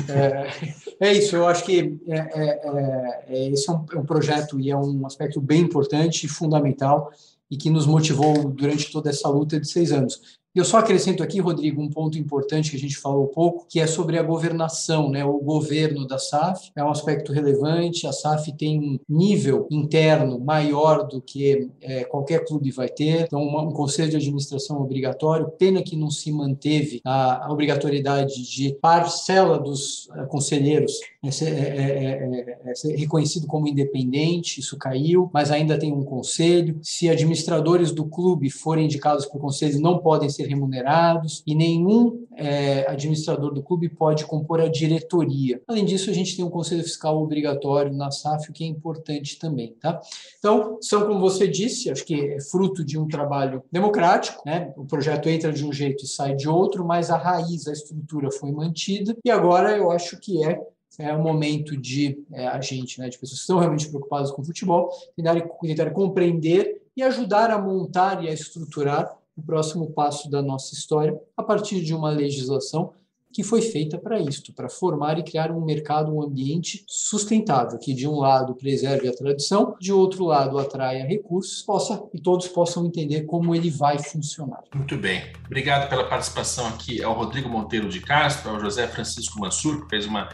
É, 0.09 1.07
é, 1.07 1.13
isso, 1.13 1.37
eu 1.37 1.47
acho 1.47 1.63
que 1.63 1.97
é, 2.07 2.17
é, 2.17 2.45
é, 2.45 3.25
é 3.29 3.49
esse 3.51 3.69
é 3.69 3.73
um, 3.73 3.85
um 4.01 4.05
projeto 4.05 4.59
e 4.59 4.69
é 4.69 4.75
um 4.75 5.05
aspecto 5.05 5.39
bem 5.39 5.61
importante 5.61 6.25
e 6.25 6.29
fundamental 6.29 7.09
e 7.49 7.57
que 7.57 7.69
nos 7.69 7.87
motivou 7.87 8.49
durante 8.49 8.91
toda 8.91 9.09
essa 9.09 9.29
luta 9.29 9.59
de 9.59 9.67
seis 9.67 9.91
anos. 9.91 10.38
Eu 10.55 10.65
só 10.65 10.79
acrescento 10.79 11.21
aqui, 11.21 11.39
Rodrigo, 11.39 11.79
um 11.79 11.89
ponto 11.89 12.17
importante 12.17 12.71
que 12.71 12.75
a 12.75 12.79
gente 12.79 12.97
falou 12.97 13.27
pouco, 13.27 13.67
que 13.69 13.79
é 13.79 13.85
sobre 13.85 14.17
a 14.17 14.23
governação, 14.23 15.07
né? 15.09 15.23
O 15.23 15.37
governo 15.37 16.07
da 16.07 16.17
SAF 16.17 16.71
é 16.75 16.83
um 16.83 16.89
aspecto 16.89 17.31
relevante. 17.31 18.07
A 18.07 18.11
SAF 18.11 18.51
tem 18.57 18.79
um 18.79 18.99
nível 19.07 19.67
interno 19.69 20.39
maior 20.39 21.07
do 21.07 21.21
que 21.21 21.69
é, 21.81 22.03
qualquer 22.03 22.45
clube 22.45 22.71
vai 22.71 22.89
ter. 22.89 23.21
Então, 23.21 23.43
uma, 23.43 23.61
um 23.61 23.71
conselho 23.71 24.09
de 24.09 24.17
administração 24.17 24.81
obrigatório. 24.81 25.49
Pena 25.51 25.83
que 25.83 25.95
não 25.95 26.09
se 26.09 26.31
manteve 26.31 26.99
a, 27.05 27.45
a 27.45 27.51
obrigatoriedade 27.51 28.41
de 28.49 28.73
parcela 28.81 29.59
dos 29.59 30.07
uh, 30.07 30.25
conselheiros 30.27 30.99
é, 31.21 31.27
é, 31.43 32.57
é, 32.65 32.75
ser 32.75 32.95
reconhecido 32.95 33.45
como 33.45 33.67
independente. 33.67 34.61
Isso 34.61 34.77
caiu, 34.77 35.29
mas 35.33 35.51
ainda 35.51 35.77
tem 35.77 35.91
um 35.91 36.03
conselho. 36.03 36.79
Se 36.81 37.09
administradores 37.09 37.91
do 37.91 38.05
clube 38.05 38.49
forem 38.49 38.85
indicados 38.85 39.25
para 39.25 39.37
o 39.37 39.41
conselho, 39.41 39.81
não 39.81 39.99
podem 39.99 40.29
ser 40.29 40.38
ser 40.39 40.47
remunerados 40.47 41.43
e 41.45 41.53
nenhum 41.53 42.25
é, 42.35 42.89
administrador 42.89 43.53
do 43.53 43.61
clube 43.61 43.89
pode 43.89 44.25
compor 44.25 44.61
a 44.61 44.69
diretoria. 44.69 45.61
Além 45.67 45.85
disso, 45.85 46.09
a 46.09 46.13
gente 46.13 46.35
tem 46.35 46.45
um 46.45 46.49
conselho 46.49 46.83
fiscal 46.83 47.21
obrigatório 47.21 47.93
na 47.93 48.09
SAF, 48.09 48.49
o 48.49 48.53
que 48.53 48.63
é 48.63 48.67
importante 48.67 49.37
também. 49.37 49.75
Tá? 49.79 49.99
Então, 50.37 50.77
são, 50.81 51.05
como 51.05 51.19
você 51.19 51.47
disse, 51.47 51.91
acho 51.91 52.05
que 52.05 52.15
é 52.15 52.41
fruto 52.41 52.83
de 52.83 52.97
um 52.97 53.07
trabalho 53.07 53.63
democrático, 53.71 54.41
né? 54.45 54.73
o 54.77 54.85
projeto 54.85 55.27
entra 55.27 55.51
de 55.51 55.65
um 55.65 55.73
jeito 55.73 56.05
e 56.05 56.07
sai 56.07 56.35
de 56.35 56.47
outro, 56.47 56.85
mas 56.85 57.09
a 57.09 57.17
raiz, 57.17 57.67
a 57.67 57.73
estrutura 57.73 58.31
foi 58.31 58.51
mantida, 58.51 59.15
e 59.23 59.29
agora 59.29 59.75
eu 59.75 59.91
acho 59.91 60.17
que 60.19 60.43
é 60.43 60.59
é 60.97 61.13
o 61.13 61.23
momento 61.23 61.77
de 61.77 62.21
é, 62.33 62.45
a 62.47 62.59
gente, 62.59 62.99
né, 62.99 63.07
de 63.07 63.17
pessoas 63.17 63.39
que 63.39 63.43
estão 63.43 63.57
realmente 63.57 63.87
preocupadas 63.87 64.31
com 64.31 64.41
o 64.41 64.45
futebol, 64.45 64.89
tentarem, 65.15 65.47
tentarem 65.61 65.93
compreender 65.93 66.81
e 66.99 67.03
ajudar 67.03 67.49
a 67.51 67.57
montar 67.57 68.21
e 68.21 68.27
a 68.27 68.33
estruturar 68.33 69.17
o 69.39 69.43
próximo 69.43 69.91
passo 69.91 70.29
da 70.29 70.41
nossa 70.41 70.73
história 70.73 71.19
a 71.35 71.41
partir 71.41 71.81
de 71.81 71.95
uma 71.95 72.09
legislação 72.09 72.93
que 73.31 73.43
foi 73.43 73.61
feita 73.61 73.97
para 73.97 74.19
isto, 74.19 74.53
para 74.53 74.69
formar 74.69 75.17
e 75.19 75.23
criar 75.23 75.51
um 75.51 75.63
mercado, 75.63 76.13
um 76.13 76.21
ambiente 76.21 76.83
sustentável, 76.87 77.77
que 77.77 77.93
de 77.93 78.07
um 78.07 78.19
lado 78.19 78.55
preserve 78.55 79.07
a 79.07 79.13
tradição, 79.13 79.75
de 79.79 79.91
outro 79.91 80.25
lado 80.25 80.57
atraia 80.57 81.05
recursos, 81.05 81.61
possa 81.61 82.01
e 82.13 82.19
todos 82.19 82.47
possam 82.47 82.85
entender 82.85 83.23
como 83.23 83.55
ele 83.55 83.69
vai 83.69 83.99
funcionar. 83.99 84.63
Muito 84.73 84.97
bem. 84.97 85.21
Obrigado 85.45 85.89
pela 85.89 86.07
participação 86.07 86.67
aqui 86.67 87.03
ao 87.03 87.13
Rodrigo 87.13 87.49
Monteiro 87.49 87.89
de 87.89 87.99
Castro, 87.99 88.49
ao 88.49 88.59
José 88.59 88.87
Francisco 88.87 89.39
Mansur, 89.39 89.83
que 89.83 89.89
fez 89.89 90.05
uma 90.05 90.29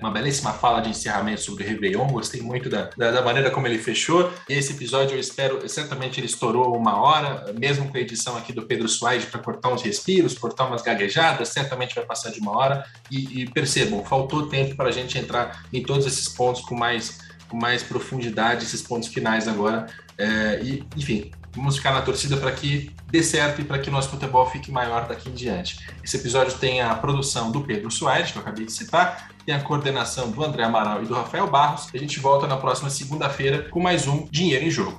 uma 0.00 0.10
belíssima 0.10 0.52
fala 0.52 0.80
de 0.80 0.88
encerramento 0.88 1.42
sobre 1.42 1.62
o 1.62 1.66
Réveillon. 1.66 2.06
Gostei 2.08 2.40
muito 2.40 2.68
da, 2.68 2.90
da, 2.96 3.10
da, 3.10 3.22
maneira 3.22 3.50
como 3.50 3.66
ele 3.66 3.78
fechou. 3.78 4.32
E 4.48 4.54
esse 4.54 4.72
episódio 4.72 5.14
eu 5.14 5.20
espero, 5.20 5.68
certamente 5.68 6.18
ele 6.18 6.26
estourou 6.26 6.74
uma 6.74 7.00
hora, 7.00 7.52
mesmo 7.58 7.88
com 7.90 7.96
a 7.96 8.00
edição 8.00 8.36
aqui 8.36 8.52
do 8.52 8.62
Pedro 8.62 8.88
Suárez 8.88 9.26
para 9.26 9.40
cortar 9.40 9.72
uns 9.72 9.82
respiros, 9.82 10.38
cortar 10.38 10.66
umas 10.66 10.82
gaguejadas, 10.82 11.48
certamente 11.48 11.94
vai 11.94 12.04
passar 12.28 12.30
de 12.30 12.40
uma 12.40 12.56
hora. 12.56 12.84
E, 13.10 13.42
e 13.42 13.50
percebam, 13.50 14.04
faltou 14.04 14.46
tempo 14.48 14.76
para 14.76 14.88
a 14.88 14.92
gente 14.92 15.18
entrar 15.18 15.64
em 15.72 15.82
todos 15.82 16.06
esses 16.06 16.28
pontos 16.28 16.62
com 16.62 16.74
mais, 16.74 17.18
com 17.48 17.56
mais 17.56 17.82
profundidade, 17.82 18.64
esses 18.64 18.82
pontos 18.82 19.08
finais 19.08 19.48
agora. 19.48 19.86
É, 20.16 20.60
e, 20.62 20.84
enfim, 20.96 21.30
vamos 21.54 21.76
ficar 21.76 21.92
na 21.92 22.02
torcida 22.02 22.36
para 22.36 22.52
que 22.52 22.90
dê 23.10 23.22
certo 23.22 23.60
e 23.60 23.64
para 23.64 23.78
que 23.78 23.88
o 23.88 23.92
nosso 23.92 24.10
futebol 24.10 24.48
fique 24.50 24.70
maior 24.70 25.08
daqui 25.08 25.30
em 25.30 25.32
diante. 25.32 25.78
Esse 26.04 26.16
episódio 26.16 26.56
tem 26.58 26.80
a 26.80 26.94
produção 26.94 27.50
do 27.50 27.62
Pedro 27.62 27.90
Soares, 27.90 28.30
que 28.30 28.38
eu 28.38 28.42
acabei 28.42 28.66
de 28.66 28.72
citar, 28.72 29.30
tem 29.46 29.54
a 29.54 29.60
coordenação 29.60 30.30
do 30.30 30.44
André 30.44 30.64
Amaral 30.64 31.02
e 31.02 31.06
do 31.06 31.14
Rafael 31.14 31.48
Barros. 31.48 31.88
A 31.94 31.98
gente 31.98 32.20
volta 32.20 32.46
na 32.46 32.56
próxima 32.56 32.90
segunda-feira 32.90 33.68
com 33.70 33.80
mais 33.80 34.06
um 34.06 34.26
Dinheiro 34.30 34.64
em 34.64 34.70
Jogo. 34.70 34.98